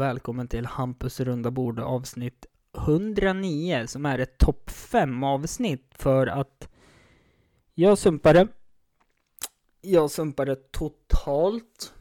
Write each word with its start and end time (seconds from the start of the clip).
Och 0.00 0.06
välkommen 0.06 0.48
till 0.48 0.66
Hampus 0.66 1.20
runda 1.20 1.50
bord 1.50 1.80
avsnitt 1.80 2.46
109 2.76 3.86
som 3.86 4.06
är 4.06 4.18
ett 4.18 4.38
topp 4.38 4.70
5 4.70 5.24
avsnitt 5.24 5.94
för 5.94 6.26
att 6.26 6.68
jag 7.74 7.98
sumpade. 7.98 8.48
Jag 9.80 10.10
sumpade 10.10 10.56
totalt. 10.56 11.94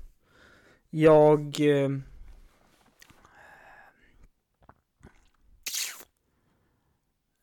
Jag... 0.90 1.60
Eh, 1.60 1.92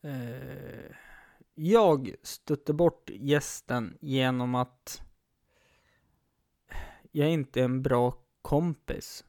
eh, 0.02 0.92
jag 1.55 2.14
stötte 2.23 2.73
bort 2.73 3.11
gästen 3.11 3.98
genom 4.00 4.55
att 4.55 5.02
jag 7.12 7.27
är 7.27 7.33
inte 7.33 7.62
en 7.62 7.83
bra 7.83 8.19
kompis. 8.42 9.25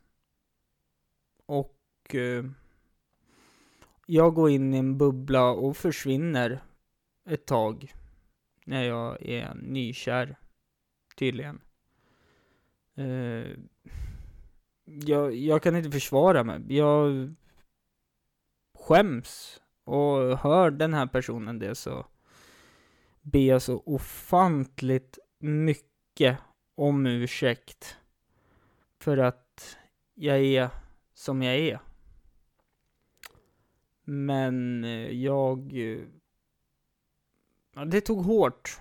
Och 2.08 2.16
eh, 2.16 2.46
jag 4.06 4.34
går 4.34 4.50
in 4.50 4.74
i 4.74 4.78
en 4.78 4.98
bubbla 4.98 5.50
och 5.50 5.78
försvinner 5.78 6.64
ett 7.26 7.46
tag 7.46 7.94
när 8.66 8.84
jag 8.84 9.22
är 9.22 9.54
nykär, 9.56 10.36
tydligen. 11.16 11.62
Eh, 12.96 13.48
jag, 14.86 15.36
jag 15.36 15.64
kan 15.64 15.76
inte 15.76 15.92
försvara 15.92 16.44
mig. 16.44 16.62
Jag 16.68 17.34
skäms 18.74 19.62
och 19.84 20.38
hör 20.38 20.72
den 20.72 20.94
här 20.94 21.08
personen 21.08 21.60
det 21.60 21.76
så 21.76 22.06
ber 23.22 23.48
jag 23.48 23.62
så 23.62 23.84
ofantligt 23.86 25.20
mycket 25.40 26.38
om 26.76 27.06
ursäkt 27.06 27.98
för 29.00 29.18
att 29.18 29.78
jag 30.14 30.38
är 30.38 30.70
som 31.14 31.42
jag 31.42 31.56
är. 31.56 31.87
Men 34.10 34.84
eh, 34.84 35.12
jag... 35.12 35.74
Eh, 35.74 36.04
ja, 37.74 37.86
det 37.86 38.02
tog 38.02 38.26
hårt 38.26 38.78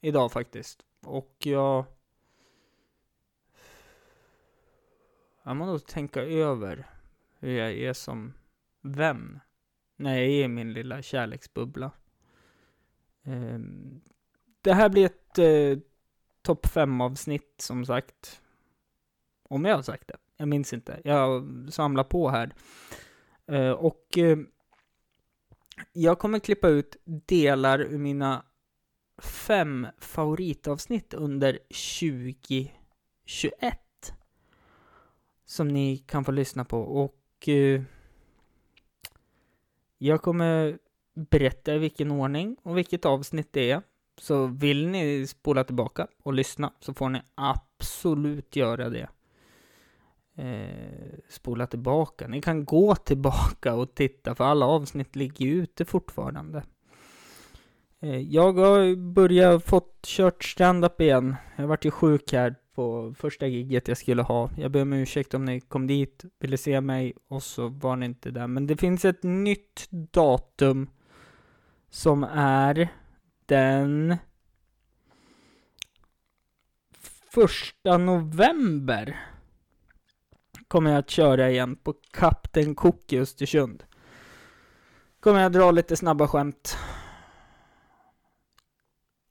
idag 0.00 0.32
faktiskt. 0.32 0.84
Och 1.00 1.36
jag... 1.38 1.84
Jag 5.42 5.56
måste 5.56 5.70
nog 5.70 5.86
tänka 5.86 6.22
över 6.22 6.86
hur 7.38 7.58
jag 7.58 7.72
är 7.72 7.92
som 7.92 8.32
vän 8.80 9.40
när 9.96 10.14
jag 10.14 10.24
är 10.24 10.44
i 10.44 10.48
min 10.48 10.72
lilla 10.72 11.02
kärleksbubbla. 11.02 11.90
Ehm, 13.22 14.00
det 14.60 14.72
här 14.72 14.88
blir 14.88 15.06
ett 15.06 15.38
eh, 15.38 15.78
topp 16.42 16.66
5 16.66 17.00
avsnitt 17.00 17.54
som 17.58 17.86
sagt. 17.86 18.42
Om 19.42 19.64
jag 19.64 19.76
har 19.76 19.82
sagt 19.82 20.08
det. 20.08 20.16
Jag 20.36 20.48
minns 20.48 20.72
inte. 20.72 21.00
Jag 21.04 21.48
samlar 21.70 22.04
på 22.04 22.28
här. 22.28 22.54
Eh, 23.50 23.70
och 23.70 24.18
eh, 24.18 24.38
jag 25.92 26.18
kommer 26.18 26.38
klippa 26.38 26.68
ut 26.68 26.96
delar 27.04 27.80
ur 27.80 27.98
mina 27.98 28.44
fem 29.22 29.86
favoritavsnitt 29.98 31.14
under 31.14 31.58
2021. 32.00 32.74
Som 35.44 35.68
ni 35.68 35.98
kan 35.98 36.24
få 36.24 36.32
lyssna 36.32 36.64
på. 36.64 36.78
Och 36.80 37.48
eh, 37.48 37.82
jag 39.98 40.22
kommer 40.22 40.78
berätta 41.14 41.74
i 41.74 41.78
vilken 41.78 42.10
ordning 42.10 42.56
och 42.62 42.78
vilket 42.78 43.04
avsnitt 43.04 43.52
det 43.52 43.70
är. 43.70 43.82
Så 44.20 44.46
vill 44.46 44.88
ni 44.88 45.26
spola 45.26 45.64
tillbaka 45.64 46.06
och 46.22 46.32
lyssna 46.32 46.72
så 46.80 46.94
får 46.94 47.08
ni 47.08 47.22
absolut 47.34 48.56
göra 48.56 48.88
det. 48.88 49.08
Eh, 50.40 51.18
spola 51.28 51.66
tillbaka. 51.66 52.28
Ni 52.28 52.42
kan 52.42 52.64
gå 52.64 52.94
tillbaka 52.94 53.74
och 53.74 53.94
titta 53.94 54.34
för 54.34 54.44
alla 54.44 54.66
avsnitt 54.66 55.16
ligger 55.16 55.46
ju 55.46 55.62
ute 55.62 55.84
fortfarande. 55.84 56.62
Eh, 58.00 58.18
jag 58.18 58.52
har 58.52 58.96
börjat 58.96 59.64
fått 59.64 60.02
kört 60.06 60.44
stand-up 60.44 61.00
igen. 61.00 61.36
Jag 61.56 61.66
vart 61.66 61.84
ju 61.84 61.90
sjuk 61.90 62.32
här 62.32 62.54
på 62.74 63.14
första 63.18 63.46
giget 63.46 63.88
jag 63.88 63.96
skulle 63.96 64.22
ha. 64.22 64.50
Jag 64.56 64.70
ber 64.70 64.82
om 64.82 64.92
ursäkt 64.92 65.34
om 65.34 65.44
ni 65.44 65.60
kom 65.60 65.86
dit, 65.86 66.24
ville 66.38 66.56
se 66.56 66.80
mig 66.80 67.14
och 67.28 67.42
så 67.42 67.68
var 67.68 67.96
ni 67.96 68.06
inte 68.06 68.30
där. 68.30 68.46
Men 68.46 68.66
det 68.66 68.76
finns 68.76 69.04
ett 69.04 69.22
nytt 69.22 69.86
datum 69.90 70.90
som 71.90 72.24
är 72.34 72.88
den 73.46 74.16
första 77.30 77.98
november 77.98 79.16
kommer 80.70 80.90
jag 80.90 80.98
att 80.98 81.10
köra 81.10 81.50
igen 81.50 81.76
på 81.76 81.94
Kapten 82.10 82.74
Cook 82.74 83.12
i 83.12 83.18
Östersund. 83.18 83.84
Kommer 85.20 85.40
jag 85.40 85.52
dra 85.52 85.70
lite 85.70 85.96
snabba 85.96 86.28
skämt. 86.28 86.76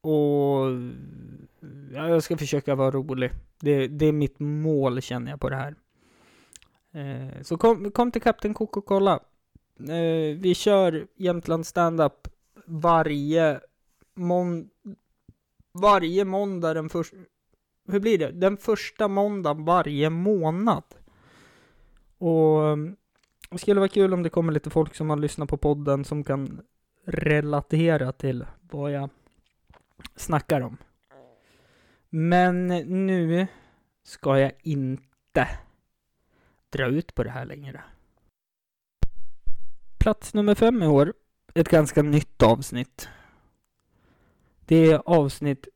Och 0.02 0.66
ja, 1.94 2.08
jag 2.08 2.24
ska 2.24 2.38
försöka 2.38 2.76
vara 2.76 2.92
rolig. 2.92 3.32
Det, 3.60 3.88
det 3.88 4.06
är 4.06 4.12
mitt 4.12 4.40
mål 4.40 5.02
känner 5.02 5.32
jag 5.32 5.40
på 5.40 5.50
det 5.50 5.56
här. 5.56 5.76
Eh, 6.92 7.42
så 7.42 7.58
kom, 7.58 7.92
kom 7.92 8.12
till 8.12 8.22
Kapten 8.22 8.54
Cook 8.54 8.78
och 8.78 8.86
kolla. 8.86 9.20
Eh, 9.80 10.38
vi 10.38 10.54
kör 10.56 11.08
Jämtland 11.16 11.66
Standup 11.66 12.28
varje 12.66 13.60
mån 14.14 14.70
varje 15.74 16.26
måndag 16.26 16.74
den 16.74 16.90
första... 16.90 17.18
Hur 17.88 18.00
blir 18.00 18.18
det? 18.18 18.32
Den 18.32 18.58
första 18.58 19.08
måndagen 19.08 19.66
varje 19.66 20.10
månad. 20.10 20.84
Och 22.20 22.70
ehm, 22.70 22.96
det 23.50 23.58
skulle 23.58 23.80
vara 23.80 23.90
kul 23.90 24.14
om 24.14 24.24
det 24.24 24.30
kommer 24.30 24.54
lite 24.54 24.70
folk 24.70 24.96
som 24.96 25.10
har 25.10 25.18
lyssnat 25.18 25.50
på 25.50 25.58
podden 25.58 26.06
som 26.06 26.24
kan 26.24 26.62
relatera 27.06 28.12
till 28.12 28.46
vad 28.62 28.92
jag 28.92 29.10
snackar 30.16 30.62
om. 30.62 30.78
Men 32.10 32.68
nu 33.08 33.48
ska 34.04 34.40
jag 34.40 34.52
inte 34.62 35.48
dra 36.70 36.86
ut 36.86 37.16
på 37.16 37.24
det 37.24 37.30
här 37.30 37.46
längre. 37.46 37.84
Plats 39.98 40.34
nummer 40.34 40.56
fem 40.56 40.84
i 40.84 40.88
år. 40.88 41.14
Ett 41.54 41.70
ganska 41.70 42.02
nytt 42.02 42.44
avsnitt. 42.44 43.10
Det 44.66 44.92
är 44.92 45.02
avsnitt 45.06 45.68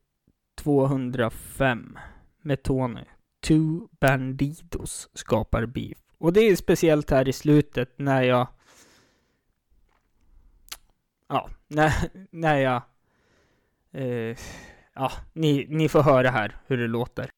205 0.56 1.98
med 2.42 2.62
Tony. 2.62 3.04
Two 3.40 3.88
Bandidos 4.00 5.08
skapar 5.14 5.66
beef. 5.66 6.03
Och 6.24 6.32
det 6.32 6.40
är 6.40 6.56
speciellt 6.56 7.10
här 7.10 7.28
i 7.28 7.32
slutet 7.32 7.98
när 7.98 8.22
jag... 8.22 8.48
Ja, 11.28 11.50
när, 11.68 11.92
när 12.30 12.58
jag... 12.58 12.82
Eh, 13.92 14.36
ja, 14.94 15.12
ni, 15.32 15.66
ni 15.68 15.88
får 15.88 16.02
höra 16.02 16.30
här 16.30 16.56
hur 16.66 16.76
det 16.76 16.86
låter. 16.86 17.30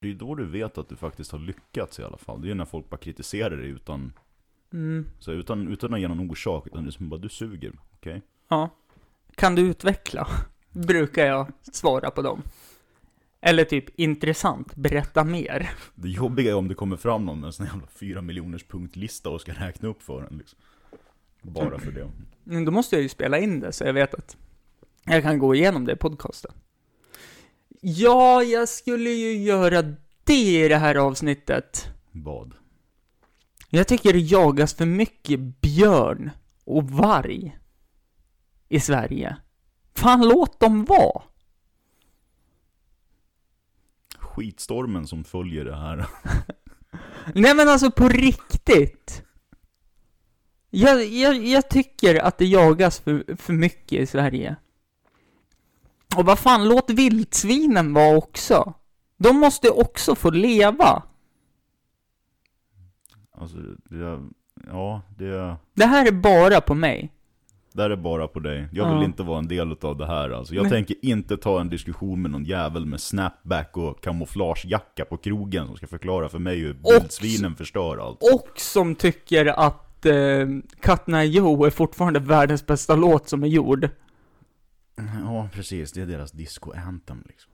Det 0.00 0.10
är 0.10 0.14
då 0.14 0.34
du 0.34 0.46
vet 0.46 0.78
att 0.78 0.88
du 0.88 0.96
faktiskt 0.96 1.32
har 1.32 1.38
lyckats 1.38 2.00
i 2.00 2.02
alla 2.02 2.18
fall. 2.18 2.42
Det 2.42 2.50
är 2.50 2.54
när 2.54 2.64
folk 2.64 2.90
bara 2.90 2.96
kritiserar 2.96 3.56
dig 3.56 3.68
utan, 3.68 4.12
Mm, 4.72 5.06
så 5.18 5.32
utan, 5.32 5.68
utan 5.68 5.90
någon 5.90 6.30
orsak. 6.30 6.66
Utan 6.66 6.84
det 6.84 6.88
är 6.88 6.92
som 6.92 7.08
bara, 7.08 7.20
du 7.20 7.28
suger. 7.28 7.72
Okej? 7.92 8.22
Ja. 8.52 8.70
Kan 9.34 9.54
du 9.54 9.62
utveckla? 9.62 10.28
Brukar 10.70 11.26
jag 11.26 11.46
svara 11.72 12.10
på 12.10 12.22
dem. 12.22 12.42
Eller 13.40 13.64
typ 13.64 13.84
intressant, 14.00 14.74
berätta 14.74 15.24
mer. 15.24 15.70
Det 15.94 16.08
jobbiga 16.08 16.50
är 16.50 16.54
om 16.54 16.68
det 16.68 16.74
kommer 16.74 16.96
fram 16.96 17.24
någon 17.24 17.40
med 17.40 17.46
en 17.46 17.52
sån 17.52 17.66
jävla 17.66 17.86
fyra 17.86 18.22
miljoners 18.22 18.64
punktlista 18.64 19.30
och 19.30 19.40
ska 19.40 19.52
räkna 19.52 19.88
upp 19.88 20.02
för 20.02 20.22
en 20.22 20.38
liksom. 20.38 20.58
Bara 21.42 21.78
för 21.78 21.92
det. 21.92 22.10
Men 22.44 22.64
då 22.64 22.72
måste 22.72 22.96
jag 22.96 23.02
ju 23.02 23.08
spela 23.08 23.38
in 23.38 23.60
det 23.60 23.72
så 23.72 23.84
jag 23.84 23.92
vet 23.92 24.14
att 24.14 24.36
jag 25.04 25.22
kan 25.22 25.38
gå 25.38 25.54
igenom 25.54 25.84
det 25.84 25.92
i 25.92 25.96
podcasten. 25.96 26.52
Ja, 27.80 28.42
jag 28.42 28.68
skulle 28.68 29.10
ju 29.10 29.42
göra 29.42 29.82
det 30.24 30.64
i 30.64 30.68
det 30.68 30.76
här 30.76 30.94
avsnittet. 30.94 31.88
Vad? 32.10 32.54
Jag 33.70 33.88
tycker 33.88 34.12
det 34.12 34.18
jagas 34.18 34.74
för 34.74 34.86
mycket 34.86 35.40
björn 35.40 36.30
och 36.64 36.90
varg 36.90 37.58
i 38.72 38.80
Sverige. 38.80 39.36
Fan, 39.94 40.28
låt 40.28 40.60
dem 40.60 40.84
vara! 40.84 41.22
Skitstormen 44.18 45.06
som 45.06 45.24
följer 45.24 45.64
det 45.64 45.76
här. 45.76 46.06
Nej 47.34 47.54
men 47.54 47.68
alltså 47.68 47.90
på 47.90 48.08
riktigt! 48.08 49.24
Jag, 50.70 51.04
jag, 51.04 51.36
jag 51.36 51.68
tycker 51.68 52.14
att 52.14 52.38
det 52.38 52.46
jagas 52.46 53.00
för, 53.00 53.36
för 53.36 53.52
mycket 53.52 54.00
i 54.00 54.06
Sverige. 54.06 54.56
Och 56.16 56.24
vad 56.24 56.38
fan, 56.38 56.68
låt 56.68 56.90
vildsvinen 56.90 57.94
vara 57.94 58.16
också. 58.16 58.74
De 59.16 59.36
måste 59.36 59.70
också 59.70 60.14
få 60.14 60.30
leva. 60.30 61.02
Alltså, 63.32 63.56
det... 63.84 64.30
Ja, 64.66 65.02
det... 65.18 65.56
Det 65.74 65.86
här 65.86 66.06
är 66.06 66.12
bara 66.12 66.60
på 66.60 66.74
mig. 66.74 67.11
Där 67.72 67.90
är 67.90 67.96
bara 67.96 68.28
på 68.28 68.40
dig. 68.40 68.68
Jag 68.72 68.88
vill 68.88 68.98
Ja. 68.98 69.04
inte 69.04 69.22
vara 69.22 69.38
en 69.38 69.48
del 69.48 69.76
av 69.82 69.96
det 69.98 70.06
här 70.06 70.30
alltså. 70.30 70.54
Jag 70.54 70.62
Nej. 70.62 70.70
tänker 70.72 70.96
inte 71.02 71.36
ta 71.36 71.60
en 71.60 71.68
diskussion 71.68 72.22
med 72.22 72.30
någon 72.30 72.44
jävel 72.44 72.86
med 72.86 73.00
snapback 73.00 73.76
och 73.76 74.02
kamouflagejacka 74.02 75.04
på 75.04 75.16
krogen 75.16 75.66
som 75.66 75.76
ska 75.76 75.86
förklara 75.86 76.28
för 76.28 76.38
mig 76.38 76.58
hur 76.58 76.76
vildsvinen 76.92 77.56
förstör 77.56 77.98
allt. 78.06 78.18
Och 78.34 78.48
som 78.56 78.94
tycker 78.94 79.46
att 79.46 80.06
eh, 80.06 80.46
Night 81.06 81.34
Joe 81.34 81.64
är 81.64 81.70
fortfarande 81.70 82.20
världens 82.20 82.66
bästa 82.66 82.96
låt 82.96 83.28
som 83.28 83.42
är 83.42 83.48
gjord. 83.48 83.88
Ja, 85.24 85.48
precis. 85.52 85.92
Det 85.92 86.00
är 86.02 86.06
deras 86.06 86.32
disco-anthem 86.32 87.22
liksom. 87.26 87.52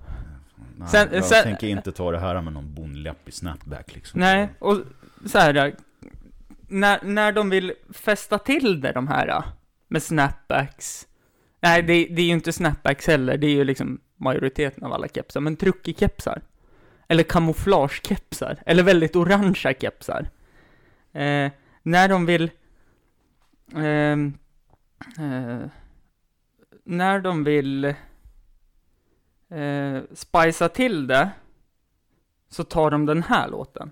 Nej, 0.77 0.89
Sen- 0.89 1.09
jag 1.13 1.25
sen- 1.25 1.43
tänker 1.45 1.67
inte 1.69 1.93
ta 1.93 2.11
det 2.11 2.19
här 2.19 2.43
med 2.43 2.53
någon 2.53 2.75
bondläpp 2.75 3.29
i 3.29 3.33
snapback 3.33 3.95
liksom. 3.95 4.21
Nej, 4.21 4.49
och 4.59 4.79
så 5.27 5.39
här. 5.39 5.75
När, 6.71 6.99
när 7.05 7.33
de 7.33 7.51
vill 7.51 7.73
fästa 7.93 8.39
till 8.39 8.81
det, 8.81 8.93
de 8.93 9.09
här, 9.09 9.43
med 9.89 10.03
snapbacks. 10.03 11.09
Nej, 11.61 11.83
det, 11.83 12.05
det 12.05 12.23
är 12.23 12.27
ju 12.27 12.33
inte 12.33 12.53
snapbacks 12.53 13.07
heller, 13.07 13.37
det 13.37 13.47
är 13.47 13.55
ju 13.55 13.65
liksom 13.65 14.01
majoriteten 14.17 14.85
av 14.85 14.93
alla 14.93 15.09
kepsar, 15.09 15.41
men 15.41 15.57
truckekepsar. 15.57 16.43
Eller 17.09 17.23
kamouflagekepsar, 17.23 18.59
eller 18.67 18.83
väldigt 18.83 19.17
orangea 19.17 19.75
kepsar. 19.75 20.29
Eh, 21.13 21.51
när 21.83 22.09
de 22.09 22.27
vill... 22.27 22.51
Eh, 23.75 24.13
eh, 25.25 25.67
när 26.85 27.21
de 27.21 27.45
vill 27.45 27.85
eh, 29.51 30.01
spicea 30.13 30.69
till 30.69 31.07
det, 31.07 31.31
så 32.49 32.65
tar 32.65 32.91
de 32.91 33.07
den 33.07 33.23
här 33.23 33.49
låten. 33.49 33.91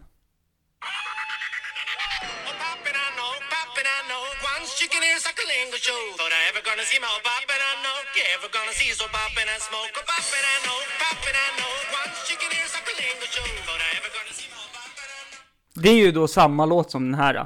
Know. 8.46 8.52
You 8.52 8.52
ever 8.52 8.52
gonna 8.58 8.74
see 8.80 8.90
so 9.00 9.04
poppin' 9.16 9.48
and 9.54 9.62
smoke? 9.68 9.92
Oh, 9.98 10.04
poppin' 10.12 10.44
I 10.54 10.56
know, 10.66 10.78
poppin' 11.02 11.36
I 11.46 11.48
know. 11.58 11.74
Once 12.00 12.16
chicken 12.28 12.50
ears 12.58 12.72
like 12.76 12.88
a 12.92 12.94
lingo 13.00 13.26
show. 13.34 13.46
Thought 13.66 13.82
I 13.88 13.90
ever 13.98 14.10
gonna 14.16 14.34
see 14.38 14.48
my 14.56 14.64
poppin'. 14.76 15.82
Det 15.82 15.88
är 15.96 15.98
ju 16.04 16.12
då 16.12 16.28
samma 16.28 16.62
låt 16.72 16.90
som 16.90 17.02
den 17.10 17.14
här. 17.24 17.34
If 17.34 17.40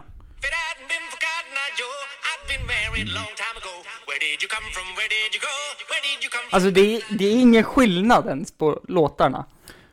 it 0.48 0.54
hadn't 0.66 0.88
been 0.92 1.06
for 1.12 1.18
Cotton 1.26 1.54
Eye 1.64 1.72
Joe, 1.80 1.96
I'd 2.30 2.44
been 2.52 2.64
married 2.74 3.06
a 3.10 3.14
long 3.20 3.32
time 3.44 3.56
ago. 3.62 3.74
Where 4.08 4.20
did 4.26 4.36
you 4.42 4.48
come 4.56 4.66
from? 4.76 4.86
Where 4.98 5.10
did 5.16 5.30
you 5.36 5.40
go? 5.50 5.54
Where 5.90 6.02
did 6.08 6.18
you 6.24 6.30
come 6.34 6.44
from? 6.48 6.54
Alltså 6.56 6.70
det 6.78 6.84
är, 6.96 7.18
det 7.18 7.24
är 7.32 7.36
ingen 7.46 7.64
skillnad 7.64 8.26
ens 8.26 8.52
på 8.60 8.80
låtarna. 8.88 9.40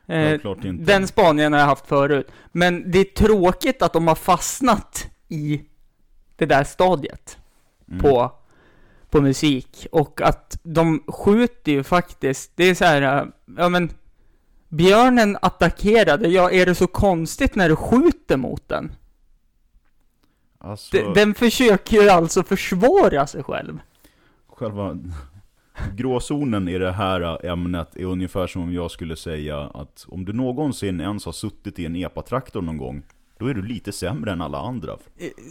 Eh, 0.08 0.18
Ja. 0.44 0.54
Den 0.92 1.08
spaningen 1.08 1.52
har 1.52 1.60
jag 1.60 1.66
haft 1.66 1.86
förut. 1.88 2.28
Men 2.52 2.90
det 2.90 2.98
är 2.98 3.04
tråkigt 3.04 3.82
att 3.82 3.92
de 3.92 4.08
har 4.08 4.14
fastnat 4.14 5.06
i 5.28 5.60
det 6.36 6.46
där 6.46 6.64
stadiet 6.64 7.38
Mm. 7.90 8.00
på, 8.02 8.32
på 9.10 9.20
musik. 9.20 9.86
Och 9.92 10.20
att 10.20 10.58
de 10.62 11.02
skjuter 11.08 11.72
ju 11.72 11.82
faktiskt, 11.82 12.52
det 12.54 12.64
är 12.64 12.74
så 12.74 12.84
här, 12.84 13.30
ja 13.56 13.68
men 13.68 13.90
Björnen 14.68 15.38
attackerade, 15.42 16.28
ja 16.28 16.50
är 16.50 16.66
det 16.66 16.74
så 16.74 16.86
konstigt 16.86 17.54
när 17.54 17.68
du 17.68 17.76
skjuter 17.76 18.36
mot 18.36 18.68
den? 18.68 18.92
Alltså, 20.58 21.12
Den 21.12 21.34
försöker 21.34 22.02
ju 22.02 22.08
alltså 22.08 22.42
försvara 22.42 23.26
sig 23.26 23.42
själv. 23.42 23.78
själva 24.48 24.98
gråzonen 25.96 26.68
i 26.68 26.78
det 26.78 26.92
här 26.92 27.46
ämnet 27.46 27.96
är 27.96 28.04
ungefär 28.04 28.46
som 28.46 28.62
om 28.62 28.72
jag 28.72 28.90
skulle 28.90 29.16
säga 29.16 29.60
att 29.60 30.06
om 30.08 30.24
du 30.24 30.32
någonsin 30.32 31.00
ens 31.00 31.24
har 31.24 31.32
suttit 31.32 31.78
i 31.78 31.86
en 31.86 31.96
epatraktor 31.96 32.62
någon 32.62 32.76
gång, 32.76 33.02
då 33.38 33.46
är 33.46 33.54
du 33.54 33.62
lite 33.62 33.92
sämre 33.92 34.32
än 34.32 34.40
alla 34.40 34.58
andra. 34.58 34.96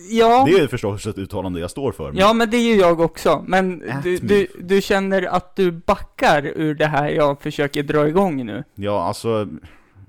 Ja. 0.10 0.46
Det 0.50 0.58
är 0.60 0.68
förstås 0.68 1.08
ett 1.08 1.18
uttalande 1.18 1.60
jag 1.60 1.72
står 1.72 1.92
för. 1.92 2.08
men- 2.12 2.18
Ja, 2.18 2.34
men 2.34 2.50
det 2.50 2.58
är 2.58 2.74
ju 2.74 2.76
jag 2.80 3.00
också. 3.00 3.44
Men 3.48 3.84
du, 4.04 4.18
du, 4.18 4.48
du 4.60 4.82
känner 4.82 5.24
att 5.24 5.56
du 5.56 5.72
backar 5.72 6.46
ur 6.56 6.76
det 6.76 6.86
här 6.86 7.10
jag 7.10 7.42
försöker 7.42 7.84
dra 7.84 8.08
igång 8.08 8.46
nu. 8.46 8.64
Ja, 8.76 9.04
alltså 9.04 9.48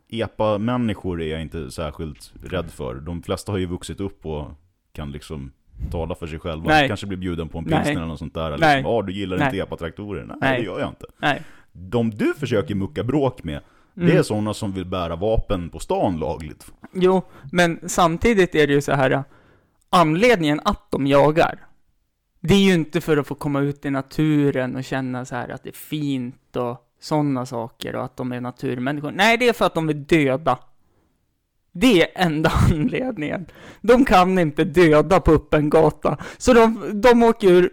epa-människor 0.08 1.22
är 1.22 1.26
jag 1.30 1.42
inte 1.42 1.70
särskilt 1.70 2.32
rädd 2.44 2.70
för. 2.70 2.94
De 2.94 3.22
flesta 3.22 3.52
har 3.52 3.58
ju 3.58 3.66
vuxit 3.66 4.00
upp 4.00 4.26
och 4.26 4.46
kan 4.92 5.12
liksom 5.12 5.52
tala 5.90 6.14
för 6.14 6.26
sig 6.26 6.38
själva. 6.38 6.66
Nej. 6.66 6.88
Kanske 6.88 7.06
bli 7.06 7.16
bjuden 7.16 7.48
på 7.48 7.58
en 7.58 7.64
pilsner 7.64 7.92
eller 7.92 8.06
något 8.06 8.18
sånt 8.18 8.34
där. 8.34 8.46
Eller 8.46 8.58
Nej. 8.58 8.76
liksom, 8.76 8.92
ja 8.94 9.02
du 9.02 9.12
gillar 9.12 9.36
Nej. 9.38 9.46
inte 9.46 9.58
epatraktorer? 9.58 10.24
Nej, 10.24 10.36
Nej. 10.40 10.58
det 10.60 10.64
gör 10.66 10.80
jag 10.80 10.88
inte. 10.88 11.06
Nej. 11.18 11.42
De 11.72 12.10
du 12.10 12.34
försöker 12.34 12.74
mucka 12.74 13.04
bråk 13.04 13.44
med, 13.44 13.60
det 13.98 14.04
Mm. 14.04 14.18
är 14.18 14.22
sådana 14.22 14.54
som 14.54 14.72
vill 14.72 14.84
bära 14.84 15.16
vapen 15.16 15.70
på 15.70 15.78
stan 15.78 16.18
lagligt. 16.18 16.66
Jo, 16.92 17.22
men 17.52 17.80
samtidigt 17.86 18.54
är 18.54 18.66
det 18.66 18.72
ju 18.72 18.80
så 18.80 18.92
här. 18.92 19.24
Anledningen 19.90 20.60
att 20.64 20.90
de 20.90 21.06
jagar, 21.06 21.66
det 22.40 22.54
är 22.54 22.58
ju 22.58 22.74
inte 22.74 23.00
för 23.00 23.16
att 23.16 23.26
få 23.26 23.34
komma 23.34 23.60
ut 23.60 23.84
i 23.84 23.90
naturen 23.90 24.76
och 24.76 24.84
känna 24.84 25.24
så 25.24 25.34
här 25.34 25.48
att 25.48 25.62
det 25.62 25.70
är 25.70 25.72
fint 25.72 26.56
och 26.56 26.84
sådana 27.00 27.46
saker 27.46 27.96
och 27.96 28.04
att 28.04 28.16
de 28.16 28.32
är 28.32 28.40
naturmänniskor. 28.40 29.10
Nej, 29.10 29.36
det 29.38 29.48
är 29.48 29.52
för 29.52 29.64
att 29.66 29.74
de 29.74 29.86
vill 29.86 30.04
döda. 30.04 30.58
Det 31.72 32.02
är 32.02 32.24
enda 32.26 32.52
anledningen. 32.72 33.46
De 33.80 34.04
kan 34.04 34.38
inte 34.38 34.64
döda 34.64 35.20
på 35.20 35.32
öppen 35.32 35.70
gata, 35.70 36.16
så 36.38 36.52
de, 36.52 36.90
de 37.00 37.22
åker 37.22 37.70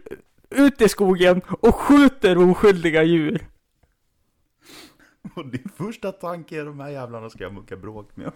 ut 0.49 0.81
i 0.81 0.89
skogen 0.89 1.41
och 1.47 1.75
skjuter 1.75 2.37
oskyldiga 2.49 3.03
djur. 3.03 3.47
Och 5.39 5.47
din 5.47 5.69
första 5.77 6.11
tanke 6.11 6.61
är 6.61 6.65
de 6.65 6.79
här 6.79 6.89
jävlarna 6.89 7.29
ska 7.29 7.43
jag 7.43 7.53
mucka 7.53 7.75
bråk 7.77 8.09
med. 8.15 8.31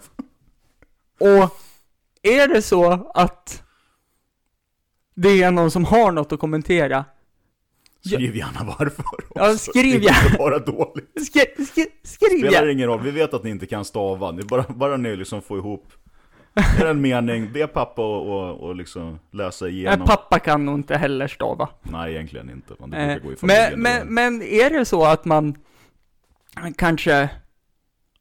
Och 1.20 1.58
är 2.22 2.48
det 2.48 2.62
så 2.62 3.12
att 3.14 3.64
det 5.16 5.44
är 5.44 5.52
någon 5.52 5.72
som 5.72 5.86
har 5.86 6.12
något 6.12 6.32
att 6.32 6.40
kommentera, 6.40 7.06
Skriv 8.06 8.36
gärna 8.36 8.76
varför. 8.80 9.06
Ja, 9.36 9.52
också. 9.52 9.58
skriv 9.72 10.02
Det 10.02 10.08
är 10.08 10.12
gärna. 10.12 10.26
inte 10.26 10.38
bara 10.38 10.60
dåligt. 10.60 11.26
skri, 11.28 11.66
skri, 11.66 11.86
skriv 12.04 12.38
Spelar 12.38 12.52
gärna. 12.52 12.72
ingen 12.72 12.88
roll, 12.88 13.02
vi 13.02 13.12
vet 13.12 13.34
att 13.34 13.44
ni 13.44 13.50
inte 13.50 13.66
kan 13.66 13.86
stava. 13.86 14.30
Är 14.30 14.44
bara, 14.44 14.66
bara 14.70 14.98
ni 14.98 15.16
liksom 15.16 15.42
får 15.42 15.58
ihop 15.58 15.94
är 16.80 16.86
en 16.86 17.02
mening, 17.02 17.52
be 17.54 17.68
pappa 17.68 18.02
och, 18.02 18.28
och, 18.50 18.60
och 18.60 18.76
liksom 18.76 19.20
läsa 19.32 19.66
Nej, 19.66 19.74
igenom. 19.74 20.08
pappa 20.08 20.40
kan 20.40 20.66
nog 20.66 20.76
inte 20.76 20.98
heller 20.98 21.28
stava. 21.28 21.70
Nej, 21.82 22.14
egentligen 22.14 22.50
inte. 22.50 22.74
Men 22.80 22.90
det 22.90 22.98
Eh, 22.98 23.24
gå 23.24 23.32
i 23.32 23.36
men, 23.42 23.82
men, 23.82 24.14
men 24.14 24.42
är 24.42 24.70
det 24.70 24.86
så 24.86 25.06
att 25.06 25.26
man 25.26 25.56
kanske 26.78 27.30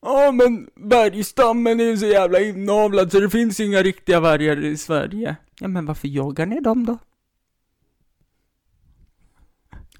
Ja 0.00 0.32
men 0.32 0.70
bergstammen 0.74 1.80
är 1.80 1.84
ju 1.84 1.96
så 1.96 2.06
jävla 2.06 2.40
inavlad 2.40 3.12
så 3.12 3.20
det 3.20 3.30
finns 3.30 3.60
inga 3.60 3.82
riktiga 3.82 4.20
vargar 4.20 4.64
i 4.64 4.76
Sverige. 4.76 5.36
Ja 5.60 5.68
men 5.68 5.86
varför 5.86 6.08
jagar 6.08 6.46
ni 6.46 6.60
dem 6.60 6.86
då? 6.86 6.98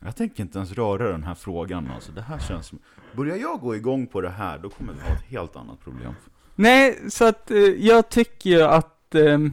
Jag 0.01 0.17
tänker 0.17 0.43
inte 0.43 0.59
ens 0.59 0.73
röra 0.73 1.13
den 1.13 1.25
här 1.25 1.35
frågan 1.35 1.91
alltså. 1.91 2.13
Det 2.13 2.23
här 2.23 2.39
känns 2.39 2.67
som... 2.67 2.79
Börjar 3.17 3.37
jag 3.37 3.61
gå 3.61 3.77
igång 3.77 4.07
på 4.07 4.21
det 4.21 4.31
här, 4.31 4.59
då 4.59 4.71
kommer 4.71 4.93
vi 4.93 5.01
ha 5.01 5.09
ett 5.09 5.25
helt 5.29 5.57
annat 5.57 5.81
problem. 5.81 6.15
Nej, 6.55 6.99
så 7.09 7.25
att 7.25 7.51
eh, 7.51 7.59
jag 7.59 8.09
tycker 8.09 8.51
ju 8.51 8.63
att 8.63 9.15
ehm, 9.15 9.53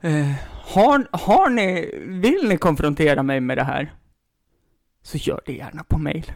eh, 0.00 0.32
har, 0.50 1.08
har 1.10 1.50
ni, 1.50 1.94
vill 2.06 2.48
ni 2.48 2.56
konfrontera 2.56 3.22
mig 3.22 3.40
med 3.40 3.58
det 3.58 3.64
här? 3.64 3.94
Så 5.02 5.18
gör 5.18 5.40
det 5.46 5.52
gärna 5.52 5.84
på 5.84 5.98
mail. 5.98 6.32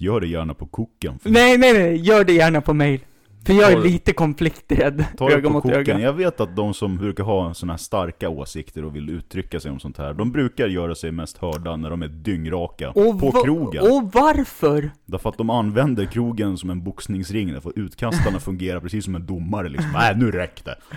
Gör 0.00 0.20
det 0.20 0.26
gärna 0.26 0.54
på 0.54 0.66
koken. 0.66 1.18
Nej, 1.22 1.58
nej, 1.58 1.72
nej, 1.72 1.96
gör 1.96 2.24
det 2.24 2.32
gärna 2.32 2.60
på 2.60 2.74
mail. 2.74 3.00
För 3.46 3.52
jag 3.52 3.72
är 3.72 3.80
lite 3.80 4.12
konflikträdd, 4.12 5.04
Ta 5.16 5.30
öga 5.30 5.50
mot 5.50 5.62
koken. 5.62 5.78
öga. 5.80 5.98
Jag 6.00 6.12
vet 6.12 6.40
att 6.40 6.56
de 6.56 6.74
som 6.74 6.96
brukar 6.96 7.24
ha 7.24 7.54
sådana 7.54 7.72
här 7.72 7.78
starka 7.78 8.28
åsikter 8.28 8.84
och 8.84 8.96
vill 8.96 9.10
uttrycka 9.10 9.60
sig 9.60 9.70
om 9.70 9.80
sånt 9.80 9.98
här, 9.98 10.14
de 10.14 10.32
brukar 10.32 10.66
göra 10.68 10.94
sig 10.94 11.12
mest 11.12 11.38
hörda 11.38 11.76
när 11.76 11.90
de 11.90 12.02
är 12.02 12.08
dyngraka. 12.08 12.90
Och 12.90 13.20
på 13.20 13.32
krogen. 13.44 13.82
Och 13.82 14.10
varför? 14.12 14.90
Därför 15.06 15.28
att 15.28 15.38
de 15.38 15.50
använder 15.50 16.04
krogen 16.04 16.58
som 16.58 16.70
en 16.70 16.84
boxningsring, 16.84 17.52
därför 17.52 17.70
att 17.70 17.76
utkastarna 17.78 18.40
fungerar 18.40 18.80
precis 18.80 19.04
som 19.04 19.14
en 19.14 19.26
domare 19.26 19.68
liksom. 19.68 19.90
Nej, 19.92 20.16
nu 20.16 20.30
räckte 20.30 20.70
det. 20.70 20.96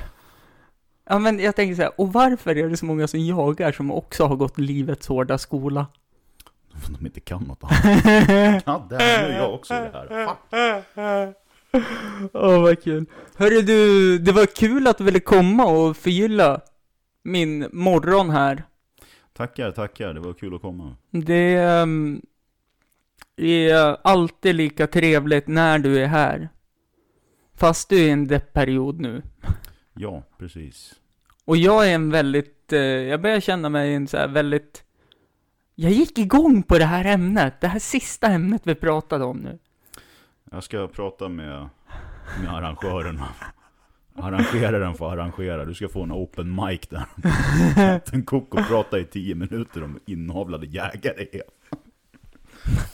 Ja, 1.10 1.20
men 1.20 1.40
jag 1.40 1.56
tänker 1.56 1.76
så 1.76 1.82
här, 1.82 1.92
och 1.98 2.14
varför 2.14 2.58
är 2.58 2.70
det 2.70 2.78
så 2.78 2.86
många 2.86 3.08
som 3.08 3.20
jagar 3.20 3.72
som 3.72 3.92
också 3.92 4.26
har 4.26 4.36
gått 4.36 4.58
livets 4.60 5.08
hårda 5.08 5.38
skola? 5.38 5.86
Att 6.84 7.00
de 7.00 7.06
inte 7.06 7.20
kan 7.20 7.44
något 7.44 7.64
annat. 7.64 8.64
Ja, 8.66 8.88
där 8.90 9.00
är 9.00 9.38
jag 9.38 9.54
också 9.54 9.74
i 9.74 9.78
det 9.78 9.92
här. 9.94 10.26
Fuck. 10.26 11.38
Åh, 12.34 12.62
vad 12.62 12.84
kul. 12.84 13.06
Hörru 13.36 13.62
du, 13.62 14.18
det 14.18 14.32
var 14.32 14.46
kul 14.46 14.88
att 14.88 14.98
du 14.98 15.04
ville 15.04 15.20
komma 15.20 15.66
och 15.66 15.98
förgylla 15.98 16.62
min 17.24 17.70
morgon 17.72 18.30
här. 18.30 18.64
Tackar, 19.34 19.72
tackar. 19.72 20.14
Det 20.14 20.20
var 20.20 20.34
kul 20.34 20.56
att 20.56 20.62
komma. 20.62 20.96
Det 21.12 21.56
ehm, 21.56 22.22
är 23.38 23.98
alltid 24.04 24.56
lika 24.56 24.88
trevligt 24.88 25.48
när 25.48 25.80
du 25.80 26.00
är 26.00 26.08
här. 26.08 26.50
Fast 27.56 27.90
du 27.90 28.00
är 28.00 28.08
i 28.08 28.10
en 28.10 28.28
deppperiod 28.28 29.00
nu. 29.00 29.22
Ja, 29.94 30.24
precis. 30.38 30.94
Och 31.46 31.58
jag 31.58 31.90
är 31.90 31.96
en 31.96 32.12
väldigt, 32.12 32.74
eh, 32.74 32.80
jag 32.80 33.22
börjar 33.22 33.40
känna 33.40 33.70
mig 33.70 33.94
en 33.94 34.08
så 34.08 34.18
här 34.18 34.28
väldigt, 34.28 34.84
jag 35.76 35.92
gick 35.92 36.18
igång 36.18 36.64
på 36.64 36.78
det 36.78 36.86
här 36.86 37.06
ämnet, 37.06 37.62
det 37.62 37.68
här 37.68 37.80
sista 37.80 38.28
ämnet 38.28 38.62
vi 38.66 38.76
pratade 38.76 39.26
om 39.26 39.38
nu. 39.38 39.60
Jag 40.52 40.64
ska 40.64 40.88
prata 40.88 41.30
med, 41.30 41.70
med 42.42 42.54
arrangörerna. 42.54 43.28
Arrangeraren 44.16 44.94
får 44.96 45.12
arrangera, 45.12 45.66
du 45.66 45.74
ska 45.74 45.90
få 45.90 46.04
en 46.04 46.12
open 46.12 46.56
mic 46.56 46.82
där. 46.90 47.06
En 48.14 48.24
koko 48.24 48.64
pratar 48.64 48.98
i 48.98 49.06
tio 49.06 49.36
minuter 49.36 49.84
om 49.84 50.00
inavlade 50.06 50.66
jägare. 50.66 51.28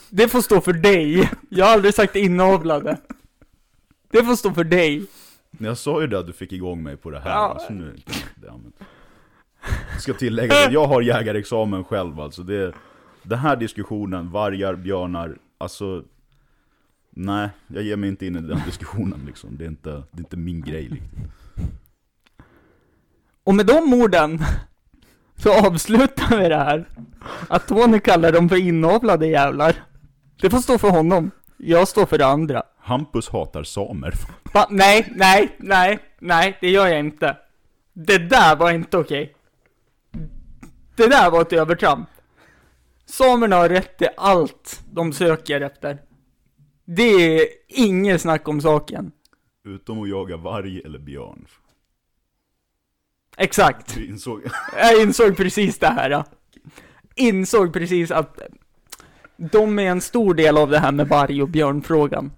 Det 0.09 0.27
får 0.27 0.41
stå 0.41 0.61
för 0.61 0.73
dig. 0.73 1.29
Jag 1.49 1.65
har 1.65 1.73
aldrig 1.73 1.93
sagt 1.93 2.15
inavlade. 2.15 2.97
Det 4.11 4.23
får 4.23 4.35
stå 4.35 4.51
för 4.53 4.63
dig. 4.63 5.05
Jag 5.59 5.77
sa 5.77 6.01
ju 6.01 6.07
det 6.07 6.19
att 6.19 6.27
du 6.27 6.33
fick 6.33 6.51
igång 6.51 6.83
mig 6.83 6.97
på 6.97 7.09
det 7.09 7.19
här, 7.19 7.29
Ja. 7.29 7.35
alltså 7.53 7.73
nu, 7.73 7.95
det, 8.35 8.53
ska 9.99 10.13
tillägga 10.13 10.65
att 10.65 10.71
jag 10.71 10.87
har 10.87 11.01
jägarexamen 11.01 11.83
själv 11.83 12.19
alltså, 12.19 12.43
det, 12.43 12.73
den 13.23 13.39
här 13.39 13.55
diskussionen, 13.55 14.31
vargar, 14.31 14.75
björnar, 14.75 15.37
alltså 15.57 16.03
Nej, 17.19 17.49
jag 17.67 17.83
ger 17.83 17.95
mig 17.95 18.09
inte 18.09 18.25
in 18.25 18.35
i 18.35 18.41
den 18.41 18.61
diskussionen 18.65 19.21
liksom, 19.25 19.57
det 19.57 19.63
är 19.63 19.67
inte, 19.67 19.89
det 19.89 20.17
är 20.17 20.19
inte 20.19 20.37
min 20.37 20.61
grej 20.61 20.83
liksom. 20.83 21.09
Och 23.43 23.55
med 23.55 23.65
de 23.65 23.93
orden 23.93 24.39
så 25.35 25.67
avslutar 25.67 26.37
vi 26.37 26.49
det 26.49 26.57
här. 26.57 26.89
Att 27.49 27.67
Tony 27.67 27.99
kallar 27.99 28.31
dem 28.31 28.49
för 28.49 28.55
inavlade 28.55 29.27
jävlar. 29.27 29.75
Det 30.41 30.49
får 30.49 30.57
stå 30.57 30.77
för 30.77 30.89
honom. 30.89 31.31
Jag 31.57 31.87
står 31.87 32.05
för 32.05 32.17
det 32.17 32.25
andra. 32.25 32.63
Hampus 32.79 33.29
hatar 33.29 33.63
samer. 33.63 34.13
Va? 34.53 34.67
Nej, 34.69 35.13
nej, 35.15 35.55
nej, 35.57 35.99
nej, 36.19 36.57
det 36.61 36.69
gör 36.69 36.87
jag 36.87 36.99
inte. 36.99 37.37
Det 37.93 38.17
där 38.17 38.55
var 38.55 38.71
inte 38.71 38.97
okej. 38.97 39.33
Det 40.97 41.07
där 41.07 41.31
var 41.31 41.41
ett 41.41 41.53
övertramp. 41.53 42.09
Samerna 43.05 43.55
har 43.55 43.69
rätt 43.69 43.97
till 43.97 44.09
allt 44.17 44.81
de 44.91 45.13
söker 45.13 45.61
efter. 45.61 46.01
Det 46.85 47.41
är 47.41 47.47
inget 47.67 48.21
snack 48.21 48.47
om 48.47 48.61
saken. 48.61 49.11
Utom 49.65 50.03
att 50.03 50.09
jaga 50.09 50.37
varg 50.37 50.81
eller 50.85 50.99
björn. 50.99 51.45
Exakt. 53.37 53.95
Du 53.95 54.05
insåg 54.05 54.41
Jag 54.77 55.01
insåg 55.01 55.37
precis 55.37 55.79
det 55.79 55.87
här. 55.87 56.09
Ja. 56.09 56.25
Insåg 57.15 57.73
precis 57.73 58.11
att 58.11 58.39
de 59.37 59.79
är 59.79 59.91
en 59.91 60.01
stor 60.01 60.33
del 60.33 60.57
av 60.57 60.69
det 60.69 60.79
här 60.79 60.91
med 60.91 61.07
varg 61.07 61.41
och 61.41 61.49
björnfrågan. 61.49 62.31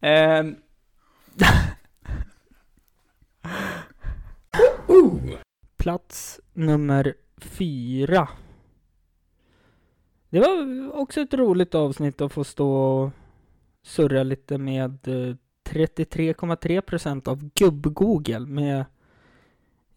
Ehm. 0.00 0.56
Plats 5.88 6.40
nummer 6.52 7.14
fyra. 7.36 8.28
Det 10.30 10.40
var 10.40 10.90
också 10.92 11.20
ett 11.20 11.34
roligt 11.34 11.74
avsnitt 11.74 12.20
att 12.20 12.32
få 12.32 12.44
stå 12.44 12.72
och 12.72 13.10
surra 13.82 14.22
lite 14.22 14.58
med 14.58 15.08
eh, 15.08 15.36
33,3% 15.70 17.28
av 17.28 17.50
gubb-Google 17.54 18.46
med 18.46 18.84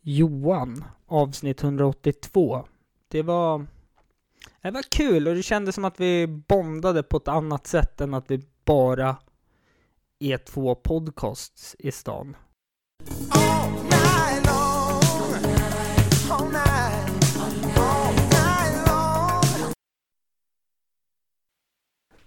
Johan, 0.01 0.83
avsnitt 1.05 1.63
182. 1.63 2.65
Det 3.07 3.21
var, 3.21 3.65
det 4.61 4.71
var 4.71 4.83
kul 4.91 5.27
och 5.27 5.35
det 5.35 5.43
kändes 5.43 5.75
som 5.75 5.85
att 5.85 5.99
vi 5.99 6.27
bondade 6.27 7.03
på 7.03 7.17
ett 7.17 7.27
annat 7.27 7.67
sätt 7.67 8.01
än 8.01 8.13
att 8.13 8.31
vi 8.31 8.41
bara 8.65 9.15
är 10.19 10.37
två 10.37 10.75
podcasts 10.75 11.75
i 11.79 11.91
stan. 11.91 12.35
Oh! 13.35 13.80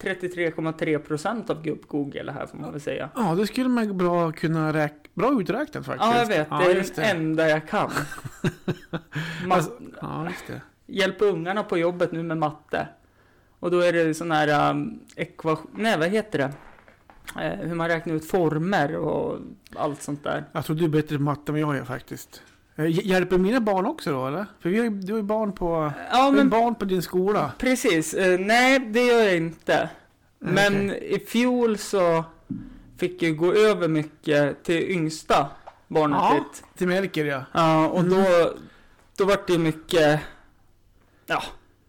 33,3% 0.05 1.51
av 1.51 1.63
gubb-Google 1.63 2.33
här 2.33 2.47
får 2.47 2.59
man 2.59 2.73
väl 2.73 2.81
säga. 2.81 3.11
Ja, 3.15 3.35
det 3.35 3.47
skulle 3.47 3.69
man 3.69 3.97
bra 3.99 4.33
kunna 4.33 4.73
räk- 4.73 5.09
bra 5.15 5.41
uträknat 5.41 5.87
faktiskt. 5.87 6.11
Ja, 6.13 6.19
jag 6.19 6.27
vet. 6.27 6.47
Ja, 6.51 6.59
det 6.59 6.71
är 6.73 6.85
det 6.97 7.03
enda 7.03 7.49
jag 7.49 7.69
kan. 7.69 7.91
Alltså, 9.51 9.71
ja, 10.01 10.27
just 10.29 10.47
det. 10.47 10.61
hjälpa 10.87 11.25
ungarna 11.25 11.63
på 11.63 11.79
jobbet 11.79 12.13
nu 12.13 12.23
med 12.23 12.39
matte. 12.39 12.89
Och 13.59 13.71
då 13.71 13.81
är 13.81 13.93
det 13.93 14.15
sån 14.15 14.31
här 14.31 14.71
um, 14.71 15.01
ekvation... 15.17 15.71
Nej, 15.77 15.99
vad 15.99 16.09
heter 16.09 16.39
det? 16.39 16.53
Eh, 17.45 17.59
hur 17.69 17.75
man 17.75 17.89
räknar 17.89 18.15
ut 18.15 18.27
former 18.31 18.97
och 18.97 19.39
allt 19.77 20.03
sånt 20.03 20.25
där. 20.25 20.45
Jag 20.53 20.65
tror 20.65 20.77
du 20.77 20.85
är 20.85 20.89
bättre 20.89 21.17
på 21.17 21.23
matte 21.23 21.53
än 21.53 21.63
vad 21.67 21.77
jag 21.77 21.81
är 21.81 21.85
faktiskt. 21.85 22.43
Eh, 22.77 22.85
hj- 22.85 23.03
Hjälper 23.05 23.39
mina 23.39 23.61
barn 23.61 23.87
också 23.87 24.13
då 24.13 24.27
eller? 24.27 24.47
För 24.61 24.69
vi 24.69 24.79
har, 24.79 24.87
du 24.91 25.13
har 25.13 25.19
ju 25.19 25.23
barn 25.25 25.53
på, 25.53 25.93
Ja, 26.11 26.31
men 26.31 26.49
barn 26.51 26.75
på 26.75 26.85
din 26.85 27.03
skola. 27.03 27.53
precis. 27.59 28.15
Eh, 28.15 28.39
nej, 28.41 28.79
det 28.79 29.05
gör 29.07 29.23
jag 29.23 29.37
inte. 29.37 29.89
Men 30.39 30.91
i 30.91 31.19
fjol 31.29 31.79
så 31.79 32.25
fick 32.99 33.23
jag 33.23 33.37
gå 33.37 33.53
över 33.55 33.89
mycket 33.89 34.65
till 34.65 34.91
yngsta 34.91 35.47
barnet 35.89 36.19
Ja. 36.23 36.35
ditt. 36.35 36.65
Till 36.79 36.89
Melker 36.89 37.25
ja. 37.25 37.43
Ja, 37.53 37.89
och 37.89 38.05
då, 38.05 38.25
då 39.17 39.25
var 39.25 39.39
det 39.47 39.59
mycket... 39.59 40.21
Ja, 41.27 41.43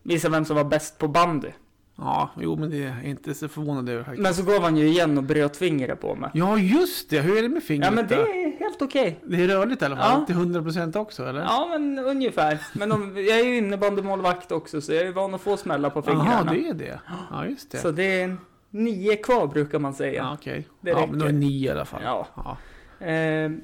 visa 0.03 0.29
vem 0.29 0.45
som 0.45 0.55
var 0.55 0.63
bäst 0.63 0.97
på 0.97 1.07
bandy. 1.07 1.47
Ja, 1.97 2.29
jo 2.39 2.55
men 2.55 2.69
det 2.69 2.83
är 2.83 3.03
inte 3.03 3.33
så 3.33 3.47
förvånad 3.47 3.89
över 3.89 4.03
faktiskt. 4.03 4.21
Men 4.23 4.33
så 4.33 4.43
gav 4.43 4.61
han 4.61 4.77
ju 4.77 4.87
igen 4.87 5.17
och 5.17 5.23
bröt 5.23 5.57
fingret 5.57 6.01
på 6.01 6.15
mig. 6.15 6.29
Ja, 6.33 6.57
just 6.57 7.09
det. 7.09 7.19
Hur 7.21 7.37
är 7.37 7.41
det 7.41 7.49
med 7.49 7.63
fingret 7.63 7.85
Ja, 7.89 7.95
men 7.95 8.07
det 8.07 8.15
då? 8.15 8.21
är 8.21 8.59
helt 8.59 8.81
okej. 8.81 9.19
Det 9.23 9.43
är 9.43 9.47
rörligt 9.47 9.81
i 9.81 9.85
alla 9.85 9.95
fall. 9.95 10.19
Ja. 10.19 10.25
Till 10.25 10.35
100% 10.35 10.97
också 10.97 11.23
eller? 11.25 11.41
Ja, 11.41 11.67
men 11.71 11.99
ungefär. 11.99 12.59
Men 12.73 12.89
de, 12.89 13.13
jag 13.17 13.39
är 13.39 13.45
ju 13.45 13.57
innebandymålvakt 13.57 14.51
också, 14.51 14.81
så 14.81 14.93
jag 14.93 15.03
är 15.07 15.11
van 15.11 15.33
att 15.33 15.41
få 15.41 15.57
smällar 15.57 15.89
på 15.89 16.01
fingrarna. 16.01 16.31
Jaha, 16.31 16.53
det 16.53 16.67
är 16.67 16.73
det. 16.73 16.99
Ja, 17.31 17.45
just 17.45 17.71
det. 17.71 17.77
Så 17.77 17.91
det 17.91 18.21
är 18.21 18.37
nio 18.69 19.15
kvar 19.15 19.47
brukar 19.47 19.79
man 19.79 19.93
säga. 19.93 20.23
Ja, 20.23 20.33
okej. 20.33 20.67
Det 20.81 20.89
Ja, 20.89 21.07
men 21.09 21.19
då 21.19 21.25
är 21.25 21.29
räcker. 21.29 21.39
nio 21.39 21.67
i 21.67 21.71
alla 21.71 21.85
fall. 21.85 22.01
Ja. 22.03 22.27
Ja. 22.35 22.57
Ehm, 23.05 23.61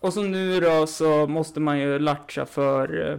och 0.00 0.12
så 0.12 0.22
nu 0.22 0.60
då 0.60 0.86
så 0.86 1.26
måste 1.26 1.60
man 1.60 1.78
ju 1.78 1.98
latcha 1.98 2.46
för... 2.46 3.10
eh, 3.12 3.18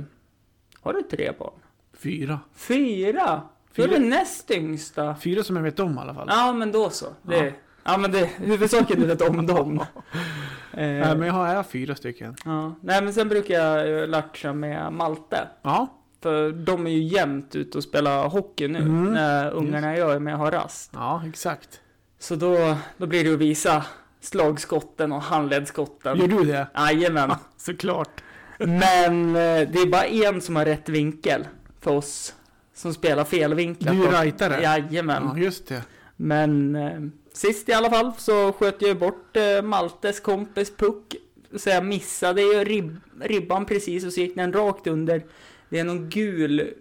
har 0.81 0.93
du 0.93 1.01
tre 1.01 1.31
barn? 1.39 1.53
Fyra. 1.93 2.39
Fyra? 2.55 3.41
Du 3.77 3.83
är 3.83 3.87
Fyra. 3.87 3.99
det 3.99 4.05
näst 4.05 4.51
yngsta. 4.51 5.15
Fyra 5.15 5.43
som 5.43 5.55
jag 5.55 5.63
vet 5.63 5.79
om 5.79 5.97
i 5.97 5.99
alla 6.01 6.13
fall. 6.13 6.27
Ja, 6.31 6.53
men 6.53 6.71
då 6.71 6.89
så. 6.89 7.05
Det, 7.21 7.37
Ja. 7.45 7.51
ja. 7.83 7.97
men 7.97 8.11
det, 8.11 8.25
huvudsaken 8.37 9.03
är 9.03 9.07
vet 9.07 9.21
om 9.21 9.45
dem. 9.45 9.79
Ehm, 10.73 10.99
Nej, 10.99 11.17
men 11.17 11.27
jag 11.27 11.33
har 11.33 11.53
jag 11.53 11.67
fyra 11.69 11.95
stycken. 11.95 12.35
ja. 12.45 12.75
Nej, 12.81 13.01
men 13.03 13.13
sen 13.13 13.29
brukar 13.29 13.53
jag 13.55 14.01
eh, 14.01 14.07
latcha 14.07 14.53
med 14.53 14.93
Malte. 14.93 15.47
Ja, 15.61 15.87
För 16.23 16.51
de 16.51 16.87
är 16.87 16.91
ju 16.91 17.03
jämt 17.03 17.55
ute 17.55 17.77
och 17.77 17.83
spelar 17.83 18.27
hockey 18.29 18.67
nu 18.67 18.79
Mm. 18.79 19.13
när 19.13 19.51
ungarna 19.51 19.97
jag 19.97 20.13
är 20.15 20.19
med 20.19 20.33
och 20.33 20.39
har 20.39 20.51
rast. 20.51 20.91
ja 20.93 21.23
exakt. 21.29 21.81
Så 22.19 22.35
då, 22.35 22.75
då 22.97 23.05
blir 23.07 23.23
det 23.23 23.33
att 23.33 23.39
visa 23.39 23.85
slagskotten 24.21 25.11
och 25.11 25.21
handledsskotten. 25.21 26.17
Gör 26.17 26.27
du 26.27 26.43
det? 26.43 26.67
Jajamän. 26.75 27.31
Såklart. 27.57 28.23
Men 28.59 29.27
eh, 29.29 29.69
det 29.69 29.79
är 29.79 29.91
bara 29.91 30.05
en 30.05 30.41
som 30.41 30.55
har 30.55 30.65
rätt 30.65 30.89
vinkel 30.89 31.47
för 31.81 31.91
oss 31.91 32.33
som 32.77 32.93
spelar 32.93 33.23
felvinklat. 33.23 33.95
Du 33.95 34.05
är 34.05 34.21
rightare? 34.23 34.61
Jajamän. 34.61 35.23
Ja, 35.35 35.37
just 35.43 35.67
det. 35.67 35.81
Men 36.15 36.75
eh, 36.75 36.99
sist 37.33 37.69
i 37.69 37.73
alla 37.73 37.89
fall 37.89 38.11
så 38.17 38.53
sköt 38.53 38.81
jag 38.81 38.97
bort 38.99 39.37
eh, 39.37 39.61
Maltes 39.63 40.19
kompis 40.19 40.77
puck. 40.77 41.15
Så 41.55 41.69
jag 41.69 41.85
missade 41.85 42.41
ju 42.41 42.63
rib 42.63 42.97
ribban 43.21 43.65
precis 43.65 44.05
och 44.05 44.13
så 44.13 44.19
gick 44.19 44.35
den 44.35 44.53
rakt 44.53 44.87
under. 44.87 45.25
Det 45.69 45.79
är 45.79 45.83
någon 45.83 46.09
gul 46.09 46.73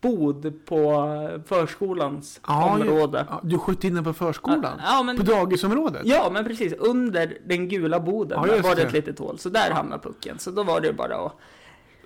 bod 0.00 0.52
på 0.66 0.92
eh, 1.34 1.42
förskolans 1.46 2.40
Ja, 2.46 2.74
område. 2.74 3.26
Ja, 3.28 3.40
du 3.44 3.58
sköt 3.58 3.84
in 3.84 3.94
den 3.94 4.04
på 4.04 4.12
förskolan? 4.12 4.80
Ja, 4.84 5.02
men, 5.02 5.16
På 5.16 5.22
dagisområdet? 5.22 6.02
ja, 6.04 6.30
men 6.32 6.44
precis. 6.44 6.72
Under 6.72 7.38
den 7.46 7.68
gula 7.68 8.00
boden 8.00 8.40
var 8.40 8.46
det 8.46 8.74
det. 8.74 8.82
ett 8.82 8.92
litet 8.92 9.18
hål. 9.18 9.38
Så 9.38 9.48
där 9.48 9.70
hamnade 9.70 10.02
pucken. 10.02 10.38
Så 10.38 10.50
då 10.50 10.62
var 10.62 10.80
det 10.80 10.92
bara 10.92 11.16
att... 11.16 11.32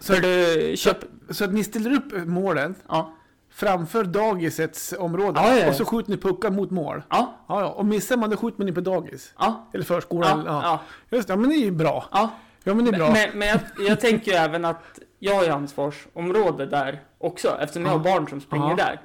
Så, 0.04 0.12
du 0.12 0.72
köp... 0.76 0.96
så 1.30 1.44
att 1.44 1.52
ni 1.52 1.64
ställer 1.64 1.92
upp 1.92 2.26
målen 2.26 2.74
Ja. 2.88 3.12
framför 3.50 4.04
dagisets 4.04 4.94
område 4.98 5.40
Ja, 5.40 5.56
ja, 5.58 5.68
och 5.68 5.74
så 5.74 5.84
skjuter 5.84 6.10
ni 6.10 6.16
puckar 6.16 6.50
mot 6.50 6.70
mål? 6.70 7.02
Ja. 7.10 7.34
Ja. 7.48 7.68
Och 7.68 7.86
missar 7.86 8.16
man 8.16 8.30
då 8.30 8.36
skjuter 8.36 8.58
man 8.58 8.68
in 8.68 8.74
på 8.74 8.80
dagis? 8.80 9.32
Ja. 9.38 9.70
Eller 9.74 9.84
förskolan? 9.84 10.42
Ja. 10.46 10.80
Just 11.10 11.28
det, 11.28 11.32
ja, 11.32 11.36
men 11.36 11.50
det 11.50 11.56
är 11.56 11.64
ju 11.64 11.70
bra. 11.70 12.04
ja. 12.12 12.30
Ja, 12.66 12.74
men 12.74 12.84
det 12.84 12.90
är 12.90 12.98
bra. 12.98 13.12
Men, 13.12 13.38
men 13.38 13.48
jag, 13.48 13.60
jag 13.88 14.00
tänker 14.00 14.30
ju 14.32 14.36
även 14.36 14.64
att 14.64 14.98
jag 15.18 15.34
har 15.34 15.44
ju 15.44 15.50
ansvarsområde 15.50 16.66
där 16.66 17.00
också. 17.18 17.58
Eftersom 17.60 17.84
jag 17.84 17.92
har 17.92 17.98
barn 17.98 18.28
som 18.28 18.40
springer 18.40 18.76
där. 18.76 19.00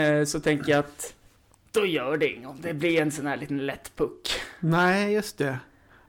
Eh, 0.00 0.24
så 0.24 0.40
tänker 0.40 0.72
jag 0.72 0.78
att 0.78 1.14
då 1.72 1.86
gör 1.86 2.16
det 2.16 2.28
inget 2.28 2.48
om 2.48 2.56
det 2.60 2.74
blir 2.74 3.02
en 3.02 3.10
sån 3.10 3.26
här 3.26 3.36
liten 3.36 3.66
lätt 3.66 3.96
puck. 3.96 4.40
Nej, 4.60 5.12
just 5.12 5.38
det. 5.38 5.58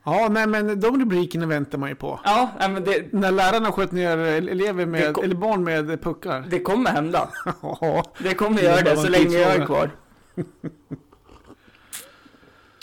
Ja, 0.10 0.28
nej 0.32 0.48
men 0.48 0.80
de 0.80 1.00
rubrikerna 1.00 1.46
väntar 1.46 1.78
man 1.78 1.90
ju 1.90 1.96
på. 1.96 2.20
Ja, 2.24 2.50
nej, 2.60 2.70
men 2.70 2.84
det, 2.84 3.14
När 3.14 3.32
lärarna 3.32 3.72
sköt 3.72 3.92
ner 3.92 4.18
elever 4.18 4.80
Det 4.86 4.92
med, 4.92 5.14
kom- 5.14 5.24
eller 5.24 5.36
barn 5.36 5.64
med 5.64 6.02
puckar. 6.04 6.44
det 6.50 6.60
kommer 6.60 6.90
hända. 6.92 7.30
Ja. 7.62 8.04
Det 8.20 8.34
kommer 8.34 8.56
Det 8.58 8.64
göra 8.64 8.84
bara 8.84 8.96
det 8.96 9.02
så 9.02 9.08
länge 9.10 9.38
jag 9.38 9.56
är 9.56 9.66
kvar. 9.66 9.90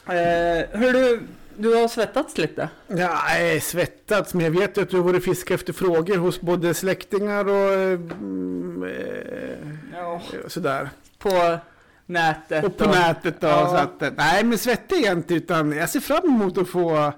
eh, 0.06 0.80
hör 0.80 0.92
du, 0.92 1.20
du 1.56 1.74
har 1.74 1.88
svettats 1.88 2.38
lite? 2.38 2.68
Nej, 2.86 3.60
svettats, 3.60 4.34
men 4.34 4.44
jag 4.44 4.60
vet 4.60 4.76
ju 4.78 4.82
att 4.82 4.90
du 4.90 4.96
har 4.96 5.04
varit 5.04 5.24
fiska 5.24 5.54
efter 5.54 5.72
frågor 5.72 6.16
hos 6.16 6.40
både 6.40 6.74
släktingar 6.74 7.48
och 7.48 7.72
mm, 7.74 8.84
eh, 8.84 9.68
Ja. 9.98 10.20
sådär. 10.48 10.90
På 11.18 11.58
nätet. 12.06 12.64
Och 12.64 12.76
på 12.76 12.84
nätet 12.84 13.40
då. 13.40 13.46
Ja. 13.46 13.68
Så 13.68 13.76
att, 13.76 14.16
nej, 14.16 14.44
men 14.44 14.58
svettig 14.58 15.04
är 15.04 15.12
inte. 15.12 15.34
Utan 15.34 15.72
jag 15.72 15.88
ser 15.88 16.00
fram 16.00 16.24
emot 16.24 16.58
att 16.58 16.68
få 16.68 17.12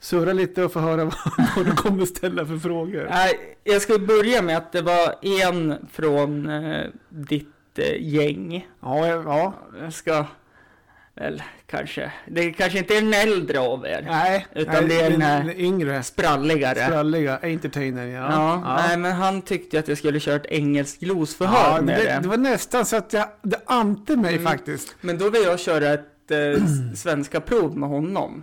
surra 0.00 0.32
lite 0.32 0.64
och 0.64 0.72
få 0.72 0.80
höra 0.80 1.04
vad, 1.56 1.66
du 1.66 1.72
kommer 1.72 2.04
ställa 2.04 2.46
för 2.46 2.58
frågor. 2.58 3.06
Nej, 3.10 3.56
jag 3.64 3.82
ska 3.82 3.98
börja 3.98 4.42
med 4.42 4.56
att 4.56 4.72
det 4.72 4.82
var 4.82 5.14
en 5.42 5.88
från 5.92 6.48
eh, 6.48 6.86
ditt 7.08 7.78
eh, 7.78 8.00
gäng. 8.00 8.68
Ja, 8.80 9.06
ja. 9.06 9.54
Jag 9.80 9.92
ska 9.92 10.24
väl 11.20 11.42
kanske, 11.66 12.12
det 12.26 12.52
kanske 12.52 12.78
inte 12.78 12.96
är 12.96 13.00
den 13.02 13.14
äldre 13.14 13.60
av 13.60 13.86
er. 13.86 14.06
Nej, 14.10 14.46
Utan 14.54 14.74
nej, 14.74 14.84
det 14.88 15.00
är 15.00 15.10
den 15.10 15.22
här- 15.22 15.54
yngre. 15.60 16.02
Spralligare. 16.02 16.84
Spralliga, 16.86 17.38
entertainer, 17.42 18.06
ja. 18.06 18.30
Ja, 18.64 18.76
nej 18.86 18.96
men 18.96 19.12
han 19.12 19.42
tyckte 19.42 19.78
att 19.78 19.88
jag 19.88 19.98
skulle 19.98 20.20
köra 20.20 20.36
ett 20.36 20.46
engelskt 20.46 21.00
glosförhör 21.00 21.76
Ja, 21.76 21.82
med 21.82 21.98
det, 21.98 22.04
det. 22.04 22.18
det 22.22 22.28
var 22.28 22.36
nästan 22.36 22.84
så 22.86 22.96
att 22.96 23.12
jag, 23.12 23.26
det 23.42 23.60
ante 23.66 24.16
mig 24.16 24.32
Mm. 24.36 24.44
faktiskt. 24.52 24.96
Men 25.00 25.18
då 25.18 25.30
vill 25.30 25.42
jag 25.42 25.60
köra 25.60 25.88
ett 25.92 26.30
eh, 26.30 26.64
svenska 26.96 27.40
prov 27.40 27.76
med 27.78 27.88
honom. 27.88 28.42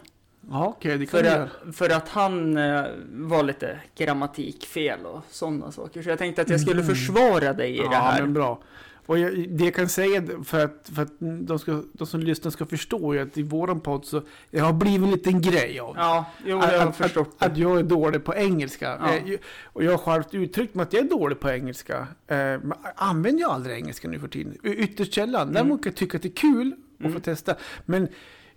Ja, 0.49 0.65
okej, 0.77 0.97
det 0.97 1.05
kan 1.05 1.11
För 1.11 1.27
att, 1.27 1.33
göra. 1.33 1.49
för 1.73 1.89
att 1.89 2.09
han 2.09 2.57
eh, 2.57 2.83
var 3.09 3.43
lite 3.43 3.77
grammatikfel 3.97 5.05
och 5.05 5.21
sådana 5.29 5.71
saker. 5.71 6.01
Så 6.01 6.09
jag 6.09 6.19
tänkte 6.19 6.41
att 6.41 6.49
jag 6.49 6.59
skulle 6.61 6.83
försvara 6.83 7.53
dig 7.53 7.73
i 7.73 7.77
det 7.77 7.81
Mm. 7.81 7.91
Ja, 7.93 7.99
här. 7.99 8.21
men 8.21 8.33
bra. 8.33 8.59
Och 9.07 9.19
jag, 9.19 9.49
det 9.49 9.63
jag 9.65 9.73
kan 9.75 9.89
säga 9.89 10.23
för 10.43 10.65
att, 10.65 10.89
för 10.93 11.01
att 11.01 11.11
de, 11.19 11.59
ska, 11.59 11.83
de 11.93 12.07
som 12.07 12.19
lyssnar 12.19 12.51
ska 12.51 12.65
förstå 12.65 13.13
är 13.13 13.21
att 13.21 13.37
i 13.37 13.43
våran 13.43 13.79
podd 13.79 14.05
så 14.05 14.21
jag 14.51 14.63
har 14.63 14.73
blivit 14.73 15.03
en 15.03 15.11
liten 15.11 15.41
grej 15.41 15.79
av 15.79 15.95
Ja, 15.97 16.25
jo, 16.45 16.59
att, 16.59 16.71
jag 16.73 16.79
har 16.79 16.87
att, 16.87 16.95
förstått 16.95 17.35
att, 17.39 17.51
att 17.51 17.57
jag 17.57 17.79
är 17.79 17.83
dålig 17.83 18.23
på 18.23 18.35
engelska. 18.35 18.97
Ja. 19.01 19.15
Eh, 19.33 19.39
och 19.63 19.83
jag 19.83 19.91
har 19.91 19.97
självt 19.97 20.33
uttryckt 20.33 20.75
mig 20.75 20.83
att 20.83 20.93
jag 20.93 21.05
är 21.05 21.09
dålig 21.09 21.39
på 21.39 21.49
engelska. 21.49 22.07
Eh, 22.27 22.37
jag 22.37 22.61
använder 22.95 23.41
jag 23.41 23.51
aldrig 23.51 23.75
engelska 23.77 24.07
nu 24.07 24.19
för 24.19 24.27
tiden. 24.27 24.57
Ytterst 24.63 25.13
sällan. 25.13 25.53
Däremot 25.53 25.83
kan 25.83 25.89
jag 25.91 25.95
tycka 25.97 26.17
att 26.17 26.23
det 26.23 26.29
är 26.29 26.33
kul 26.53 26.73
att 26.97 27.01
få 27.03 27.07
Mm. 27.07 27.21
testa. 27.21 27.55
Men 27.85 28.07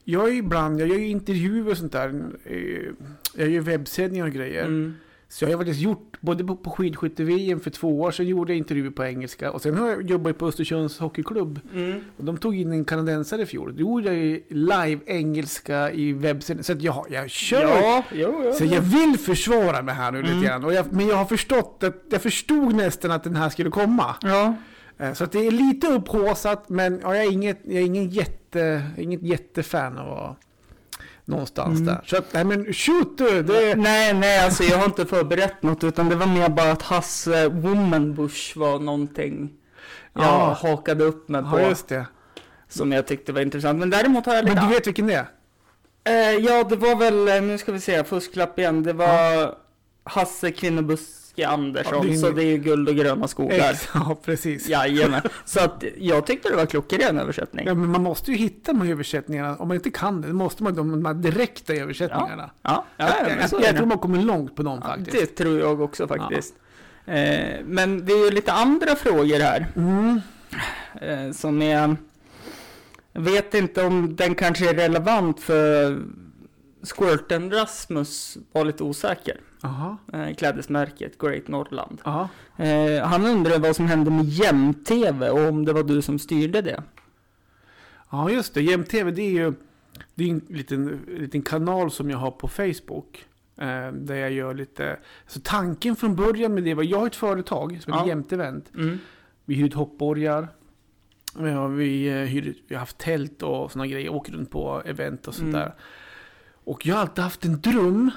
jag 0.04 0.28
är 0.28 0.33
ibland, 0.33 0.80
jag 0.80 0.88
gör 0.88 0.97
ju 0.97 1.09
intervjuer 1.09 1.71
och 1.71 1.76
sånt 1.78 1.92
där. 1.92 2.25
Eh, 2.45 2.57
Jag 3.37 3.49
gör 3.50 3.61
webbsändningar 3.61 4.26
och 4.26 4.33
grejer. 4.33 4.64
Mm. 4.64 4.95
Så 5.33 5.45
jag 5.45 5.51
har 5.51 5.57
faktiskt 5.57 5.81
gjort, 5.81 6.17
både 6.21 6.45
på, 6.45 6.57
på 6.57 6.71
skidskytte-VM 6.71 7.61
för 7.61 7.71
två 7.71 8.01
år 8.01 8.11
sedan 8.11 8.27
gjorde 8.27 8.53
jag 8.53 8.59
intervjuer 8.59 8.91
på 8.91 9.05
engelska. 9.05 9.51
Och 9.53 9.63
sen 9.63 9.77
har 9.79 9.89
jag 9.89 10.11
jobbat 10.11 10.39
på 10.39 10.47
Östersunds 10.47 10.99
hockeyklubb. 10.99 11.61
Mm. 11.75 12.01
Och 12.17 12.25
de 12.25 12.37
tog 12.39 12.57
in 12.57 12.73
en 12.73 12.85
kanadensare 12.85 13.43
i 13.43 13.47
fjol. 13.47 13.73
Då 13.77 13.81
gjorde 13.81 14.07
jag 14.07 14.15
ju 14.17 14.43
live 14.49 15.01
engelska 15.07 15.91
i 15.93 16.13
webbsändning. 16.13 16.65
Så 16.65 16.73
att 16.73 16.83
jag, 16.83 17.07
jag 17.11 17.31
kör. 17.31 17.61
Ja, 17.63 18.05
jo, 18.13 18.43
jo. 18.45 18.53
Så 18.53 18.65
jag 18.65 18.81
vill 18.81 19.19
försvara 19.19 19.83
mig 19.83 19.95
här 19.95 20.13
nu 20.13 20.19
Mm. 20.19 20.31
lite 20.35 20.47
grann. 20.49 20.65
Och 20.65 20.73
jag, 20.75 20.93
men 20.93 21.07
jag 21.09 21.17
har 21.17 21.25
förstått 21.25 21.83
att, 21.83 22.03
jag 22.11 22.23
förstod 22.23 22.75
nästan 22.75 23.11
att 23.11 23.25
den 23.25 23.37
här 23.37 23.49
skulle 23.49 23.71
komma. 23.71 24.15
Ja. 24.23 24.55
Eh, 24.99 25.13
Så 25.13 25.25
att 25.25 25.33
det 25.33 25.47
är 25.47 25.51
lite 25.51 25.87
upphaussat, 25.87 26.69
men 26.69 27.01
ja, 27.03 27.17
jag 27.17 27.25
är 27.25 27.33
inget, 27.33 27.61
jag 27.65 27.77
är 27.77 27.87
ingen 27.87 28.09
jätte, 28.09 28.83
inget 28.99 29.23
jättefan 29.23 29.99
av 29.99 30.37
någonstans 31.31 31.81
Mm. 31.81 31.87
där. 31.87 32.01
Så 32.07 32.17
nej 32.33 32.45
men 32.45 32.73
shoot 32.73 33.19
du! 33.19 33.43
Det, 33.43 33.75
Nej, 33.76 34.15
nej, 34.15 34.45
alltså 34.45 34.65
jag 34.65 34.78
har 34.78 34.85
inte 34.85 35.07
förberett 35.07 35.63
något 35.63 35.85
utan 35.85 36.09
det 36.09 36.15
var 36.17 36.26
mer 36.26 36.49
bara 36.49 36.73
att 36.73 36.83
Hasse 36.83 37.49
Womanbush 37.49 38.57
var 38.59 38.78
någonting 38.78 39.50
jag 40.13 40.25
Ja. 40.25 40.57
hakade 40.63 41.04
upp 41.04 41.28
mig 41.28 41.43
på 41.43 41.61
ja, 41.61 41.69
just 41.69 41.89
det. 41.89 42.07
som 42.69 42.93
jag 42.93 43.07
tyckte 43.07 43.33
var 43.33 43.41
intressant. 43.41 43.78
Men 43.78 43.91
däremot 43.91 44.26
har 44.26 44.35
jag 44.35 44.45
lite... 44.45 44.57
Men 44.57 44.69
du 44.69 44.75
vet 44.75 44.87
vilken 44.87 45.07
det 45.07 45.15
är? 45.15 45.26
Eh, 46.04 46.37
ja, 46.45 46.65
det 46.65 46.76
var 46.76 46.97
väl, 46.97 47.28
eh, 47.28 47.43
nu 47.43 47.59
ska 47.59 47.73
vi 47.73 47.81
se, 47.81 48.04
fusklapp 48.04 48.59
igen. 48.59 48.83
Det 48.83 48.93
var 48.93 49.54
Hasse 50.04 50.50
Kvinnobuske 51.41 51.49
Andersson, 51.49 52.07
Ja, 52.07 52.13
det 52.13 52.19
så 52.19 52.31
det 52.31 52.43
är 52.45 52.47
ju 52.47 52.57
guld 52.59 52.89
och 52.89 52.95
gröna 52.95 53.29
skogar. 53.29 53.71
Ex- 53.71 53.89
Ja, 53.95 54.17
precis. 54.25 54.69
Jajamän. 54.69 55.21
Så 55.45 55.61
att 55.61 55.85
jag 55.99 56.26
tyckte 56.26 56.49
det 56.49 56.57
var 56.57 56.67
klockren 56.67 57.19
översättning. 57.19 57.67
Ja, 57.67 57.75
men 57.75 57.89
man 57.91 58.03
måste 58.03 58.31
ju 58.31 58.37
hitta 58.37 58.73
de 58.73 58.81
här 58.81 58.91
översättningarna. 58.91 59.57
Om 59.57 59.69
man 59.69 59.75
inte 59.75 59.91
kan 59.91 60.21
det, 60.21 60.29
då 60.29 60.35
måste 60.35 60.63
man 60.63 60.75
de, 60.75 61.05
här 61.05 61.15
direkta 61.15 61.73
översättningarna. 61.75 62.50
Ja, 62.63 62.85
ja, 62.97 63.09
jag, 63.19 63.26
men 63.29 63.39
jag, 63.39 63.50
jag, 63.53 63.63
det. 63.63 63.76
tror 63.79 63.87
man 63.87 63.99
kommer 63.99 64.23
långt 64.23 64.57
på 64.57 64.63
dem 64.63 64.79
Ja, 64.83 64.89
faktiskt. 64.89 65.13
det 65.37 65.45
tror 65.45 65.59
jag 65.61 65.81
också 65.81 66.09
faktiskt. 66.09 66.55
Eh, 67.07 67.41
men 67.65 68.07
det 68.07 68.13
är 68.13 68.25
ju 68.25 68.31
lite 68.31 68.53
andra 68.53 68.97
frågor 68.97 69.41
här. 69.41 69.67
Mm. 69.76 70.21
Eh, 71.00 71.33
som 71.33 71.63
är... 71.63 71.97
Jag 73.13 73.21
vet 73.21 73.55
inte 73.55 73.85
om 73.85 74.17
den 74.17 74.35
kanske 74.35 74.71
är 74.71 74.75
relevant 74.75 75.41
för 75.41 75.99
Squirten 76.82 77.50
Rasmus 77.50 78.38
var 78.52 78.64
lite 78.64 78.84
osäker. 78.84 79.40
Aha. 79.62 79.97
Eh, 80.12 80.34
klädesmärket 80.34 81.19
Great 81.19 81.49
Northland. 81.49 82.00
Aha. 82.04 82.28
Eh, 82.56 83.02
han 83.04 83.26
undrar 83.26 83.58
vad 83.58 83.76
som 83.76 83.86
hände 83.86 84.10
med 84.10 84.25
Jämt-TV 84.25 85.30
och 85.30 85.49
om 85.49 85.64
det 85.64 85.73
var 85.73 85.82
du 85.82 86.02
som 86.02 86.19
styrde 86.19 86.60
det. 86.62 86.82
Ja, 88.10 88.30
just 88.30 88.54
det. 88.54 88.62
JMTV, 88.62 89.10
det 89.10 89.23
är 89.23 89.30
ju 89.30 89.52
det 90.14 90.25
är 90.25 90.28
en 90.30 90.43
liten, 90.49 91.00
liten 91.08 91.43
kanal 91.43 91.90
som 91.90 92.10
jag 92.10 92.19
har 92.19 92.30
på 92.30 92.49
Facebook. 92.49 93.25
Eh, 93.56 93.93
där 93.93 94.14
jag 94.14 94.32
gör 94.32 94.54
lite... 94.54 94.99
Så 95.26 95.40
tanken 95.40 95.97
från 95.97 96.16
början 96.16 96.54
med 96.54 96.64
det 96.64 96.75
var, 96.75 96.82
jag 96.82 96.99
har 96.99 97.06
ett 97.06 97.16
företag 97.16 97.78
som 97.82 97.93
heter 97.93 98.04
Ja. 98.04 98.08
Jämt 98.08 98.32
Event. 98.32 98.71
Mm. 98.75 98.99
Vi 99.45 99.54
hyr 99.54 99.64
ut 99.66 99.75
hoppborgar. 99.75 100.49
Vi 101.38 101.50
har, 101.50 101.69
vi, 101.69 102.08
eh, 102.08 102.14
hyr, 102.14 102.54
vi 102.69 102.75
har 102.75 102.80
haft 102.80 102.99
tält 102.99 103.43
och 103.43 103.73
sådana 103.73 103.86
grejer. 103.86 104.08
Åker 104.12 104.32
runt 104.32 104.50
på 104.50 104.82
event 104.84 105.28
och 105.28 105.34
sånt 105.34 105.49
Mm. 105.54 105.60
där. 105.60 105.75
Och 106.71 106.87
jag 106.87 106.95
har 106.95 107.00
alltid 107.00 107.25
haft 107.25 107.45
en 107.45 107.61
dröm 107.61 108.11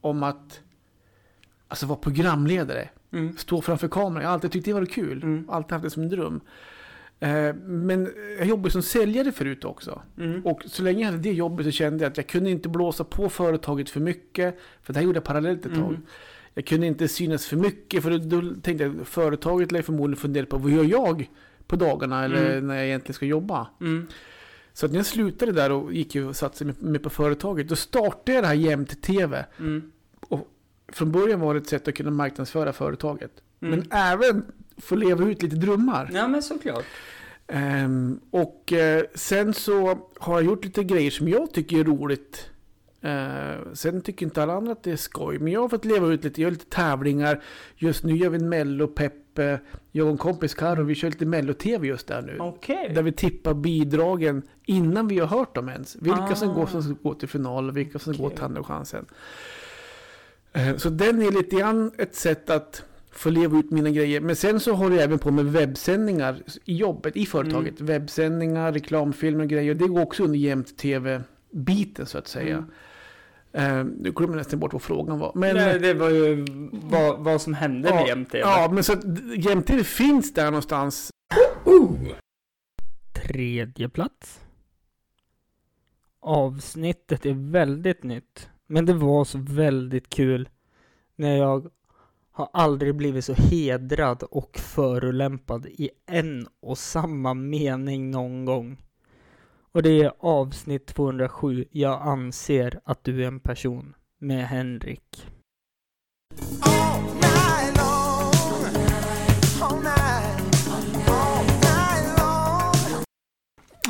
om 0.00 0.22
att 0.22 0.60
alltså 1.68 1.86
vara 1.86 1.98
programledare. 1.98 2.88
Mm. 3.12 3.36
Stå 3.36 3.60
framför 3.62 3.88
kameran. 3.88 4.22
Jag 4.22 4.28
har 4.28 4.34
alltid 4.34 4.52
tyckt 4.52 4.64
det 4.64 4.72
var 4.72 4.86
kul. 4.86 5.22
Mm. 5.22 5.50
Alltid 5.50 5.72
haft 5.72 5.82
det 5.84 5.90
som 5.90 6.02
en 6.02 6.08
dröm. 6.08 6.40
Eh, 7.20 7.54
men 7.64 8.12
jag 8.38 8.46
jobbade 8.46 8.70
som 8.70 8.82
säljare 8.82 9.32
förut 9.32 9.64
också. 9.64 10.02
Mm. 10.18 10.46
Och 10.46 10.62
så 10.66 10.82
länge 10.82 11.00
jag 11.00 11.06
hade 11.06 11.22
det 11.22 11.32
jobbet 11.32 11.66
så 11.66 11.70
kände 11.72 12.04
jag 12.04 12.10
att 12.10 12.16
jag 12.16 12.26
kunde 12.26 12.50
inte 12.50 12.68
blåsa 12.68 13.04
på 13.04 13.28
företaget 13.28 13.90
för 13.90 14.00
mycket. 14.00 14.58
För 14.82 14.92
det 14.92 14.98
här 14.98 15.04
gjorde 15.06 15.16
jag 15.16 15.24
parallellt 15.24 15.66
ett 15.66 15.74
tag. 15.74 15.88
Mm. 15.90 16.02
Jag 16.54 16.66
kunde 16.66 16.86
inte 16.86 17.08
synas 17.08 17.46
för 17.46 17.56
mycket 17.56 18.02
för 18.02 18.10
då, 18.10 18.40
då 18.40 18.54
tänkte 18.62 18.84
jag 18.84 19.06
företaget 19.06 19.72
lär 19.72 19.82
förmodligen 19.82 20.20
fundera 20.20 20.46
på 20.46 20.56
vad 20.58 20.70
gör 20.70 20.84
jag 20.84 21.30
på 21.66 21.76
dagarna 21.76 22.24
eller 22.24 22.50
Mm. 22.52 22.66
när 22.66 22.74
jag 22.74 22.86
egentligen 22.86 23.14
ska 23.14 23.26
jobba. 23.26 23.66
Så 24.72 24.86
att 24.86 24.92
när 24.92 24.98
jag 24.98 25.06
slutade 25.06 25.52
där 25.52 25.72
och 25.72 25.92
gick 25.92 26.16
och 26.16 26.36
satte 26.36 26.64
mig 26.64 26.74
med 26.78 27.02
på 27.02 27.10
företaget 27.10 27.68
då 27.68 27.76
startade 27.76 28.32
jag 28.32 28.44
det 28.44 28.48
här 28.48 28.54
jämt 28.54 29.02
TV. 29.02 29.44
Mm. 29.58 29.92
Från 30.92 31.12
början 31.12 31.40
var 31.40 31.54
det 31.54 31.60
ett 31.60 31.68
sätt 31.68 31.88
att 31.88 31.94
kunna 31.94 32.10
marknadsföra 32.10 32.72
företaget. 32.72 33.30
Mm. 33.60 33.78
Men 33.78 33.92
även 33.92 34.44
få 34.76 34.94
leva 34.94 35.24
ut 35.24 35.42
lite 35.42 35.56
drömmar. 35.56 36.10
Ja, 36.12 36.28
men 36.28 36.42
såklart. 36.42 36.84
Ehm, 37.46 38.20
och 38.30 38.72
eh, 38.72 39.04
sen 39.14 39.54
så 39.54 39.98
har 40.18 40.34
jag 40.34 40.44
gjort 40.44 40.64
lite 40.64 40.84
grejer 40.84 41.10
som 41.10 41.28
jag 41.28 41.52
tycker 41.52 41.80
är 41.80 41.84
roligt. 41.84 42.50
Eh, 43.00 43.72
sen 43.72 44.00
tycker 44.02 44.26
inte 44.26 44.42
alla 44.42 44.52
andra 44.52 44.72
att 44.72 44.82
det 44.82 44.92
är 44.92 44.96
skoj. 44.96 45.38
Men 45.38 45.52
jag 45.52 45.60
har 45.60 45.68
fått 45.68 45.84
leva 45.84 46.06
ut 46.08 46.24
lite, 46.24 46.40
jag 46.40 46.46
gör 46.46 46.50
lite 46.50 46.70
tävlingar. 46.70 47.42
Just 47.76 48.04
nu 48.04 48.16
gör 48.16 48.30
vi 48.30 48.38
en 48.38 48.48
mellopepp. 48.48 49.14
Eh, 49.40 49.58
Jag 49.92 50.06
och 50.06 50.12
en 50.12 50.18
kompis 50.18 50.54
Karo, 50.54 50.82
vi 50.84 50.94
kör 50.94 51.10
lite 51.10 51.26
mello-tv 51.26 51.86
just 51.86 52.06
där 52.06 52.22
nu. 52.22 52.36
Okej. 52.40 52.92
Där 52.94 53.02
vi 53.02 53.12
tippar 53.12 53.54
bidragen 53.54 54.42
innan 54.66 55.08
vi 55.08 55.18
har 55.18 55.26
hört 55.26 55.54
dem 55.54 55.68
ens. 55.68 55.96
Vilka 56.00 56.34
som 56.34 56.50
Ah. 56.50 56.54
går 56.54 56.66
som 56.66 56.82
ska 56.82 56.92
gå 57.02 57.14
till 57.14 57.28
final 57.28 57.68
och 57.68 57.76
vilka 57.76 57.98
som 57.98 58.12
går 58.16 58.24
Okej. 58.26 58.36
till 58.36 58.44
andra 58.44 58.64
chansen. 58.64 59.06
Eh, 60.52 60.76
Så 60.76 60.88
den 60.90 61.22
är 61.22 61.30
lite 61.30 61.56
grann 61.56 61.92
ett 61.98 62.14
sätt 62.14 62.50
att 62.50 62.82
få 63.12 63.30
leva 63.30 63.58
ut 63.58 63.70
mina 63.70 63.90
grejer. 63.90 64.20
Men 64.20 64.36
sen 64.36 64.60
så 64.60 64.72
håller 64.74 64.96
jag 64.96 65.04
även 65.04 65.18
på 65.18 65.30
med 65.30 65.44
webbsändningar 65.44 66.36
i 66.64 66.76
jobbet, 66.76 67.16
i 67.16 67.26
företaget. 67.26 67.80
Mm. 67.80 67.86
Webbsändningar, 67.86 68.72
reklamfilmer 68.72 69.44
och 69.44 69.50
grejer. 69.50 69.74
Det 69.74 69.86
går 69.88 70.02
också 70.02 70.24
under 70.24 70.38
jämt 70.38 70.76
tv-biten 70.78 72.06
så 72.06 72.18
att 72.18 72.28
säga. 72.28 72.56
Mm. 72.56 72.70
Eh, 73.52 73.84
Nu 73.84 74.12
glömmer 74.12 74.34
jag 74.34 74.38
nästan 74.38 74.60
bort 74.60 74.72
vad 74.72 74.82
frågan 74.82 75.18
var. 75.18 75.32
Men, 75.34 75.56
Nej, 75.56 75.78
det 75.78 75.94
var 75.94 76.10
ju 76.10 76.46
vad, 76.72 77.18
vad 77.24 77.40
som 77.42 77.54
hände 77.54 77.90
med 77.94 78.08
ja, 78.08 78.12
MTV. 78.12 78.38
ja, 78.40 78.68
men 78.72 78.84
så 78.84 78.92
att 78.92 79.86
finns 79.86 80.34
där 80.34 80.44
någonstans. 80.44 81.10
Tredje 83.12 83.88
plats. 83.88 84.40
Avsnittet 86.20 87.26
är 87.26 87.50
väldigt 87.50 88.02
nytt. 88.02 88.48
Men 88.66 88.86
det 88.86 88.94
var 88.94 89.24
så 89.24 89.38
väldigt 89.38 90.08
kul 90.08 90.48
när 91.16 91.36
jag 91.36 91.70
har 92.32 92.48
aldrig 92.52 92.94
blivit 92.94 93.24
så 93.24 93.34
hedrad 93.34 94.22
och 94.22 94.58
förolämpad 94.58 95.66
i 95.66 95.90
en 96.06 96.46
och 96.60 96.78
samma 96.78 97.34
mening 97.34 98.10
någon 98.10 98.44
gång. 98.44 98.76
Och 99.72 99.82
det 99.82 100.02
är 100.02 100.12
avsnitt 100.18 100.86
207. 100.86 101.64
Jag 101.70 102.02
anser 102.02 102.80
att 102.84 103.04
du 103.04 103.22
är 103.22 103.26
en 103.28 103.40
person 103.40 103.94
med 104.18 104.46
Henrik. 104.48 105.26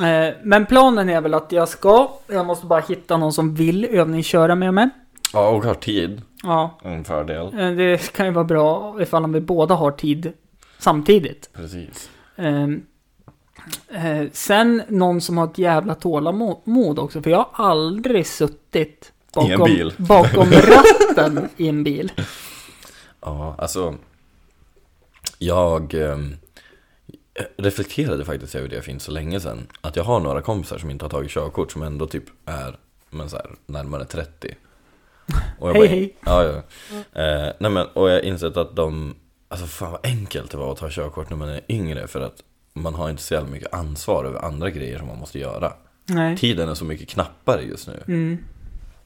Eh, 0.02 0.34
men 0.42 0.66
planen 0.66 1.08
är 1.08 1.20
väl 1.20 1.34
att 1.34 1.52
jag 1.52 1.68
ska, 1.68 2.10
jag 2.26 2.46
måste 2.46 2.66
bara 2.66 2.80
hitta 2.80 3.16
någon 3.16 3.32
som 3.32 3.54
vill 3.54 3.84
övningsköra 3.84 4.54
med 4.54 4.74
mig. 4.74 4.88
Ja, 5.32 5.48
och 5.48 5.64
har 5.64 5.74
tid. 5.74 6.22
Ja, 6.42 6.78
En 6.84 7.04
fördel. 7.04 7.58
Eh, 7.60 7.70
Det 7.70 8.12
kan 8.12 8.26
ju 8.26 8.32
vara 8.32 8.44
bra 8.44 8.96
ifall 9.02 9.32
vi 9.32 9.40
båda 9.40 9.74
har 9.74 9.90
tid 9.90 10.32
samtidigt. 10.78 11.50
Precis. 11.52 12.10
Eh, 13.88 14.26
sen 14.32 14.82
någon 14.88 15.20
som 15.20 15.38
har 15.38 15.46
ett 15.46 15.58
jävla 15.58 15.94
tålamod 15.94 16.98
också, 16.98 17.22
för 17.22 17.30
jag 17.30 17.46
har 17.52 17.66
aldrig 17.66 18.26
suttit 18.26 19.12
bakom, 19.34 19.90
bakom 19.96 20.50
ratten 20.50 21.48
i 21.56 21.68
en 21.68 21.84
bil. 21.84 22.12
Ja, 23.20 23.54
alltså 23.58 23.94
Jag 25.38 25.94
ehm, 25.94 26.36
reflekterade 27.56 28.24
faktiskt 28.24 28.54
över 28.54 28.68
det 28.68 28.82
för 28.82 28.90
inte 28.90 29.04
så 29.04 29.12
länge 29.12 29.40
sedan 29.40 29.66
Att 29.80 29.96
jag 29.96 30.04
har 30.04 30.20
några 30.20 30.42
kompisar 30.42 30.78
som 30.78 30.90
inte 30.90 31.04
har 31.04 31.10
tagit 31.10 31.30
körkort 31.30 31.72
som 31.72 31.82
ändå 31.82 32.06
typ 32.06 32.24
är 32.44 32.78
men 33.10 33.30
så 33.30 33.36
här, 33.36 33.50
närmare 33.66 34.04
30 34.04 34.54
och 35.58 35.68
jag 35.68 35.74
Hej, 35.74 35.86
hej. 35.86 36.16
Ja, 36.24 36.44
ja. 36.44 36.56
Eh, 37.22 37.52
nej 37.58 37.70
men, 37.70 37.86
och 37.86 38.10
jag 38.10 38.14
har 38.14 38.24
insett 38.24 38.56
att 38.56 38.76
de 38.76 39.14
Alltså 39.48 39.66
fan 39.66 39.90
vad 39.90 40.06
enkelt 40.06 40.50
det 40.50 40.56
var 40.56 40.72
att 40.72 40.78
ta 40.78 40.88
körkort 40.90 41.30
när 41.30 41.36
man 41.36 41.48
är 41.48 41.60
yngre 41.68 42.06
För 42.06 42.20
att 42.20 42.42
man 42.72 42.94
har 42.94 43.10
inte 43.10 43.22
så 43.22 43.34
jävla 43.34 43.50
mycket 43.50 43.74
ansvar 43.74 44.24
över 44.24 44.44
andra 44.44 44.70
grejer 44.70 44.98
som 44.98 45.06
man 45.06 45.18
måste 45.18 45.38
göra 45.38 45.72
Nej. 46.06 46.36
Tiden 46.36 46.68
är 46.68 46.74
så 46.74 46.84
mycket 46.84 47.08
knappare 47.08 47.62
just 47.62 47.88
nu 47.88 48.02
Mm. 48.08 48.38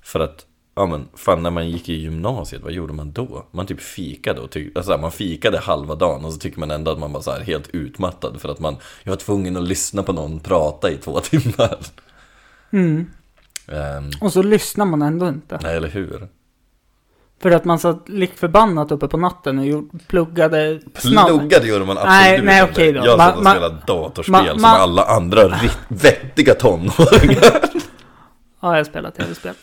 för 0.02 0.20
att, 0.20 0.46
ja 0.74 0.86
men 0.86 1.08
fan 1.14 1.42
när 1.42 1.50
man 1.50 1.70
gick 1.70 1.88
i 1.88 1.94
gymnasiet, 1.94 2.62
vad 2.62 2.72
gjorde 2.72 2.92
man 2.92 3.12
då? 3.12 3.46
Man 3.50 3.66
typ 3.66 3.80
fikade 3.80 4.40
och 4.40 4.50
tyck, 4.50 4.76
alltså, 4.76 4.98
man 4.98 5.12
fikade 5.12 5.58
halva 5.58 5.94
dagen 5.94 6.24
och 6.24 6.32
så 6.32 6.38
tycker 6.38 6.60
man 6.60 6.70
ändå 6.70 6.90
att 6.90 6.98
man 6.98 7.12
var 7.12 7.20
så 7.20 7.30
här 7.30 7.40
helt 7.40 7.68
utmattad 7.68 8.40
för 8.40 8.48
att 8.48 8.60
man, 8.60 8.76
jag 9.02 9.12
var 9.12 9.16
tvungen 9.16 9.56
att 9.56 9.68
lyssna 9.68 10.02
på 10.02 10.12
någon 10.12 10.40
prata 10.40 10.90
i 10.90 10.96
två 10.96 11.20
timmar. 11.24 11.78
Mm. 12.70 13.06
Ehm, 13.68 14.10
Och 14.20 14.32
så 14.32 14.42
lyssnar 14.42 14.84
man 14.86 15.02
ändå 15.02 15.28
inte. 15.28 15.58
nej, 15.62 15.76
eller 15.76 15.88
hur? 15.88 16.28
För 17.44 17.50
att 17.50 17.64
man 17.64 17.78
satt 17.78 18.08
lik 18.08 18.38
förbannat 18.38 18.92
uppe 18.92 19.08
på 19.08 19.16
natten 19.16 19.58
och 19.58 19.66
gjorde, 19.66 19.98
pluggade 20.06 20.80
snabbt. 20.98 21.28
Pluggade 21.28 21.66
gjorde 21.68 21.84
man 21.84 21.98
absolut 21.98 22.10
Nej, 22.10 22.42
nej, 22.42 22.60
inte. 22.60 22.72
okej 22.72 22.92
då. 22.92 23.00
Jag 23.06 23.18
satt 23.18 23.36
och 23.36 23.40
spelade 23.46 23.76
datorspel 23.86 24.32
man- 24.32 24.46
som 24.48 24.60
man- 24.62 24.80
alla 24.80 25.04
andra 25.04 25.58
vettiga 25.88 26.54
tonåringar. 26.54 27.70
Ja, 28.60 28.76
jag 28.76 28.86
spelar 28.86 29.10
tv-spel. 29.10 29.54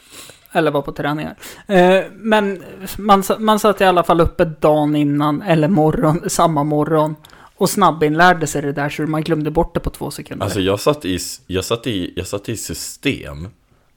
Eller 0.52 0.72
var 0.72 0.82
på 0.82 0.92
träningar. 0.92 1.36
Eh, 1.68 2.00
men 2.14 2.64
man, 2.98 3.24
man 3.40 3.60
satt 3.60 3.82
i 3.82 3.84
alla 3.84 4.04
fall 4.04 4.22
uppe 4.22 4.46
dagen 4.46 4.96
innan, 4.96 5.42
eller 5.42 5.68
morgon, 5.68 6.22
samma 6.30 6.64
morgon. 6.64 7.16
Och 7.56 7.70
snabbinlärde 7.70 8.48
sig 8.48 8.62
det 8.62 8.72
där 8.74 8.90
så 8.90 9.02
man 9.02 9.22
glömde 9.24 9.52
bort 9.52 9.74
det 9.74 9.80
på 9.80 9.90
två 9.90 10.12
sekunder. 10.12 10.46
Alltså 10.46 10.60
jag 10.60 10.80
satt 10.80 11.06
i, 11.06 11.18
jag 11.48 11.66
satt 11.66 11.88
i, 11.88 12.14
jag 12.16 12.28
satt 12.28 12.50
i 12.50 12.58
system 12.58 13.48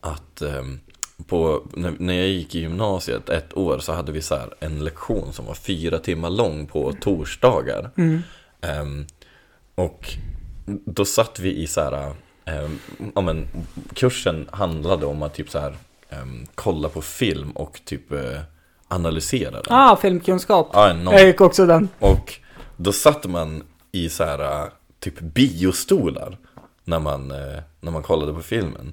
att 0.01 0.42
ehm, 0.42 0.81
på, 1.27 1.62
när, 1.98 2.14
jag 2.14 2.29
gick 2.29 2.55
i 2.55 2.61
gymnasiet 2.61 3.29
ett 3.29 3.57
år 3.57 3.79
så 3.79 3.92
hade 3.92 4.12
vi 4.12 4.22
så 4.22 4.38
en 4.61 4.85
lektion 4.85 5.33
som 5.33 5.46
var 5.46 5.55
fyra 5.55 5.98
timmar 5.98 6.31
lång 6.31 6.66
på 6.66 6.92
torsdagar. 7.00 7.90
Ehm, 8.61 9.07
och 9.74 10.09
då 10.85 11.05
satt 11.05 11.38
vi 11.38 11.57
i 11.57 11.66
så 11.66 11.81
här, 11.81 12.12
ehm, 12.44 12.79
ja 13.14 13.20
men 13.20 13.46
kursen 13.94 14.48
handlade 14.53 15.07
om 15.07 15.22
att 15.22 15.35
typ 15.35 15.50
så 15.50 15.59
här 15.59 15.77
ehm, 16.11 16.46
kolla 16.55 16.88
på 16.88 17.03
film 17.03 17.50
och 17.50 17.81
typ 17.85 18.12
eh, 18.12 18.40
analysera 18.88 19.50
den. 19.50 19.62
ah, 19.74 19.96
filmkunskap. 19.96 20.70
Ja, 20.72 20.92
någon, 20.92 21.14
Jag 21.14 21.27
gick 21.27 21.40
också 21.40 21.66
den. 21.66 21.88
och 21.98 22.35
då 22.77 22.92
satt 22.92 23.27
man 23.27 23.62
i 23.92 24.09
så 24.09 24.24
här 24.24 24.70
typ 25.00 25.20
biostolar 25.20 26.37
när 26.85 26.98
man, 26.98 27.31
eh, 27.31 27.62
när 27.81 27.90
man 27.92 28.03
kollade 28.03 28.33
på 28.35 28.42
filmen. 28.42 28.92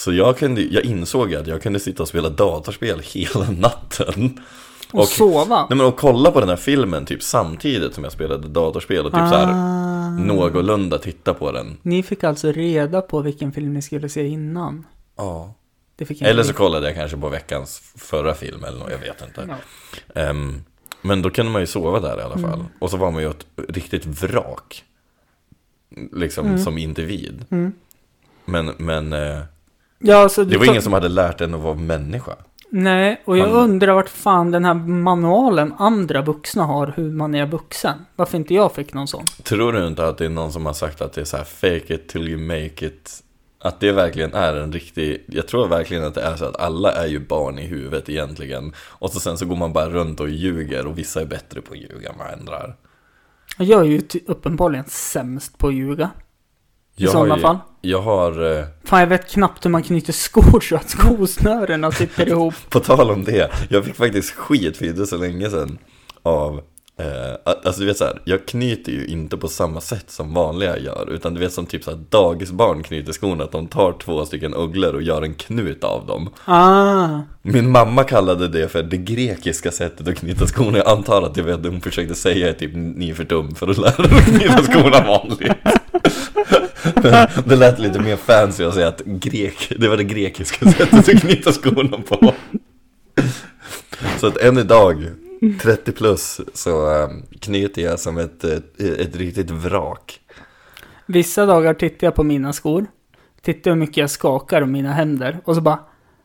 Så 0.00 0.12
jag, 0.12 0.38
kunde, 0.38 0.62
jag 0.62 0.84
insåg 0.84 1.34
att 1.34 1.46
jag 1.46 1.62
kunde 1.62 1.80
sitta 1.80 2.02
och 2.02 2.08
spela 2.08 2.28
datorspel 2.28 3.00
hela 3.14 3.50
natten. 3.50 4.40
Och, 4.92 5.08
sova. 5.08 5.66
Nej, 5.70 5.76
men 5.78 5.86
och 5.86 5.96
kolla 5.96 6.30
på 6.30 6.40
den 6.40 6.48
här 6.48 6.56
filmen 6.56 7.06
typ 7.06 7.22
samtidigt 7.22 7.94
som 7.94 8.04
jag 8.04 8.12
spelade 8.12 8.48
datorspel 8.48 9.06
och 9.06 9.12
typ 9.12 9.18
så 9.18 9.24
här 9.36 9.46
Ah. 9.52 10.08
någorlunda 10.10 10.98
titta 10.98 11.34
på 11.34 11.52
den. 11.52 11.76
Ni 11.82 12.02
fick 12.02 12.24
alltså 12.24 12.52
reda 12.52 13.00
på 13.02 13.20
vilken 13.20 13.52
film 13.52 13.74
ni 13.74 13.82
skulle 13.82 14.08
se 14.08 14.26
innan. 14.26 14.86
Ja. 15.16 15.54
Eller 16.20 16.42
så 16.42 16.52
kollade 16.52 16.86
jag 16.86 16.94
kanske 16.96 17.16
på 17.16 17.28
veckans 17.28 17.78
förra 17.96 18.34
film 18.34 18.64
eller 18.64 18.78
något, 18.78 18.90
jag 18.90 18.98
vet 18.98 19.22
inte. 19.28 19.48
Ja. 20.14 20.20
Ehm, 20.20 20.64
men 21.02 21.22
då 21.22 21.30
kunde 21.30 21.52
man 21.52 21.60
ju 21.62 21.66
sova 21.66 22.00
där 22.00 22.18
i 22.18 22.22
alla 22.22 22.38
fall. 22.38 22.54
Mm. 22.60 22.66
Och 22.78 22.90
så 22.90 22.96
var 22.96 23.10
man 23.10 23.22
ju 23.22 23.30
ett 23.30 23.46
riktigt 23.68 24.06
vrak. 24.06 24.84
Liksom 26.12 26.46
Mm. 26.46 26.58
som 26.58 26.78
individ. 26.78 27.44
Men, 28.44 28.72
men 28.78 29.12
eh, 29.12 29.38
Ja, 30.02 30.28
så 30.28 30.44
du 30.44 30.50
det 30.50 30.56
var 30.58 30.64
tar- 30.66 30.72
ingen 30.72 30.82
som 30.82 30.92
hade 30.92 31.08
lärt 31.08 31.40
en 31.40 31.54
att 31.54 31.60
vara 31.60 31.74
människa. 31.74 32.32
Nej, 32.72 33.22
och 33.24 33.38
jag 33.38 33.48
Man- 33.48 33.56
undrar 33.64 33.92
vart 33.94 34.08
fan 34.08 34.50
den 34.50 34.64
här 34.64 34.74
manualen 34.74 35.74
andra 35.78 36.22
vuxna 36.22 36.64
har 36.64 36.92
hur 36.96 37.10
man 37.10 37.34
är 37.34 37.46
vuxen. 37.46 37.94
Varför 38.16 38.36
inte 38.38 38.54
jag 38.54 38.72
fick 38.74 38.94
någon 38.94 39.08
sån? 39.08 39.24
Tror 39.42 39.72
du 39.72 39.86
inte 39.86 40.06
att 40.08 40.18
det 40.18 40.24
är 40.24 40.28
någon 40.28 40.52
som 40.52 40.66
har 40.66 40.72
sagt 40.72 41.00
att 41.00 41.12
det 41.12 41.20
är 41.20 41.24
så 41.24 41.36
här 41.36 41.44
fake 41.44 41.94
it 41.94 42.08
till 42.08 42.28
you 42.28 42.40
make 42.40 42.86
it? 42.86 43.22
Att 43.62 43.80
det 43.80 43.92
verkligen 43.92 44.34
är 44.34 44.54
en 44.54 44.72
riktig, 44.72 45.24
jag 45.28 45.48
tror 45.48 45.68
verkligen 45.68 46.04
att 46.04 46.14
det 46.14 46.22
är 46.22 46.36
så 46.36 46.44
att 46.44 46.60
alla 46.60 46.92
är 46.92 47.06
ju 47.06 47.26
barn 47.26 47.58
i 47.58 47.66
huvudet 47.66 48.08
egentligen. 48.08 48.72
Och 48.78 49.10
så 49.10 49.20
sen 49.20 49.38
så 49.38 49.46
går 49.46 49.56
man 49.56 49.72
bara 49.72 49.88
runt 49.88 50.20
och 50.20 50.28
ljuger 50.28 50.86
och 50.86 50.98
vissa 50.98 51.20
är 51.20 51.26
bättre 51.26 51.60
på 51.60 51.72
att 51.72 51.78
ljuga 51.80 52.08
än 52.10 52.18
vad 52.18 52.26
andra 52.40 52.58
är. 52.58 52.74
Jag 53.58 53.80
är 53.80 53.84
ju 53.84 54.00
uppenbarligen 54.26 54.84
sämst 54.88 55.58
på 55.58 55.68
att 55.68 55.74
ljuga. 55.74 56.10
I 56.96 57.02
Jag 57.04 57.12
sådana 57.12 57.36
ju- 57.36 57.42
fall. 57.42 57.58
Jag 57.80 58.02
har, 58.02 58.58
eh, 58.58 58.64
Fan, 58.84 59.00
jag 59.00 59.06
vet 59.06 59.30
knappt 59.30 59.64
hur 59.64 59.70
man 59.70 59.82
knyter 59.82 60.12
skor 60.12 60.60
så 60.60 60.76
att 60.76 60.90
skosnörena 60.90 61.92
sitter 61.92 62.28
ihop. 62.28 62.54
På 62.68 62.80
tal 62.80 63.10
om 63.10 63.24
det, 63.24 63.50
jag 63.68 63.84
fick 63.84 63.96
faktiskt 63.96 64.30
skit 64.30 64.76
för 64.76 64.84
inte 64.86 65.06
så 65.06 65.16
länge 65.16 65.50
sedan 65.50 65.78
av 66.22 66.60
eh, 67.00 67.52
Alltså 67.64 67.80
du 67.80 67.86
vet 67.86 67.96
så 67.96 68.04
här, 68.04 68.20
jag 68.24 68.46
knyter 68.46 68.92
ju 68.92 69.06
inte 69.06 69.36
på 69.36 69.48
samma 69.48 69.80
sätt 69.80 70.10
som 70.10 70.34
vanliga 70.34 70.78
gör 70.78 71.08
Utan 71.10 71.34
du 71.34 71.40
vet 71.40 71.52
som 71.52 71.66
typ 71.66 71.84
så 71.84 71.90
här 71.90 71.98
dagisbarn 72.08 72.82
knyter 72.82 73.12
skorna 73.12 73.44
Att 73.44 73.52
de 73.52 73.66
tar 73.66 73.92
två 73.92 74.26
stycken 74.26 74.54
ugglor 74.54 74.94
och 74.94 75.02
gör 75.02 75.22
en 75.22 75.34
knut 75.34 75.84
av 75.84 76.06
dem. 76.06 76.30
Ah, 76.44 77.20
Min 77.42 77.70
mamma 77.70 78.04
kallade 78.04 78.48
det 78.48 78.68
för 78.68 78.82
det 78.82 78.96
grekiska 78.96 79.70
sättet 79.70 80.08
att 80.08 80.16
knyta 80.16 80.46
skorna. 80.46 80.78
Jag 80.78 80.88
antar 80.88 81.22
att 81.22 81.34
det 81.34 81.42
var 81.42 81.58
det 81.58 81.68
hon 81.68 81.80
försökte 81.80 82.14
säga 82.14 82.48
är 82.48 82.52
typ 82.52 82.70
ni 82.74 83.10
är 83.10 83.14
för 83.14 83.24
dum 83.24 83.54
för 83.54 83.68
att 83.68 83.78
lära 83.78 84.02
dig 84.02 84.18
att 84.18 84.24
knyta 84.24 84.62
skorna 84.72 85.06
vanligt. 85.06 85.52
Men 86.94 87.28
det 87.44 87.56
lät 87.56 87.78
lite 87.78 87.98
mer 87.98 88.16
fancy 88.16 88.64
att 88.64 88.74
säga 88.74 88.88
att 88.88 89.02
grek, 89.04 89.72
det 89.78 89.88
var 89.88 89.96
det 89.96 90.04
grekiska 90.04 90.72
sättet 90.72 91.08
att 91.08 91.20
knyta 91.20 91.52
skorna 91.52 91.98
på. 92.08 92.34
Så 94.20 94.26
att 94.26 94.36
än 94.36 94.58
idag, 94.58 95.04
30 95.62 95.92
plus, 95.92 96.40
så 96.54 97.02
um, 97.04 97.22
knyter 97.40 97.82
jag 97.82 98.00
som 98.00 98.18
ett, 98.18 98.44
ett, 98.44 98.80
ett 98.80 99.16
riktigt 99.16 99.50
vrak 99.50 100.20
vissa 101.12 101.46
dagar 101.46 101.74
tittar 101.74 102.06
jag 102.06 102.14
på 102.14 102.22
mina 102.22 102.52
skor. 102.52 102.86
Tittar 103.42 103.70
hur 103.70 103.78
mycket 103.78 103.96
jag 103.96 104.10
skakar 104.10 104.62
om 104.62 104.72
mina 104.72 104.92
händer. 104.92 105.40
Och 105.44 105.54
så 105.54 105.60
bara, 105.60 105.78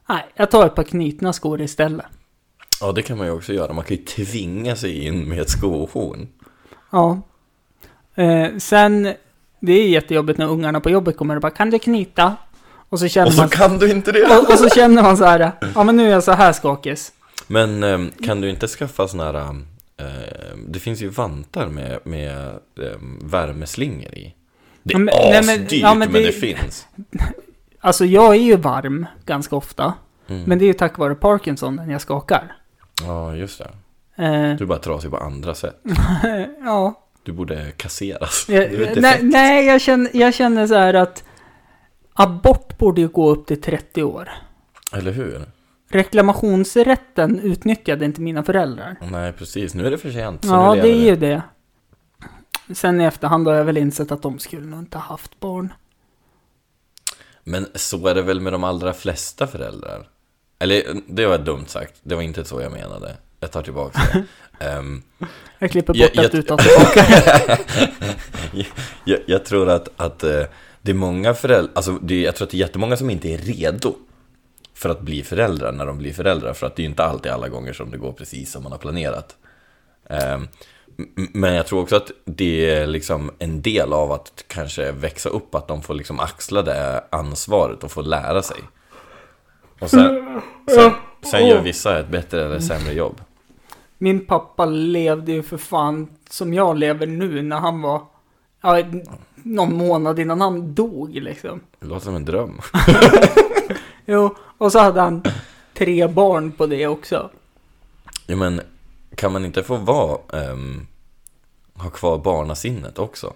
nej, 0.10 0.26
jag 0.36 0.52
tar 0.52 0.66
ett 0.66 0.76
par 0.76 0.84
knutna 0.84 1.34
skor 1.34 1.62
istället. 1.62 2.06
Ja 2.82 2.92
det 2.92 3.02
kan 3.02 3.18
man 3.18 3.28
ju 3.28 3.34
också 3.34 3.54
göra, 3.54 3.74
man 3.74 3.84
kan 3.84 3.98
ju 3.98 4.04
tvinga 4.04 4.76
sig 4.76 5.06
in 5.06 5.30
med 5.30 5.40
ett 5.40 5.50
skohorn 5.50 6.28
Ja. 6.92 7.22
Eh, 8.16 8.58
sen, 8.58 9.14
det 9.60 9.74
är 9.74 9.88
jättejobbigt 9.88 10.40
när 10.40 10.50
ungarna 10.50 10.80
på 10.80 10.90
jobbet 10.90 11.18
kommer 11.18 11.36
och 11.36 11.42
bara, 11.42 11.52
kan 11.52 11.70
du 11.70 11.80
knyta? 11.80 12.36
Och 12.90 13.00
så 13.00 13.08
känner 13.08 13.28
Och 13.28 13.34
så 13.34 13.42
man... 13.42 13.50
kan 13.50 13.78
du 13.78 13.92
inte 13.92 14.12
det! 14.12 14.38
Och, 14.38 14.50
och 14.50 14.60
så 14.60 14.70
känner 14.70 15.04
man 15.04 15.18
så 15.18 15.26
här, 15.26 15.52
ja 15.76 15.84
men 15.84 15.96
nu 15.96 16.08
är 16.08 16.12
jag 16.12 16.24
så 16.24 16.32
här 16.32 16.54
skakis. 16.54 17.12
Men 17.48 17.84
ehm, 17.84 18.12
kan 18.24 18.42
du 18.42 18.50
inte 18.50 18.68
skaffa 18.68 19.08
såna 19.08 19.24
här, 19.24 19.34
ehm, 19.34 19.66
det 20.68 20.80
finns 20.80 21.02
ju 21.02 21.10
vantar 21.10 21.68
med, 21.68 22.00
med 22.04 22.38
ehm, 22.78 23.20
värmeslingor 23.24 24.14
i. 24.14 24.36
Det 24.84 24.94
är 24.94 24.98
men- 24.98 25.06
nej, 25.06 25.42
men- 25.46 25.64
asdyrt 25.64 25.82
ja, 25.82 25.90
men, 25.94 26.00
men 26.12 26.22
det, 26.22 26.28
det- 26.28 26.32
finns. 26.32 26.88
Alltså 27.80 28.06
jag 28.06 28.36
är 28.36 28.40
ju 28.40 28.56
varm 28.58 29.06
ganska 29.26 29.56
ofta. 29.56 29.94
Mm. 30.28 30.44
Men 30.44 30.60
det 30.60 30.66
är 30.66 30.68
ju 30.68 30.74
tack 30.74 30.98
vare 30.98 31.16
Parkinson 31.16 31.76
när 31.76 31.92
jag 31.92 32.02
skakar. 32.02 32.56
Ja, 33.04 33.36
just 33.36 33.60
det. 33.60 33.72
Eh, 34.24 34.56
Du 34.56 34.64
är 34.64 34.66
bara 34.66 34.80
trasig 34.80 35.12
på 35.12 35.18
andra 35.18 35.56
sätt. 35.56 35.82
ja. 36.64 37.02
Du 37.24 37.32
borde 37.32 37.72
kasseras. 37.78 38.46
Jag, 38.50 38.74
inte 38.74 39.02
nej, 39.02 39.20
nej 39.24 39.66
jag, 39.66 39.82
känner, 39.82 40.10
jag 40.14 40.34
känner 40.34 40.68
så 40.68 40.76
här 40.76 40.94
att 40.94 41.24
abort 42.14 42.78
borde 42.78 43.02
ju 43.02 43.08
gå 43.08 43.30
upp 43.30 43.48
till 43.48 43.62
30 43.62 44.04
år. 44.04 44.30
Eller 44.94 45.12
hur? 45.12 45.42
Reklamationsrätten 45.90 47.40
utnyttjade 47.40 48.06
inte 48.06 48.22
mina 48.22 48.44
föräldrar. 48.44 48.96
Nej, 49.12 49.34
precis. 49.34 49.74
Nu 49.74 49.88
är 49.88 49.92
det 49.92 49.98
för 49.98 50.12
sent. 50.12 50.44
så 50.46 50.50
Ja, 50.50 50.76
det 50.76 50.90
är 50.90 51.06
ju 51.06 51.16
det. 51.16 51.42
Sen 52.74 53.02
i 53.02 53.04
efterhand 53.06 53.48
har 53.48 53.54
jag 53.54 53.66
väl 53.66 53.78
insett 53.78 54.12
att 54.12 54.22
de 54.22 54.40
skulle 54.40 54.66
nog 54.66 54.80
inte 54.80 54.98
ha 54.98 55.06
haft 55.06 55.40
barn. 55.40 55.74
Men 57.44 57.68
så 57.76 58.08
är 58.08 58.16
det 58.16 58.22
väl 58.22 58.42
med 58.42 58.54
de 58.54 58.64
allra 58.64 58.94
flesta 58.94 59.48
föräldrar? 59.48 60.08
Eller, 60.60 60.84
det 61.08 61.26
var 61.26 61.38
dumt 61.38 61.66
sagt. 61.68 61.94
Det 62.04 62.16
var 62.16 62.22
inte 62.22 62.46
så 62.46 62.62
jag 62.62 62.72
menade. 62.72 63.18
Jag 63.40 63.52
tar 63.52 63.62
tillbaka 63.62 64.00
det. 64.14 64.24
Ehm, 64.66 65.02
Jag 65.60 65.72
klipper 65.72 65.94
bort 65.94 65.98
Jag- 65.98 66.10
jag- 66.16 66.26
ett 66.26 66.36
utan 66.36 66.58
tillbaka. 66.58 67.06
jag, 69.06 69.20
jag 69.26 69.46
tror 69.46 69.70
att, 69.70 69.90
att 69.96 70.24
eh, 70.24 70.42
det 70.82 70.92
är 70.92 70.96
många 70.96 71.34
föräldrar, 71.34 71.72
alltså 71.76 71.92
det, 71.92 72.22
jag 72.22 72.36
tror 72.36 72.46
att 72.46 72.52
det 72.52 72.58
är 72.58 72.60
jättemånga 72.60 72.98
som 72.98 73.10
inte 73.10 73.28
är 73.30 73.38
redo 73.38 73.96
för 74.76 74.90
att 74.90 75.02
bli 75.02 75.24
föräldrar 75.24 75.72
när 75.72 75.86
de 75.86 75.98
blir 75.98 76.14
föräldrar. 76.14 76.54
För 76.54 76.68
att 76.68 76.76
det 76.76 76.82
är 76.82 76.84
ju 76.84 76.90
inte 76.90 77.04
alltid 77.04 77.32
alla 77.32 77.50
gånger 77.50 77.74
som 77.74 77.92
det 77.92 77.98
går 77.98 78.12
precis 78.12 78.52
som 78.52 78.64
man 78.64 78.72
har 78.72 78.80
planerat. 78.80 79.36
Ehm, 80.10 80.48
Men 81.34 81.54
jag 81.54 81.68
tror 81.68 81.82
också 81.82 81.96
att 81.96 82.12
det 82.26 82.70
är 82.70 82.88
liksom 82.88 83.32
en 83.40 83.62
del 83.62 83.94
av 83.94 84.12
att 84.12 84.44
kanske 84.48 84.92
växa 84.92 85.30
upp, 85.30 85.56
att 85.56 85.68
de 85.68 85.82
får 85.82 85.94
liksom 85.94 86.20
axla 86.20 86.62
det 86.62 87.04
ansvaret 87.10 87.84
och 87.84 87.92
få 87.92 88.02
lära 88.02 88.42
sig. 88.42 88.58
Och 89.80 89.90
sen, 89.90 90.42
sen, 90.76 90.92
sen 91.32 91.48
gör 91.48 91.62
vissa 91.62 92.00
ett 92.00 92.08
bättre 92.08 92.46
eller 92.46 92.60
sämre 92.60 92.94
jobb. 92.94 93.22
Min 93.98 94.26
pappa 94.26 94.66
levde 94.66 95.32
ju 95.32 95.44
för 95.44 95.58
fan 95.58 96.08
som 96.30 96.54
jag 96.54 96.78
lever 96.78 97.08
nu 97.08 97.42
när 97.42 97.58
han 97.58 97.82
var, 97.82 98.02
ja, 98.62 98.84
någon 99.36 99.76
månad 99.78 100.20
innan 100.20 100.42
han 100.42 100.76
dog 100.76 101.16
liksom. 101.16 101.60
Det 101.80 101.88
låter 101.88 102.06
som 102.06 102.16
en 102.16 102.26
dröm. 102.26 102.62
Jo, 104.06 104.36
och 104.58 104.72
så 104.72 104.80
hade 104.80 105.02
han 105.02 105.24
tre 105.74 106.08
barn 106.08 106.52
på 106.52 106.66
det 106.66 106.88
också. 106.88 107.30
Ja, 108.28 108.36
men 108.36 108.62
kan 109.16 109.32
man 109.32 109.46
inte 109.46 109.64
få 109.64 109.76
vara, 109.76 110.18
ehm, 110.34 110.88
ha 111.74 111.90
kvar 111.90 112.18
barnasinnet 112.18 113.00
också? 113.00 113.34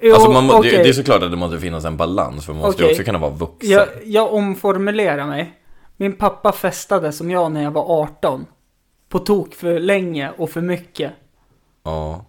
Jo, 0.00 0.14
alltså 0.14 0.30
man, 0.30 0.44
må- 0.46 0.58
okej. 0.58 0.70
det, 0.70 0.82
det 0.82 0.88
är 0.88 0.92
såklart 0.92 1.22
att 1.22 1.30
det 1.30 1.36
måste 1.36 1.60
finnas 1.60 1.84
en 1.84 1.96
balans, 1.96 2.46
för 2.46 2.52
man 2.52 2.62
måste 2.62 2.82
ju 2.82 2.86
Okej. 2.86 2.94
också 2.94 3.04
kunna 3.04 3.18
vara 3.18 3.30
vuxen. 3.30 3.70
jag, 3.70 3.88
jag 4.04 4.34
omformulerar 4.34 5.26
mig. 5.26 5.60
Min 5.96 6.12
pappa 6.12 6.52
festade 6.52 7.12
som 7.12 7.30
jag 7.30 7.52
när 7.52 7.62
jag 7.62 7.70
var 7.70 8.02
18. 8.02 8.46
På 9.08 9.18
tok 9.18 9.54
för 9.54 9.80
länge 9.80 10.30
och 10.36 10.50
för 10.50 10.60
mycket. 10.60 11.12
Ja. 11.82 12.24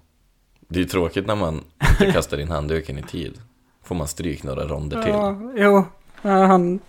Det 0.67 0.79
är 0.79 0.83
ju 0.83 0.89
tråkigt 0.89 1.27
när 1.27 1.35
man 1.35 1.63
inte 1.91 2.11
kastar 2.13 2.37
in 2.39 2.47
handduken 2.51 2.97
i 2.97 3.03
tid. 3.03 3.41
Får 3.83 3.95
man 3.95 4.07
stryk 4.07 4.43
några 4.43 4.67
ronder 4.67 5.03
till. 5.03 5.11
Ja, 5.13 5.35
jo. 5.55 5.85
Han... 6.21 6.79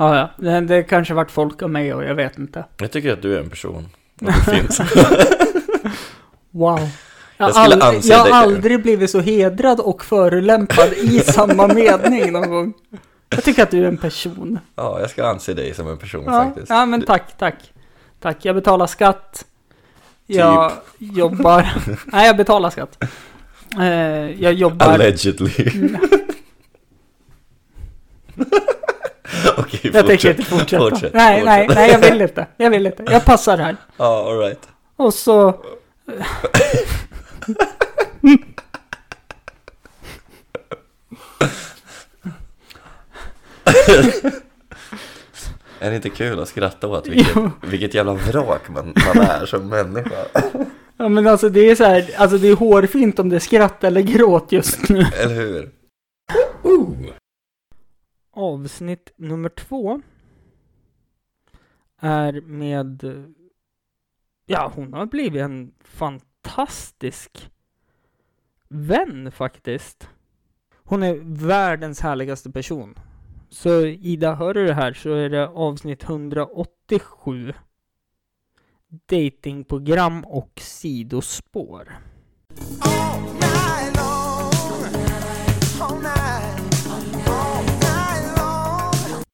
Ja, 0.00 0.16
ja. 0.16 0.30
Det, 0.36 0.60
det 0.60 0.82
kanske 0.82 1.14
vart 1.14 1.30
folk 1.30 1.62
av 1.62 1.70
mig 1.70 1.94
och 1.94 2.04
jag 2.04 2.14
vet 2.14 2.38
inte. 2.38 2.64
Jag 2.78 2.90
tycker 2.90 3.12
att 3.12 3.22
du 3.22 3.34
är 3.36 3.40
en 3.40 3.50
person. 3.50 3.88
Och 4.20 4.34
finns. 4.34 4.80
Wow. 6.50 6.78
Jag, 6.80 6.88
Jag 7.36 7.44
har 7.46 7.50
skulle 7.64 7.84
aldrig, 7.84 7.96
anse 7.96 8.08
jag 8.08 8.18
har 8.18 8.24
dig- 8.24 8.32
aldrig 8.32 8.82
blivit 8.82 9.10
så 9.10 9.20
hedrad 9.20 9.80
och 9.80 10.04
förolämpad 10.04 10.92
i 10.92 11.20
samma 11.24 11.66
mening 11.68 12.32
någon 12.32 12.50
gång. 12.50 12.72
Jag 13.28 13.44
tycker 13.44 13.62
att 13.62 13.70
du 13.70 13.84
är 13.84 13.88
en 13.88 13.96
person. 13.96 14.58
Ja, 14.76 15.00
jag 15.00 15.10
ska 15.10 15.26
anse 15.26 15.54
dig 15.54 15.74
som 15.74 15.88
en 15.88 15.98
person 15.98 16.24
Ja, 16.26 16.44
faktiskt. 16.44 16.70
ja 16.70 16.86
men 16.86 17.02
tack, 17.02 17.38
tack. 17.38 17.72
Tack, 18.20 18.36
jag 18.44 18.54
betalar 18.54 18.86
skatt. 18.86 19.44
Jag 20.26 20.70
Typ. 20.98 21.16
jobbar. 21.16 21.68
Nej, 22.06 22.26
jag 22.26 22.36
betalar 22.36 22.70
skatt. 22.70 23.04
Eh, 23.78 23.84
jag 24.42 24.52
jobbar. 24.52 24.86
Allegedly. 24.86 25.50
Okej, 29.58 29.90
Jag 29.94 30.06
tänker 30.06 30.30
inte 30.30 30.42
fortsätta. 30.42 30.90
Fortsätt, 30.90 31.14
nej, 31.14 31.42
nej, 31.44 31.66
fortsätt. 31.66 31.76
nej, 31.78 31.90
jag 31.90 32.10
vill 32.10 32.22
inte. 32.28 32.46
Jag 32.56 32.70
vill 32.70 32.86
inte. 32.86 33.04
Jag 33.10 33.24
passar 33.24 33.58
här. 33.58 33.76
Ja, 33.96 34.30
alright. 34.30 34.68
Och 34.96 35.14
så... 35.14 35.54
Är 45.80 45.90
det 45.90 45.96
inte 45.96 46.08
kul 46.10 46.40
att 46.40 46.48
skratta 46.48 46.88
åt 46.88 47.06
vilket, 47.08 47.36
vilket 47.62 47.94
jävla 47.94 48.12
vrak 48.12 48.68
man, 48.68 48.94
man 49.14 49.24
är 49.26 49.46
som 49.46 49.68
människa? 49.68 50.16
Ja 50.96 51.08
men 51.08 51.26
alltså 51.26 51.48
det 51.48 51.60
är 51.70 51.74
så 51.74 51.84
här, 51.84 52.10
alltså 52.16 52.38
det 52.38 52.48
är 52.48 52.56
hårfint 52.56 53.18
om 53.18 53.28
det 53.28 53.36
är 53.36 53.40
skratt 53.40 53.84
eller 53.84 54.00
gråt 54.00 54.52
just 54.52 54.88
nu. 54.88 55.06
Eller 55.22 55.34
hur? 55.34 55.70
Avsnitt 58.40 59.12
nummer 59.16 59.48
två 59.48 60.00
är 61.98 62.40
med, 62.40 63.04
ja 64.46 64.72
hon 64.74 64.92
har 64.92 65.06
blivit 65.06 65.42
en 65.42 65.74
fantastisk 65.80 67.50
vän 68.68 69.32
faktiskt. 69.32 70.08
Hon 70.74 71.02
är 71.02 71.14
världens 71.46 72.00
härligaste 72.00 72.50
person. 72.50 72.94
Så 73.48 73.86
Ida, 73.86 74.34
hör 74.34 74.54
du 74.54 74.66
det 74.66 74.74
här 74.74 74.92
så 74.92 75.12
är 75.12 75.28
det 75.28 75.48
avsnitt 75.48 76.02
187. 76.02 77.52
Datingprogram 79.06 80.24
och 80.24 80.52
sidospår. 80.56 81.98
All 82.80 83.49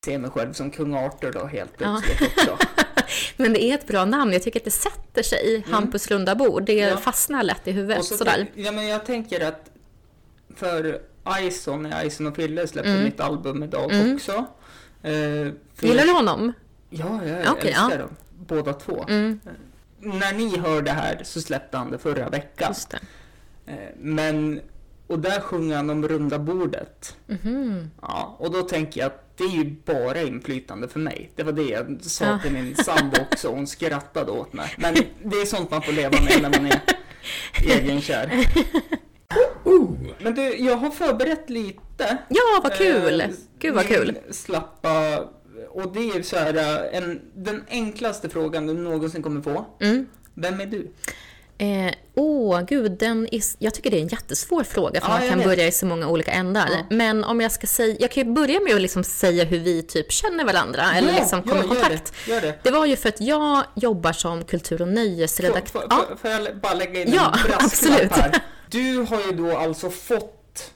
Ser 0.06 0.18
mig 0.18 0.30
själv 0.30 0.52
som 0.52 0.70
kung 0.70 0.94
Arthur 0.94 1.32
då 1.32 1.44
helt 1.46 1.72
Ja. 1.78 2.02
plötsligt 2.04 2.32
också. 2.38 2.58
Men 3.36 3.52
det 3.52 3.64
är 3.64 3.74
ett 3.74 3.86
bra 3.86 4.04
namn. 4.04 4.32
Jag 4.32 4.42
tycker 4.42 4.60
att 4.60 4.64
det 4.64 4.70
sätter 4.70 5.22
sig. 5.22 5.64
Hampus 5.70 6.10
Lundabo. 6.10 6.60
Det 6.60 6.72
Ja. 6.72 6.96
fastnar 6.96 7.42
lätt 7.42 7.68
i 7.68 7.72
huvudet. 7.72 8.04
Så 8.04 8.16
sådär. 8.16 8.46
ja, 8.54 8.72
men 8.72 8.86
jag 8.86 9.06
tänker 9.06 9.48
att 9.48 9.70
för 10.56 11.00
Ison, 11.40 11.82
när 11.82 12.04
Ison 12.06 12.26
och 12.26 12.36
Fille 12.36 12.66
släppte 12.66 12.90
Mm. 12.90 13.04
mitt 13.04 13.20
album 13.20 13.62
idag 13.62 13.92
Mm. 13.92 14.14
också. 14.14 14.46
Eh, 15.02 15.12
Gillar 15.80 16.04
du 16.04 16.12
honom? 16.12 16.52
Ja, 16.90 17.20
jag 17.26 17.52
Okej, 17.52 17.70
älskar 17.70 17.90
ja. 17.90 17.96
dem. 17.98 18.16
Båda 18.46 18.72
två. 18.72 19.04
Mm, 19.08 19.40
När 20.00 20.32
ni 20.32 20.58
hör 20.58 20.82
det 20.82 20.90
här 20.90 21.20
så 21.24 21.40
släppte 21.40 21.76
han 21.76 21.90
det 21.90 21.98
förra 21.98 22.28
veckan. 22.28 22.74
det. 22.90 22.98
Eh, 23.72 23.76
men, 23.98 24.60
och 25.06 25.18
där 25.18 25.40
sjunger 25.40 25.76
han 25.76 25.90
om 25.90 26.08
runda 26.08 26.38
bordet. 26.38 27.16
Mhm. 27.26 27.90
Ja, 28.02 28.36
och 28.38 28.52
då 28.52 28.62
tänker 28.62 29.00
jag 29.00 29.06
att 29.06 29.22
det 29.36 29.44
är 29.44 29.48
ju 29.64 29.64
bara 29.84 30.22
inflytande 30.22 30.88
för 30.88 30.98
mig. 31.00 31.30
Det 31.36 31.42
var 31.42 31.52
det 31.52 31.62
jag 31.62 31.98
sa 32.02 32.24
Ja. 32.24 32.38
till 32.42 32.52
min 32.52 32.76
sambo 32.76 33.16
också, 33.32 33.48
hon 33.48 33.66
skrattade 33.66 34.30
åt 34.32 34.52
mig. 34.52 34.74
Men 34.78 34.94
det 35.24 35.36
är 35.36 35.46
sånt 35.46 35.70
man 35.70 35.82
får 35.82 35.92
leva 35.92 36.20
med 36.20 36.42
när 36.42 36.50
man 36.60 36.66
är 36.66 36.80
egenkär. 37.78 38.46
Men 40.18 40.34
du, 40.34 40.42
jag 40.56 40.76
har 40.76 40.90
förberett 40.90 41.50
lite. 41.50 42.18
Ja, 42.28 42.60
vad 42.62 42.74
kul! 42.74 43.20
Eh, 43.20 43.26
Gud 43.58 43.74
vad 43.74 43.86
kul. 43.86 44.18
Slappa, 44.30 45.18
och 45.70 45.92
det 45.92 46.00
är 46.10 46.22
så 46.22 46.36
här, 46.36 46.54
eh, 46.56 46.96
en, 46.98 47.20
den 47.34 47.64
enklaste 47.68 48.28
frågan 48.28 48.66
du 48.66 48.74
någonsin 48.74 49.22
kommer 49.22 49.42
få. 49.42 49.66
Mm. 49.80 50.06
Vem 50.34 50.60
är 50.60 50.66
du? 50.66 50.90
Eh, 51.58 51.92
åh, 52.14 52.60
gud, 52.62 52.92
den 52.92 53.28
är, 53.34 53.40
jag 53.58 53.74
tycker 53.74 53.90
det 53.90 53.96
är 53.98 54.00
en 54.02 54.08
jättesvår 54.08 54.64
fråga 54.64 55.00
för 55.00 55.08
Ja, 55.08 55.18
man 55.18 55.28
kan 55.28 55.38
vet. 55.38 55.46
börja 55.46 55.66
i 55.66 55.72
så 55.72 55.86
många 55.86 56.08
olika 56.08 56.30
ändar. 56.32 56.68
Ja. 56.72 56.96
Men 56.96 57.24
om 57.24 57.40
jag 57.40 57.52
ska 57.52 57.66
säga, 57.66 57.96
jag 58.00 58.10
kan 58.10 58.26
ju 58.26 58.32
börja 58.32 58.60
med 58.60 58.74
att 58.74 58.80
liksom 58.80 59.04
säga 59.04 59.44
hur 59.44 59.58
vi 59.58 59.82
typ 59.82 60.12
känner 60.12 60.44
varandra 60.44 60.82
eller 60.94 61.12
liksom 61.12 61.42
kommer 61.42 61.64
i 61.64 61.68
kontakt. 61.68 62.12
det. 62.26 62.30
Gör 62.32 62.40
det. 62.40 62.58
Det 62.62 62.70
var 62.70 62.86
ju 62.86 62.96
för 62.96 63.08
att 63.08 63.20
jag 63.20 63.64
jobbar 63.74 64.12
som 64.12 64.44
kultur 64.44 64.82
och 64.82 64.88
nöjesredaktör. 64.88 65.80
får, 65.80 65.86
Ja, 65.90 66.04
får, 66.08 66.16
får 66.16 66.30
jag 66.30 66.56
bara 66.60 66.74
lägga 66.74 67.02
in 67.02 67.12
Ja, 67.14 67.34
en 67.48 67.64
absolut. 67.64 68.12
här? 68.12 68.34
Du 68.70 68.96
har 68.98 69.20
ju 69.20 69.32
då 69.32 69.56
alltså 69.56 69.90
fått 69.90 70.72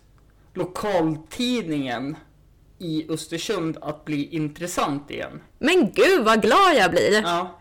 lokaltidningen 0.55 2.17
i 2.79 3.07
Östersund 3.11 3.77
att 3.83 4.05
bli 4.05 4.29
intressant 4.35 5.11
igen. 5.11 5.41
men 5.59 5.93
gud 5.93 6.25
vad 6.25 6.43
glad 6.43 6.75
jag 6.77 6.91
blir! 6.91 7.23
Ja. 7.23 7.60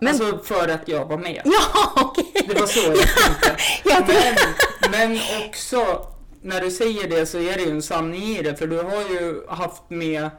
Men- 0.00 0.08
Alltså 0.08 0.38
för 0.44 0.68
att 0.68 0.88
jag 0.88 1.06
var 1.06 1.18
med. 1.18 1.42
Ja, 1.44 1.92
okej! 1.96 2.46
Det 2.48 2.60
var 2.60 2.66
så 2.66 2.80
jag 2.80 4.06
tänkte. 4.06 4.46
Men, 4.90 5.10
men 5.10 5.18
också, 5.48 6.06
när 6.42 6.60
du 6.60 6.70
säger 6.70 7.08
det 7.08 7.26
så 7.26 7.38
är 7.38 7.54
det 7.56 7.62
ju 7.62 7.70
en 7.70 7.82
sanning 7.82 8.22
i 8.22 8.42
det, 8.42 8.56
för 8.56 8.66
du 8.66 8.76
har 8.76 9.00
ju 9.10 9.42
haft 9.48 9.82
med 9.88 10.30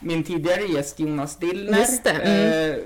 min 0.00 0.24
tidigare 0.24 0.62
gäst 0.62 1.00
Jonas 1.00 1.36
Dillner. 1.36 1.86
Mm. 2.04 2.70
Eh, 2.70 2.76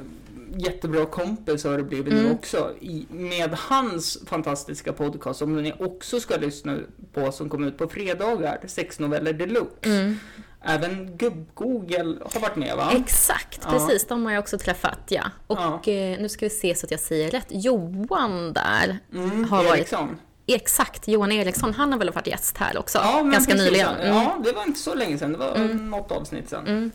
jättebra 0.56 1.06
kompis 1.06 1.64
har 1.64 1.76
det 1.76 1.82
blivit 1.82 2.14
nu 2.14 2.30
också. 2.32 2.70
I, 2.80 3.06
med 3.10 3.50
hans 3.54 4.18
fantastiska 4.26 4.92
podcast 4.92 5.38
som 5.38 5.62
ni 5.62 5.72
också 5.78 6.20
ska 6.20 6.36
lyssna 6.36 6.78
på 7.14 7.32
som 7.32 7.48
kommer 7.48 7.68
ut 7.68 7.78
på 7.78 7.88
fredagar, 7.88 8.60
sex 8.66 8.98
noveller 8.98 9.32
deluxe. 9.32 9.70
Mm. 9.90 10.16
Även 10.62 11.16
Gubb-Google 11.18 12.18
har 12.32 12.40
varit 12.40 12.56
med 12.56 12.76
va? 12.76 12.92
Exakt, 12.96 13.60
Ja. 13.64 13.70
precis. 13.70 14.06
De 14.06 14.24
har 14.24 14.32
jag 14.32 14.40
också 14.40 14.58
träffat, 14.58 14.98
ja. 15.08 15.22
Och 15.46 15.58
Ja. 15.58 15.92
eh, 15.92 16.20
nu 16.20 16.28
ska 16.28 16.46
vi 16.46 16.50
se 16.50 16.74
så 16.74 16.86
att 16.86 16.90
jag 16.90 17.00
säger 17.00 17.30
rätt. 17.30 17.46
Johan 17.48 18.52
där 18.52 18.98
Mm, 19.12 19.44
har 19.44 19.64
varit... 19.64 19.78
Eriksson. 19.78 20.18
Exakt, 20.46 21.08
Johan 21.08 21.32
Eriksson. 21.32 21.74
Han 21.74 21.92
har 21.92 21.98
väl 21.98 22.10
varit 22.10 22.26
gäst 22.26 22.56
här 22.56 22.78
också? 22.78 22.98
Ja, 22.98 23.22
Ganska 23.22 23.52
precis, 23.52 23.70
nyligen. 23.70 23.88
ja. 23.98 24.04
Mm. 24.04 24.14
Ja, 24.16 24.40
det 24.44 24.52
var 24.52 24.62
inte 24.64 24.80
så 24.80 24.94
länge 24.94 25.18
sedan. 25.18 25.32
Det 25.32 25.38
var 25.38 25.58
något 25.74 26.12
avsnitt 26.12 26.48
sedan. 26.50 26.66
Mm. 26.66 26.90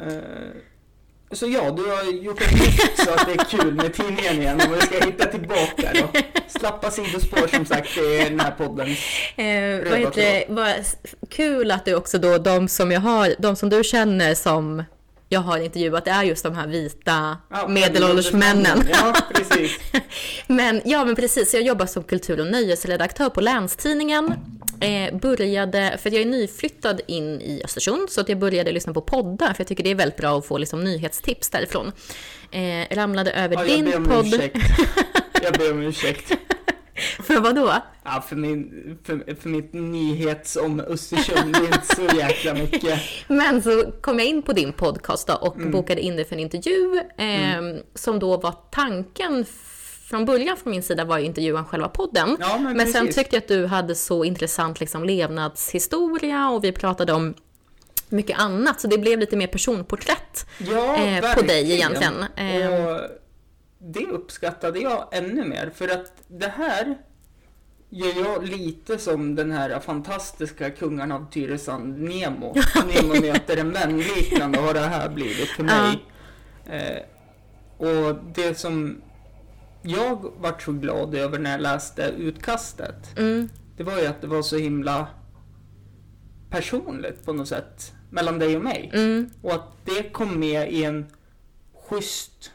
Eh, 0.00 0.18
så 1.32 1.46
ja, 1.46 1.70
du 1.70 1.82
har 1.82 2.12
gjort 2.12 2.42
ett 2.42 2.52
nytt 2.52 2.98
så 2.98 3.10
att 3.10 3.26
det 3.26 3.32
är 3.32 3.44
kul 3.58 3.74
med 3.74 3.94
tidningen 3.94 4.40
igen. 4.42 4.60
Om 4.66 4.72
vi 4.72 4.80
ska 4.80 5.06
hitta 5.06 5.26
tillbaka 5.26 5.92
då. 5.94 6.20
Slappa 6.58 6.90
sidospår 6.90 7.46
som 7.46 7.66
sagt, 7.66 7.88
det 7.94 8.20
är 8.20 8.30
den 8.30 8.40
här 8.40 8.50
podden. 8.50 8.88
Eh, 9.36 9.90
vad 9.90 9.98
heter? 9.98 10.52
Vad 10.52 10.74
kul 11.28 11.70
att 11.70 11.84
du 11.84 11.94
också 11.94 12.18
då, 12.18 12.38
de 12.38 12.68
som 12.68 12.92
jag 12.92 13.00
har, 13.00 13.34
de 13.38 13.56
som 13.56 13.68
du 13.68 13.84
känner 13.84 14.34
som 14.34 14.82
jag 15.28 15.40
har 15.40 15.58
intervjuat, 15.58 16.04
det 16.04 16.10
är 16.10 16.22
just 16.22 16.44
de 16.44 16.54
här 16.54 16.66
vita 16.66 17.38
Ja, 17.50 17.68
medelålders 17.68 18.32
männen. 18.32 18.78
Ja, 18.90 19.14
precis. 19.34 19.78
Men 20.46 20.80
ja, 20.84 21.04
men 21.04 21.16
precis. 21.16 21.54
Jag 21.54 21.62
jobbar 21.62 21.86
som 21.86 22.02
kultur 22.02 22.40
och 22.40 22.46
nöjesredaktör 22.46 23.28
på 23.28 23.40
Länstidningen. 23.40 24.34
Eh, 24.80 25.14
började, 25.18 25.98
för 26.02 26.10
jag 26.10 26.20
är 26.22 26.26
nyflyttad 26.26 27.00
in 27.06 27.40
i 27.40 27.62
Östersund, 27.64 28.10
så 28.10 28.20
att 28.20 28.28
jag 28.28 28.38
började 28.38 28.72
lyssna 28.72 28.92
på 28.92 29.00
poddar, 29.00 29.46
för 29.46 29.60
jag 29.60 29.66
tycker 29.66 29.84
det 29.84 29.90
är 29.90 29.94
väldigt 29.94 30.16
bra 30.18 30.38
att 30.38 30.46
få 30.46 30.58
liksom, 30.58 30.84
nyhetstips 30.84 31.50
därifrån. 31.50 31.92
Eh, 32.50 32.96
ramlade 32.96 33.30
över 33.32 33.56
Ja, 33.56 33.64
din 33.64 34.04
podd. 34.04 34.26
ursäkt. 34.26 34.56
Jag 35.42 35.52
ber 35.54 35.72
om 35.72 35.82
ursäkt. 35.82 36.32
För 37.22 37.40
vad 37.40 37.54
då? 37.54 37.72
Ja, 38.04 38.24
för, 38.28 38.36
min, 38.36 38.98
för, 39.04 39.34
för 39.40 39.48
mitt 39.48 39.72
nyhets 39.72 40.56
om 40.56 40.80
Östersund, 40.80 41.52
det 41.54 41.58
är 41.58 41.64
inte 41.66 41.94
så 41.96 42.16
jäkla 42.16 42.54
mycket. 42.54 43.00
Men 43.28 43.62
så 43.62 43.84
kom 44.00 44.18
jag 44.18 44.28
in 44.28 44.42
på 44.42 44.52
din 44.52 44.72
podcast 44.72 45.26
då 45.26 45.34
och 45.34 45.56
Mm. 45.56 45.70
bokade 45.70 46.00
in 46.00 46.16
dig 46.16 46.24
för 46.24 46.34
en 46.34 46.40
intervju 46.40 47.00
eh, 47.18 47.82
som 47.94 48.18
då 48.18 48.36
var 48.36 48.54
tanken 48.70 49.44
från 50.06 50.24
början 50.24 50.56
från 50.56 50.70
min 50.70 50.82
sida 50.82 51.04
var 51.04 51.18
ju 51.18 51.24
intervjun 51.24 51.64
själva 51.64 51.88
podden. 51.88 52.36
Ja, 52.40 52.58
men 52.58 52.76
men 52.76 52.86
sen 52.86 53.12
tyckte 53.12 53.36
jag 53.36 53.42
att 53.42 53.48
du 53.48 53.66
hade 53.66 53.94
så 53.94 54.24
intressant 54.24 54.80
liksom, 54.80 55.04
levnadshistoria 55.04 56.48
och 56.48 56.64
vi 56.64 56.72
pratade 56.72 57.12
om 57.12 57.34
mycket 58.08 58.38
annat, 58.38 58.80
så 58.80 58.88
det 58.88 58.98
blev 58.98 59.18
lite 59.18 59.36
mer 59.36 59.46
personporträtt. 59.46 60.46
Ja, 60.58 60.96
Eh, 60.96 61.34
på 61.34 61.42
dig 61.42 61.72
egentligen. 61.72 62.24
Eh. 62.36 62.86
Och 62.86 63.00
det 63.78 64.06
uppskattade 64.06 64.78
jag 64.78 65.08
ännu 65.12 65.44
mer, 65.44 65.72
för 65.74 65.88
att 65.88 66.12
det 66.26 66.52
här 66.56 66.96
gör 67.88 68.24
jag 68.24 68.48
lite 68.48 68.98
som 68.98 69.34
den 69.34 69.52
här 69.52 69.80
fantastiska 69.80 70.70
kungen 70.70 71.12
av 71.12 71.30
Tyresand, 71.30 71.98
Nemo. 71.98 72.54
Nemo 72.86 73.20
möter 73.20 73.56
en 73.56 73.72
vän 73.72 73.98
liknande 73.98 74.58
har 74.58 74.74
det 74.74 74.80
här 74.80 75.08
blivit 75.08 75.48
för 75.48 75.62
mig. 75.62 76.04
Eh, 76.66 77.02
och 77.78 78.16
det 78.34 78.58
som 78.58 79.02
jag 79.86 80.32
vart 80.38 80.62
så 80.62 80.72
glad 80.72 81.14
över 81.14 81.38
när 81.38 81.50
jag 81.50 81.60
läste 81.60 82.02
utkastet, 82.18 83.18
Mm. 83.18 83.48
det 83.76 83.82
var 83.82 83.98
ju 83.98 84.06
att 84.06 84.20
det 84.20 84.26
var 84.26 84.42
så 84.42 84.56
himla 84.56 85.06
personligt 86.50 87.24
på 87.24 87.32
något 87.32 87.48
sätt 87.48 87.92
mellan 88.10 88.38
dig 88.38 88.56
och 88.56 88.62
mig. 88.62 88.90
Mm. 88.94 89.30
Och 89.42 89.52
att 89.54 89.68
det 89.84 90.12
kom 90.12 90.40
med 90.40 90.72
i 90.72 90.84
en 90.84 91.06
schysst 91.88 92.50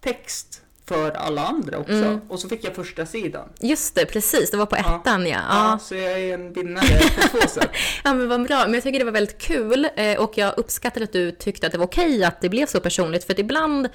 text 0.00 0.62
för 0.88 1.10
alla 1.10 1.46
andra 1.46 1.78
också. 1.78 1.92
Mm. 1.92 2.20
Och 2.28 2.40
så 2.40 2.48
fick 2.48 2.64
jag 2.64 2.74
första 2.74 3.06
sidan. 3.06 3.48
Just 3.60 3.94
det, 3.94 4.06
precis, 4.06 4.50
det 4.50 4.56
var 4.56 4.66
på 4.66 4.76
ettan 4.76 5.26
ja. 5.26 5.40
Ja. 5.48 5.70
ja. 5.70 5.78
så 5.78 5.94
jag 5.94 6.20
är 6.20 6.34
en 6.34 6.52
vinnare 6.52 6.98
på 7.16 7.28
två 7.28 7.48
sätt. 7.48 7.70
Ja 8.04 8.14
men 8.14 8.28
vad 8.28 8.46
bra, 8.46 8.64
men 8.64 8.74
jag 8.74 8.82
tycker 8.82 8.98
det 8.98 9.04
var 9.04 9.12
väldigt 9.12 9.38
kul 9.38 9.88
eh, 9.96 10.18
och 10.18 10.38
jag 10.38 10.58
uppskattar 10.58 11.00
att 11.00 11.12
du 11.12 11.30
tyckte 11.30 11.66
att 11.66 11.72
det 11.72 11.78
var 11.78 11.86
okej 11.86 12.24
att 12.24 12.40
det 12.40 12.48
blev 12.48 12.66
så 12.66 12.80
personligt 12.80 13.24
för 13.24 13.32
att 13.32 13.38
ibland 13.38 13.86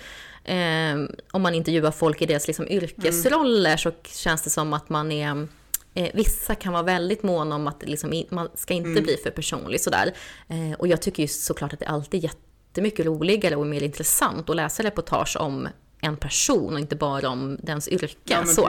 eh, 0.44 0.96
om 1.32 1.42
man 1.42 1.56
intervjuar 1.56 1.92
folk 1.92 2.22
i 2.22 2.26
deras 2.26 2.48
liksom, 2.48 2.68
yrkesroller 2.68 3.78
så 3.78 3.92
känns 4.04 4.42
det 4.42 4.50
som 4.50 4.74
att 4.74 4.90
man 4.90 5.12
är 5.12 5.48
Eh, 5.94 6.10
vissa 6.14 6.56
kan 6.56 6.74
vara 6.74 6.84
väldigt 6.84 7.24
måna 7.24 7.56
om 7.56 7.68
att 7.68 7.84
liksom, 7.86 8.24
man 8.30 8.50
ska 8.54 8.74
inte 8.74 9.02
bli 9.02 9.18
för 9.24 9.32
personlig 9.32 9.82
sådär. 9.82 10.14
Eh, 10.48 10.80
och 10.80 10.88
jag 10.88 11.02
tycker 11.02 11.24
ju 11.24 11.28
såklart 11.28 11.74
att 11.74 11.80
det 11.80 11.86
alltid 11.86 12.24
är 12.24 12.30
jättemycket 12.30 13.06
roligare 13.06 13.56
och 13.56 13.68
mer 13.68 13.84
intressant 13.84 14.50
att 14.50 14.56
läsa 14.56 14.84
reportage 14.84 15.38
om 15.40 15.68
en 16.02 16.18
person 16.18 16.74
och 16.74 16.80
inte 16.80 16.96
bara 16.96 17.30
om 17.30 17.58
dens 17.64 17.88
yrke. 17.88 18.16
Ja, 18.24 18.46
så. 18.46 18.68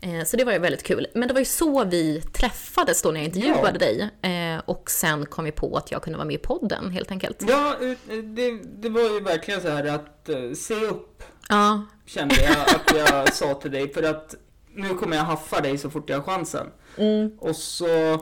Eh, 0.00 0.24
Så 0.26 0.36
det 0.36 0.44
var 0.44 0.52
ju 0.52 0.58
väldigt 0.58 0.82
kul. 0.82 1.06
Men 1.14 1.28
det 1.28 1.34
var 1.34 1.40
ju 1.40 1.44
så 1.44 1.84
vi 1.84 2.20
träffades 2.20 3.02
då 3.02 3.10
när 3.10 3.20
jag 3.20 3.24
intervjuade 3.24 3.62
Ja. 3.62 4.08
dig. 4.26 4.54
Eh, 4.56 4.62
Och 4.64 4.90
sen 4.90 5.26
kom 5.26 5.44
vi 5.44 5.52
på 5.52 5.76
att 5.76 5.90
jag 5.90 6.02
kunde 6.02 6.16
vara 6.16 6.26
med 6.26 6.34
i 6.34 6.38
podden 6.38 6.90
helt 6.90 7.10
enkelt. 7.10 7.44
Ja, 7.48 7.76
eh, 8.08 8.16
det, 8.18 8.50
det 8.82 8.88
var 8.88 9.00
ju 9.00 9.20
verkligen 9.20 9.60
så 9.60 9.68
här 9.68 9.84
att 9.84 10.30
se 10.58 10.74
upp 10.74 11.22
Ja, 11.48 11.82
kände 12.06 12.34
jag 12.34 12.56
att 12.60 12.96
jag 13.14 13.34
sa 13.34 13.54
till 13.54 13.70
dig. 13.70 13.92
För 13.92 14.02
att 14.02 14.34
nu 14.74 14.88
kommer 14.88 15.16
jag 15.16 15.24
haffa 15.24 15.60
dig 15.60 15.78
så 15.78 15.90
fort 15.90 16.10
jag 16.10 16.16
har 16.16 16.22
chansen. 16.24 16.66
Mm. 16.96 17.30
Och 17.38 17.56
så 17.56 18.18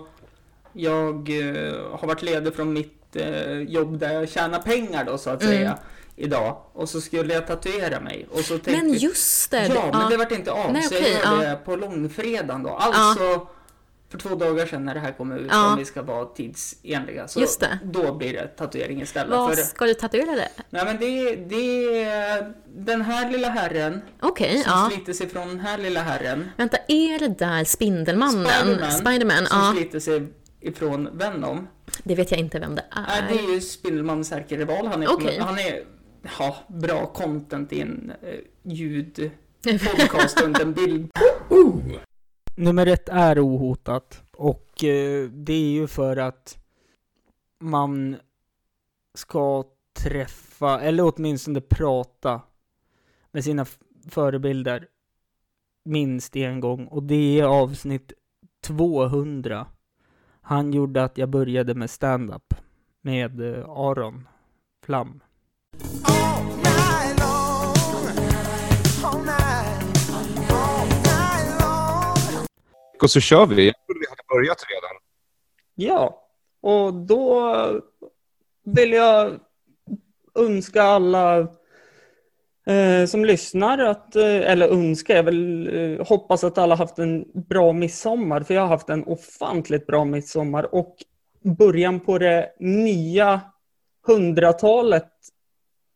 jag 0.73 1.29
har 1.93 2.07
varit 2.07 2.23
ledig 2.23 2.55
från 2.55 2.73
mitt 2.73 3.17
jobb 3.69 3.99
där 3.99 4.13
jag 4.13 4.29
tjänar 4.29 4.59
pengar 4.63 5.05
då 5.05 5.19
så 5.19 5.31
att 5.31 5.43
Mm. 5.43 5.55
säga 5.55 5.79
idag. 6.21 6.57
Och 6.73 6.89
så 6.89 7.01
skulle 7.01 7.35
jag 7.35 7.47
tatuera 7.47 8.01
mig. 8.01 8.27
Och 8.33 8.41
så 8.41 8.59
tänkte 8.59 8.85
men 8.85 8.93
just 8.95 9.51
det. 9.51 9.67
Ja, 9.67 9.91
men 9.93 10.11
det 10.11 10.17
vart 10.17 10.33
inte 10.33 10.53
av. 10.53 10.73
Nej, 10.73 10.83
så 10.83 10.95
okej, 10.97 11.13
jag 11.25 11.33
gör 11.37 11.43
ja. 11.45 11.51
det 11.51 11.57
på 11.57 11.77
långfredagen 11.77 12.63
då. 12.63 12.71
Alltså 12.71 13.47
för 14.11 14.19
två 14.19 14.35
dagar 14.35 14.67
sedan 14.67 14.85
när 14.85 14.95
det 14.95 15.01
här 15.01 15.13
kommer 15.13 15.39
ut 15.39 15.47
Ja. 15.51 15.73
om 15.73 15.79
vi 15.79 15.85
ska 15.85 16.03
vara 16.03 16.25
tidsenliga. 16.25 17.29
Så 17.29 17.41
Just 17.41 17.61
det. 17.61 17.79
då 17.85 18.15
blir 18.15 18.33
det 18.33 18.47
tatuering 18.47 19.03
istället. 19.03 19.31
Vad 19.31 19.55
För, 19.55 19.63
ska 19.63 19.85
du 19.85 19.95
tatuera 19.95 20.33
det? 20.33 20.49
nej 20.71 20.85
men 20.85 20.97
det, 20.99 21.37
det 21.37 22.03
är 22.05 22.53
den 22.67 23.03
här 23.03 23.31
lilla 23.31 23.49
herren 23.49 24.03
Okej, 24.21 24.63
som 24.63 24.73
ja. 24.73 24.91
sliter 24.93 25.13
sig 25.13 25.29
från 25.29 25.49
den 25.49 25.61
här 25.61 25.79
lilla 25.79 26.03
herren. 26.03 26.51
Vänta, 26.57 26.77
är 26.89 27.19
det 27.19 27.29
där 27.29 27.65
Spindelmannen? 27.65 28.47
Spiderman, 28.47 28.93
Spiderman, 28.93 29.47
som 29.47 29.59
ja. 29.59 29.73
sliter 29.77 30.01
sig 30.01 30.27
ifrån 30.61 31.09
Venom. 31.13 31.69
Det 32.03 32.15
vet 32.15 32.31
jag 32.31 32.41
inte 32.41 32.59
vem 32.59 32.75
det 32.75 32.85
Nej, 32.97 33.05
är. 33.09 33.29
det 33.29 33.39
är 33.39 33.55
ju 33.55 33.61
Spindelmans 33.61 34.33
ärkerival. 34.33 34.87
Han 34.87 35.03
är, 35.03 35.13
Okej. 35.13 35.39
han 35.39 35.59
är 35.59 35.83
ja, 36.39 36.57
bra 36.69 37.07
content 37.07 37.73
i 37.73 37.81
en 37.81 38.13
eh, 38.23 38.41
ljud 38.63 39.31
podcast 39.97 40.41
och 40.41 40.61
en 40.61 40.73
bild. 40.73 41.11
Nummer 42.57 42.87
ett 42.87 43.09
är 43.09 43.39
ohotat. 43.39 44.23
Och 44.33 44.85
eh, 44.85 45.29
det 45.31 45.53
är 45.53 45.71
ju 45.71 45.87
för 45.87 46.17
att 46.17 46.59
man 47.61 48.17
ska 49.15 49.65
träffa, 49.93 50.81
eller 50.81 51.13
åtminstone 51.15 51.61
prata 51.61 52.41
med 53.31 53.45
sina 53.45 53.67
förebilder 54.09 54.89
minst 55.85 56.37
en 56.37 56.61
gång. 56.61 56.87
Och 56.87 57.03
det 57.03 57.41
är 57.41 57.45
avsnitt 57.45 58.13
200. 58.63 59.67
Han 60.41 60.73
gjorde 60.73 61.05
att 61.05 61.19
jag 61.19 61.29
började 61.29 61.75
med 61.75 61.91
stand-up 61.91 62.55
med 63.01 63.41
eh, 63.41 63.69
Aron 63.69 64.29
Flam. 64.83 65.21
Och 73.03 73.11
så 73.11 73.21
kör 73.21 73.47
vi. 73.47 73.67
Jag 73.67 73.75
trodde 73.87 74.01
vi 74.01 74.07
hade 74.09 74.23
börjat 74.29 74.65
redan. 74.69 74.97
Ja, 75.75 76.27
och 76.61 76.95
då 76.95 77.55
vill 78.65 78.93
jag 78.93 79.33
önska 80.35 80.83
alla 80.83 81.39
eh, 82.67 83.07
som 83.07 83.25
lyssnar 83.25 83.79
att, 83.79 84.17
eh, 84.17 84.25
eller 84.25 84.69
önska, 84.69 85.17
jag 85.17 85.23
vill 85.23 85.77
eh, 85.77 86.07
hoppas 86.07 86.45
att 86.45 86.59
alla 86.59 86.75
haft 86.75 86.99
en 86.99 87.25
bra 87.49 87.73
midsommar, 87.73 88.43
för 88.43 88.55
jag 88.55 88.63
har 88.63 88.69
haft 88.69 88.91
en 88.91 89.05
ofantligt 89.05 89.87
bra 89.87 90.05
midsommar 90.05 90.75
och 90.75 90.97
början 91.43 92.01
på 92.01 92.19
det 92.19 92.53
nya 92.59 93.41
hundratalet, 94.07 95.11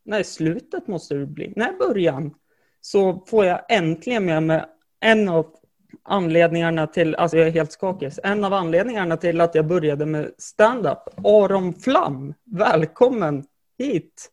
nej 0.05 0.23
slutet 0.23 0.87
måste 0.87 1.15
det 1.15 1.25
bli, 1.25 1.53
nej 1.55 1.71
början, 1.79 2.33
så 2.81 3.23
får 3.27 3.45
jag 3.45 3.61
äntligen 3.69 4.25
med 4.25 4.43
mig 4.43 4.65
en 4.99 5.29
av 5.29 5.45
anledningarna 6.03 6.87
till, 6.87 7.15
alltså 7.15 7.37
jag 7.37 7.47
är 7.47 7.51
helt 7.51 7.71
skakig, 7.71 8.11
en 8.23 8.43
av 8.43 8.53
anledningarna 8.53 9.17
till 9.17 9.41
att 9.41 9.55
jag 9.55 9.67
började 9.67 10.05
med 10.05 10.31
stand-up, 10.37 11.25
Aron 11.25 11.73
Flam, 11.73 12.33
välkommen 12.45 13.43
hit! 13.77 14.31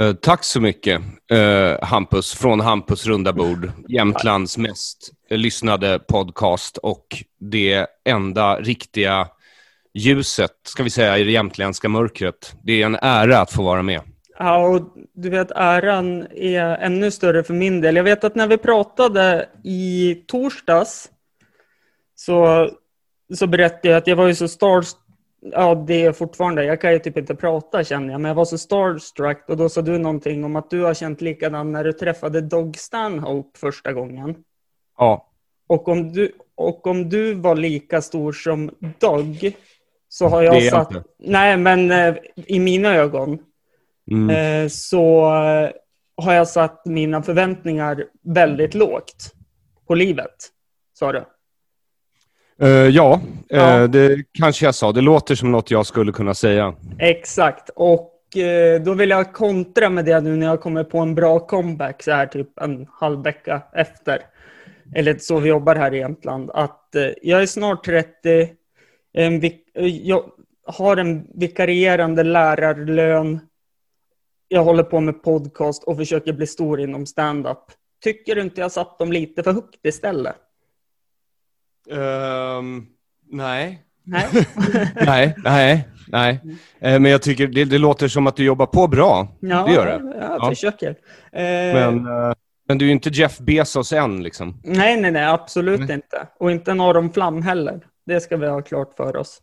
Eh, 0.00 0.12
tack 0.12 0.44
så 0.44 0.60
mycket, 0.60 1.02
eh, 1.30 1.82
Hampus, 1.82 2.34
från 2.34 2.60
Hampus 2.60 3.06
runda 3.06 3.32
bord. 3.32 3.72
Jämtlands 3.88 4.58
mest 4.58 5.12
lyssnade 5.30 5.98
podcast 5.98 6.76
och 6.76 7.06
det 7.40 7.86
enda 8.04 8.60
riktiga 8.60 9.28
ljuset, 9.94 10.50
ska 10.62 10.82
vi 10.82 10.90
säga, 10.90 11.18
i 11.18 11.24
det 11.24 11.30
jämtländska 11.30 11.88
mörkret. 11.88 12.54
Det 12.62 12.82
är 12.82 12.86
en 12.86 12.98
ära 13.02 13.40
att 13.40 13.52
få 13.52 13.62
vara 13.62 13.82
med. 13.82 14.00
Ja, 14.42 14.66
och 14.68 14.82
du 15.12 15.30
vet 15.30 15.50
äran 15.50 16.26
är 16.30 16.76
ännu 16.76 17.10
större 17.10 17.42
för 17.42 17.54
min 17.54 17.80
del. 17.80 17.96
Jag 17.96 18.04
vet 18.04 18.24
att 18.24 18.34
när 18.34 18.46
vi 18.46 18.58
pratade 18.58 19.48
i 19.64 20.14
torsdags 20.26 21.10
så, 22.14 22.68
så 23.34 23.46
berättade 23.46 23.88
jag 23.88 23.96
att 23.96 24.06
jag 24.06 24.16
var 24.16 24.26
ju 24.26 24.34
så 24.34 24.48
starstruck. 24.48 25.00
Ja, 25.42 25.74
det 25.74 26.04
är 26.04 26.12
fortfarande. 26.12 26.64
Jag 26.64 26.80
kan 26.80 26.92
ju 26.92 26.98
typ 26.98 27.16
inte 27.18 27.34
prata 27.34 27.84
känner 27.84 28.12
jag, 28.12 28.20
men 28.20 28.28
jag 28.28 28.34
var 28.36 28.44
så 28.44 28.58
starstruck 28.58 29.44
och 29.48 29.56
då 29.56 29.68
sa 29.68 29.82
du 29.82 29.98
någonting 29.98 30.44
om 30.44 30.56
att 30.56 30.70
du 30.70 30.82
har 30.82 30.94
känt 30.94 31.20
likadant 31.20 31.72
när 31.72 31.84
du 31.84 31.92
träffade 31.92 32.40
Dog 32.40 32.76
Stanhope 32.76 33.58
första 33.58 33.92
gången. 33.92 34.34
Ja, 34.98 35.28
Och 35.66 35.88
om 35.88 36.12
du, 36.12 36.32
och 36.54 36.86
om 36.86 37.08
du 37.08 37.34
var 37.34 37.54
lika 37.56 38.02
stor 38.02 38.32
som 38.32 38.70
Dog 38.98 39.52
så 40.08 40.28
har 40.28 40.40
Det 40.40 40.46
jag 40.46 40.56
är 40.56 40.60
jag 40.60 40.72
satt... 40.72 40.90
inte. 40.94 41.08
Nej, 41.18 41.56
men 41.56 41.90
eh, 41.90 42.14
i 42.34 42.60
mina 42.60 42.94
ögon 42.94 43.38
mm. 44.10 44.30
eh, 44.30 44.68
så 44.68 45.26
eh, 45.26 45.70
har 46.24 46.34
jag 46.34 46.48
satt 46.48 46.86
mina 46.86 47.22
förväntningar 47.22 48.04
väldigt 48.22 48.74
lågt 48.74 49.34
på 49.86 49.94
livet, 49.94 50.36
sa 50.98 51.12
du. 51.12 51.24
Eh, 52.62 52.68
ja, 52.68 53.20
Ja. 53.48 53.86
det 53.86 54.24
kanske 54.32 54.64
jag 54.64 54.74
sa. 54.74 54.92
Det 54.92 55.00
låter 55.00 55.34
som 55.34 55.52
något 55.52 55.70
jag 55.70 55.86
skulle 55.86 56.12
kunna 56.12 56.34
säga. 56.34 56.74
Exakt, 56.98 57.70
och 57.74 58.36
eh, 58.36 58.82
då 58.82 58.94
vill 58.94 59.10
jag 59.10 59.32
kontra 59.32 59.90
med 59.90 60.04
det 60.04 60.20
nu 60.20 60.36
när 60.36 60.46
jag 60.46 60.60
kommer 60.60 60.84
på 60.84 60.98
en 60.98 61.14
bra 61.14 61.38
comeback 61.38 62.02
så 62.02 62.10
här 62.10 62.26
typ 62.26 62.60
en 62.60 62.86
halv 62.92 63.22
vecka 63.22 63.62
efter. 63.72 64.18
Eller 64.94 65.16
så 65.18 65.38
vi 65.38 65.48
jobbar 65.48 65.76
här 65.76 65.94
i 65.94 65.98
Jämtland. 65.98 66.50
Att 66.54 66.88
jag 67.22 67.42
är 67.42 67.46
snart 67.46 67.84
30, 67.84 68.48
en 69.12 69.42
jag 70.02 70.24
har 70.66 70.96
en 70.96 71.26
vikarierande 71.34 72.22
lärarlön. 72.22 73.40
Jag 74.52 74.64
håller 74.64 74.82
på 74.82 75.00
med 75.00 75.22
podcast 75.22 75.84
och 75.84 75.96
försöker 75.96 76.32
bli 76.32 76.46
stor 76.46 76.80
inom 76.80 77.06
stand-up. 77.06 77.58
Tycker 78.04 78.34
du 78.34 78.40
inte 78.42 78.60
jag 78.60 78.72
satt 78.72 78.98
dem 78.98 79.12
lite 79.12 79.42
för 79.42 79.52
högt 79.52 79.86
istället? 79.86 80.36
Ehm, 81.90 82.86
nej. 83.30 83.82
Nej. 84.04 84.26
nej, 85.06 85.34
nej, 85.44 85.88
nej. 86.08 86.40
Eh, 86.80 87.00
men 87.00 87.10
jag 87.10 87.22
tycker 87.22 87.46
det, 87.46 87.64
det 87.64 87.78
låter 87.78 88.08
som 88.08 88.26
att 88.26 88.36
du 88.36 88.44
jobbar 88.44 88.66
på 88.66 88.86
bra. 88.88 89.28
Ja, 89.40 89.64
det 89.66 89.72
gör 89.72 89.86
det. 89.86 90.18
Jag 90.20 90.38
Ja. 90.40 90.48
försöker. 90.48 90.88
Eh, 91.32 91.42
Men, 91.74 92.06
eh, 92.06 92.32
men 92.68 92.78
du 92.78 92.84
är 92.84 92.86
ju 92.86 92.92
inte 92.92 93.08
Jeff 93.10 93.38
Bezos 93.38 93.92
än 93.92 94.22
liksom. 94.22 94.60
Nej, 94.64 95.00
nej, 95.00 95.10
nej, 95.10 95.24
absolut 95.26 95.80
Nej. 95.80 95.92
inte. 95.94 96.26
Och 96.38 96.50
inte 96.50 96.70
en 96.70 96.80
Aron 96.80 97.12
Flam 97.12 97.42
heller. 97.42 97.80
Det 98.06 98.20
ska 98.20 98.36
vi 98.36 98.46
ha 98.46 98.62
klart 98.62 98.94
för 98.96 99.16
oss. 99.16 99.42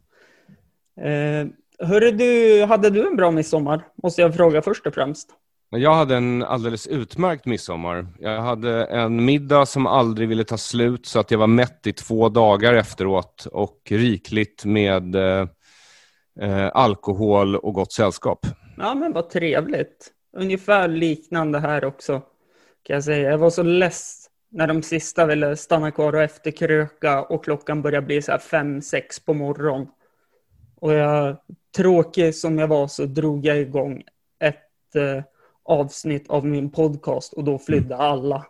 Hörru 1.84 2.12
du, 2.12 2.64
hade 2.66 2.90
du 2.90 3.08
en 3.08 3.16
bra 3.16 3.32
midsommar? 3.32 3.88
Måste 4.04 4.22
jag 4.22 4.36
fråga 4.36 4.62
först 4.62 4.88
och 4.88 4.94
främst. 4.94 5.30
Jag 5.70 5.94
hade 5.94 6.16
en 6.16 6.44
alldeles 6.44 6.88
utmärkt 6.88 7.46
midsommar. 7.46 8.08
Jag 8.20 8.42
hade 8.42 8.86
en 8.86 9.26
middag 9.26 9.66
som 9.66 9.88
aldrig 9.88 10.30
ville 10.30 10.44
ta 10.44 10.58
slut 10.58 11.06
så 11.06 11.20
att 11.20 11.32
jag 11.32 11.38
var 11.38 11.48
mätt 11.48 11.88
i 11.88 11.94
två 11.94 12.30
dagar 12.30 12.74
efteråt 12.74 13.48
och 13.52 13.82
rikligt 13.90 14.66
med 14.66 15.16
eh, 15.16 16.70
alkohol 16.74 17.56
och 17.56 17.74
gott 17.74 17.94
sällskap. 17.94 18.40
Ja, 18.78 18.96
men 18.96 19.14
vad 19.14 19.30
trevligt. 19.30 20.12
Ungefär 20.38 20.88
liknande 20.88 21.60
här 21.60 21.86
också, 21.86 22.22
kan 22.84 22.94
jag 22.94 23.04
säga. 23.04 23.32
Jag 23.32 23.38
var 23.38 23.50
så 23.50 23.64
less 23.64 24.30
när 24.52 24.68
de 24.68 24.84
sista 24.84 25.26
ville 25.26 25.56
stanna 25.56 25.92
kvar 25.92 26.16
och 26.16 26.22
efterkröka 26.22 27.22
och 27.22 27.44
klockan 27.44 27.82
började 27.82 28.08
bli 28.08 28.22
så 28.22 28.32
här 28.32 28.40
fem, 28.40 28.82
sex 28.82 29.20
på 29.20 29.34
morgonen. 29.34 29.88
Och 30.82 30.94
jag, 30.94 31.38
tråkig 31.78 32.36
som 32.36 32.60
jag 32.60 32.68
var 32.68 32.88
så 32.88 33.06
drog 33.06 33.46
jag 33.46 33.58
igång 33.60 34.04
ett 34.40 34.96
eh, 34.96 35.24
avsnitt 35.66 36.30
av 36.30 36.46
min 36.46 36.72
podcast 36.72 37.34
och 37.34 37.44
då 37.44 37.60
flydde 37.60 37.98
alla. 37.98 38.46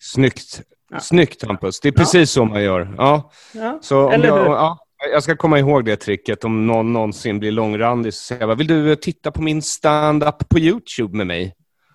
Snyggt. 0.00 0.62
Ja. 0.90 1.00
Snyggt 1.00 1.42
Hampus. 1.42 1.80
Det 1.80 1.88
är 1.88 1.92
precis 1.92 2.30
så 2.30 2.44
man 2.44 2.62
gör. 2.62 2.94
Ja. 2.98 3.30
Ja, 3.54 3.78
Så 3.82 4.06
om 4.06 4.12
eller 4.12 4.28
jag, 4.28 4.38
hur? 4.38 4.44
ja, 4.44 4.78
jag 5.12 5.22
ska 5.22 5.36
komma 5.36 5.58
ihåg 5.58 5.84
det 5.84 5.96
tricket 5.96 6.44
om 6.44 6.66
någon 6.66 6.92
någonsin 6.92 7.38
blir 7.38 7.50
långrandig. 7.50 8.14
Så 8.14 8.22
säger 8.22 8.48
jag 8.48 8.56
vill 8.56 8.66
du 8.66 8.90
eh, 8.90 8.94
titta 8.94 9.30
på 9.30 9.42
min 9.42 9.62
stand-up 9.62 10.48
på 10.48 10.58
YouTube 10.58 11.16
med 11.16 11.26
mig? 11.26 11.54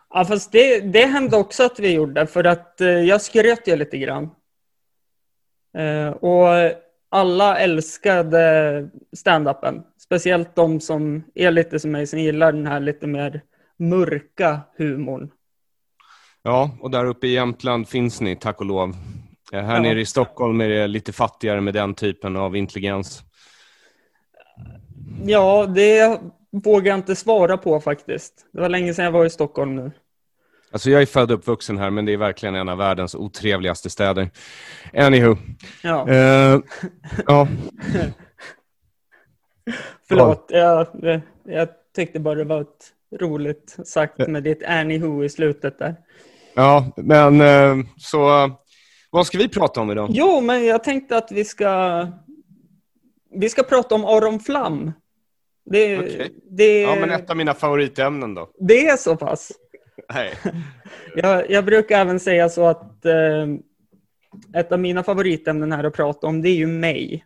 Ja, 0.09 0.25
fast 0.25 0.51
det, 0.51 0.79
det 0.79 1.05
hände 1.05 1.37
också 1.37 1.63
att 1.63 1.79
vi 1.79 1.91
gjorde, 1.93 2.27
för 2.27 2.43
att 2.43 2.81
eh, 2.81 2.87
jag 2.87 3.21
skröt 3.21 3.67
ju 3.67 3.75
lite 3.75 3.97
grann. 3.97 4.29
Eh, 5.77 6.09
och 6.09 6.47
alla 7.09 7.57
älskade 7.59 8.89
stand-upen. 9.15 9.83
Speciellt 9.97 10.55
de 10.55 10.79
som 10.79 11.23
är 11.35 11.51
lite 11.51 11.79
som 11.79 11.91
mig, 11.91 12.07
som 12.07 12.19
gillar 12.19 12.51
den 12.51 12.67
här 12.67 12.79
lite 12.79 13.07
mer 13.07 13.41
mörka 13.77 14.59
humorn. 14.77 15.31
Ja, 16.43 16.71
och 16.81 16.91
där 16.91 17.05
uppe 17.05 17.27
i 17.27 17.33
Jämtland 17.33 17.87
finns 17.87 18.21
ni, 18.21 18.35
tack 18.35 18.59
och 18.59 18.65
lov. 18.65 18.95
Eh, 19.53 19.61
Här 19.63 19.75
Ja. 19.75 19.81
nere 19.81 20.01
i 20.01 20.05
Stockholm 20.05 20.61
är 20.61 20.69
det 20.69 20.87
lite 20.87 21.13
fattigare 21.13 21.61
med 21.61 21.73
den 21.73 21.93
typen 21.93 22.35
av 22.37 22.55
intelligens. 22.55 23.23
Ja, 25.25 25.65
det 25.65 26.21
vågar 26.63 26.91
jag 26.91 26.99
inte 26.99 27.15
svara 27.15 27.57
på 27.57 27.79
faktiskt. 27.79 28.45
Det 28.53 28.61
var 28.61 28.69
länge 28.69 28.93
sedan 28.93 29.05
jag 29.05 29.11
var 29.11 29.25
i 29.25 29.29
Stockholm 29.29 29.75
nu. 29.75 29.91
Alltså 30.71 30.89
jag 30.89 31.01
är 31.01 31.05
född 31.05 31.31
och 31.31 31.37
uppvuxen 31.37 31.77
här, 31.77 31.89
men 31.89 32.05
det 32.05 32.13
är 32.13 32.17
verkligen 32.17 32.55
en 32.55 32.69
av 32.69 32.77
världens 32.77 33.15
otrevligaste 33.15 33.89
städer. 33.89 34.29
Anywho. 34.93 35.35
Ja, 35.83 36.09
Eh, 36.09 36.59
ja, 37.27 37.47
förlåt. 40.07 40.45
Jag, 40.49 40.87
jag 41.45 41.67
tyckte 41.95 42.19
bara 42.19 42.35
det 42.35 42.43
var 42.43 42.61
ett 42.61 42.93
roligt 43.19 43.77
sagt 43.85 44.27
med 44.27 44.43
ditt 44.43 44.63
anywho 44.63 45.23
i 45.23 45.29
slutet 45.29 45.79
där. 45.79 45.95
ja, 46.55 46.91
men 46.95 47.41
eh, 47.41 47.75
så 47.97 48.51
vad 49.09 49.27
ska 49.27 49.37
vi 49.37 49.49
prata 49.49 49.81
om 49.81 49.91
idag? 49.91 50.07
Jo, 50.11 50.41
men 50.41 50.65
jag 50.65 50.83
tänkte 50.83 51.17
att 51.17 51.31
vi 51.31 51.45
ska... 51.45 52.07
Vi 53.31 53.49
ska 53.49 53.63
prata 53.63 53.95
om 53.95 54.05
Aron 54.05 54.39
Flam. 54.39 54.91
Det, 55.71 55.99
Okej. 55.99 56.31
det, 56.49 56.81
Ja, 56.81 56.95
men 56.95 57.11
ett 57.11 57.29
av 57.29 57.37
mina 57.37 57.53
favoritämnen 57.53 58.33
då. 58.33 58.49
det 58.59 58.87
är 58.87 58.97
så 58.97 59.15
pass. 59.15 59.51
Nej. 60.13 60.33
Jag, 61.15 61.49
jag 61.51 61.65
brukar 61.65 61.99
även 61.99 62.19
säga 62.19 62.49
så 62.49 62.65
att 62.67 63.05
eh, 63.05 63.47
ett 64.53 64.71
av 64.71 64.79
mina 64.79 65.03
favoritämnen 65.03 65.71
här 65.71 65.83
att 65.83 65.93
prata 65.93 66.27
om, 66.27 66.41
det 66.41 66.49
är 66.49 66.55
ju 66.55 66.67
mig. 66.67 67.25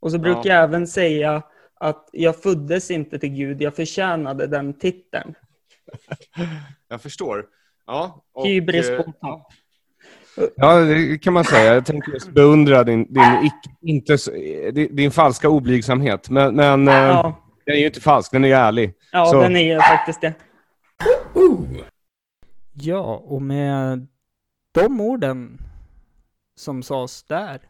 Och 0.00 0.12
så 0.12 0.18
brukar 0.18 0.50
Ja. 0.50 0.54
jag 0.54 0.64
även 0.64 0.86
säga 0.86 1.42
att 1.80 2.08
jag 2.12 2.42
föddes 2.42 2.90
inte 2.90 3.18
till 3.18 3.28
Gud, 3.28 3.62
jag 3.62 3.76
förtjänade 3.76 4.46
den 4.46 4.78
titeln. 4.78 5.34
Jag 6.88 7.00
förstår. 7.02 7.44
Ja, 7.86 8.24
och, 8.34 8.46
Hybris 8.46 8.88
eh, 8.88 8.96
på 8.96 9.02
topp. 9.02 9.46
Ja, 10.56 10.76
det 10.80 11.18
kan 11.18 11.32
man 11.32 11.44
säga. 11.44 11.74
Jag 11.74 11.86
tänkte 11.86 12.10
just 12.10 12.28
beundra 12.32 12.84
din, 12.84 13.12
din, 13.14 13.50
inte, 13.82 14.18
så- 14.18 14.30
din, 14.70 15.10
falska 15.10 15.48
oblygsamhet. 15.48 16.30
Men, 16.30 16.54
men 16.54 16.88
eh, 16.88 16.94
Ja, 16.94 17.38
den 17.66 17.74
är 17.74 17.78
ju 17.80 17.86
inte 17.86 18.00
falsk, 18.00 18.32
den 18.32 18.44
är 18.44 18.48
ju 18.48 18.54
ärlig. 18.54 18.94
ja 19.12 19.26
Så- 19.26 19.40
den 19.40 19.56
är 19.56 19.80
faktiskt 19.80 20.20
det. 20.20 20.34
Ja, 22.72 23.16
och 23.16 23.42
med 23.42 24.06
de 24.72 25.00
orden 25.00 25.58
som 26.54 26.82
sades 26.82 27.22
där 27.22 27.60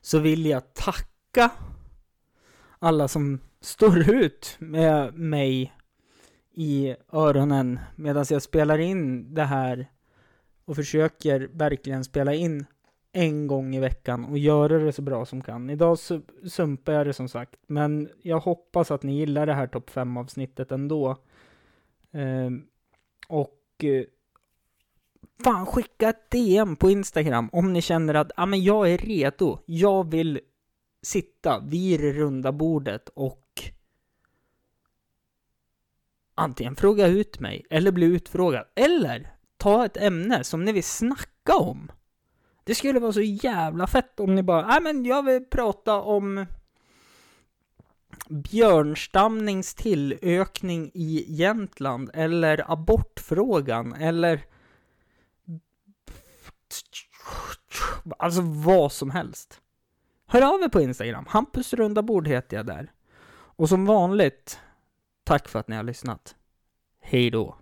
så 0.00 0.18
vill 0.18 0.46
jag 0.46 0.74
tacka 0.74 1.50
alla 2.78 3.08
som 3.08 3.40
står 3.60 4.10
ut 4.10 4.56
med 4.58 5.14
mig 5.14 5.72
i 6.54 6.96
öronen 7.12 7.80
medan 7.96 8.24
jag 8.30 8.42
spelar 8.42 8.78
in 8.78 9.34
det 9.34 9.44
här 9.44 9.86
och 10.64 10.76
försöker 10.76 11.50
verkligen 11.52 12.04
spela 12.04 12.34
in 12.34 12.66
en 13.12 13.46
gång 13.46 13.74
i 13.74 13.80
veckan 13.80 14.24
och 14.24 14.38
göra 14.38 14.78
det 14.78 14.92
så 14.92 15.02
bra 15.02 15.26
som 15.26 15.42
kan. 15.42 15.70
Idag 15.70 15.98
sumpar 16.48 16.92
jag 16.92 17.06
det 17.06 17.12
som 17.12 17.28
sagt, 17.28 17.56
men 17.66 18.08
jag 18.22 18.40
hoppas 18.40 18.90
att 18.90 19.02
ni 19.02 19.18
gillar 19.18 19.46
det 19.46 19.54
här 19.54 19.66
topp 19.66 19.90
5 19.90 20.16
avsnittet 20.16 20.72
ändå. 20.72 21.16
Ehm, 22.12 22.54
eh, 22.54 23.36
och 23.36 23.84
fan 25.44 25.66
skicka 25.66 26.08
ett 26.08 26.30
DM 26.30 26.76
på 26.76 26.90
Instagram 26.90 27.48
om 27.52 27.72
ni 27.72 27.82
känner 27.82 28.14
att 28.14 28.32
ah, 28.36 28.46
men 28.46 28.62
jag 28.62 28.90
är 28.90 28.98
redo. 28.98 29.58
Jag 29.66 30.10
vill 30.10 30.40
sitta 31.02 31.60
vid 31.60 32.00
det 32.00 32.12
runda 32.12 32.52
bordet 32.52 33.08
och 33.08 33.42
antingen 36.34 36.76
fråga 36.76 37.06
ut 37.06 37.40
mig 37.40 37.66
eller 37.70 37.92
bli 37.92 38.06
utfrågad. 38.06 38.64
Eller 38.74 39.32
ta 39.56 39.84
ett 39.84 39.96
ämne 39.96 40.44
som 40.44 40.64
ni 40.64 40.72
vill 40.72 40.84
snacka 40.84 41.56
om. 41.56 41.92
Det 42.64 42.74
skulle 42.74 43.00
vara 43.00 43.12
så 43.12 43.20
jävla 43.20 43.86
fett 43.86 44.20
om 44.20 44.34
ni 44.34 44.42
bara, 44.42 44.66
nej 44.66 44.80
men 44.82 45.04
jag 45.04 45.22
vill 45.22 45.44
prata 45.44 46.00
om 46.00 46.46
björnstamnings 48.28 49.74
tillökning 49.74 50.90
i 50.94 51.24
Jämtland 51.28 52.10
eller 52.14 52.72
abortfrågan 52.72 53.94
eller 53.94 54.44
Alltså 58.18 58.40
vad 58.42 58.92
som 58.92 59.10
helst. 59.10 59.60
Hör 60.26 60.54
av 60.54 60.62
er 60.62 60.68
på 60.68 60.80
Instagram. 60.80 61.26
Hampus 61.28 61.74
runda 61.74 62.02
bord 62.02 62.28
heter 62.28 62.56
jag 62.56 62.66
där. 62.66 62.92
Och 63.32 63.68
som 63.68 63.86
vanligt, 63.86 64.60
tack 65.24 65.48
för 65.48 65.58
att 65.58 65.68
ni 65.68 65.76
har 65.76 65.82
lyssnat. 65.82 66.36
Hej 67.00 67.30
då. 67.30 67.56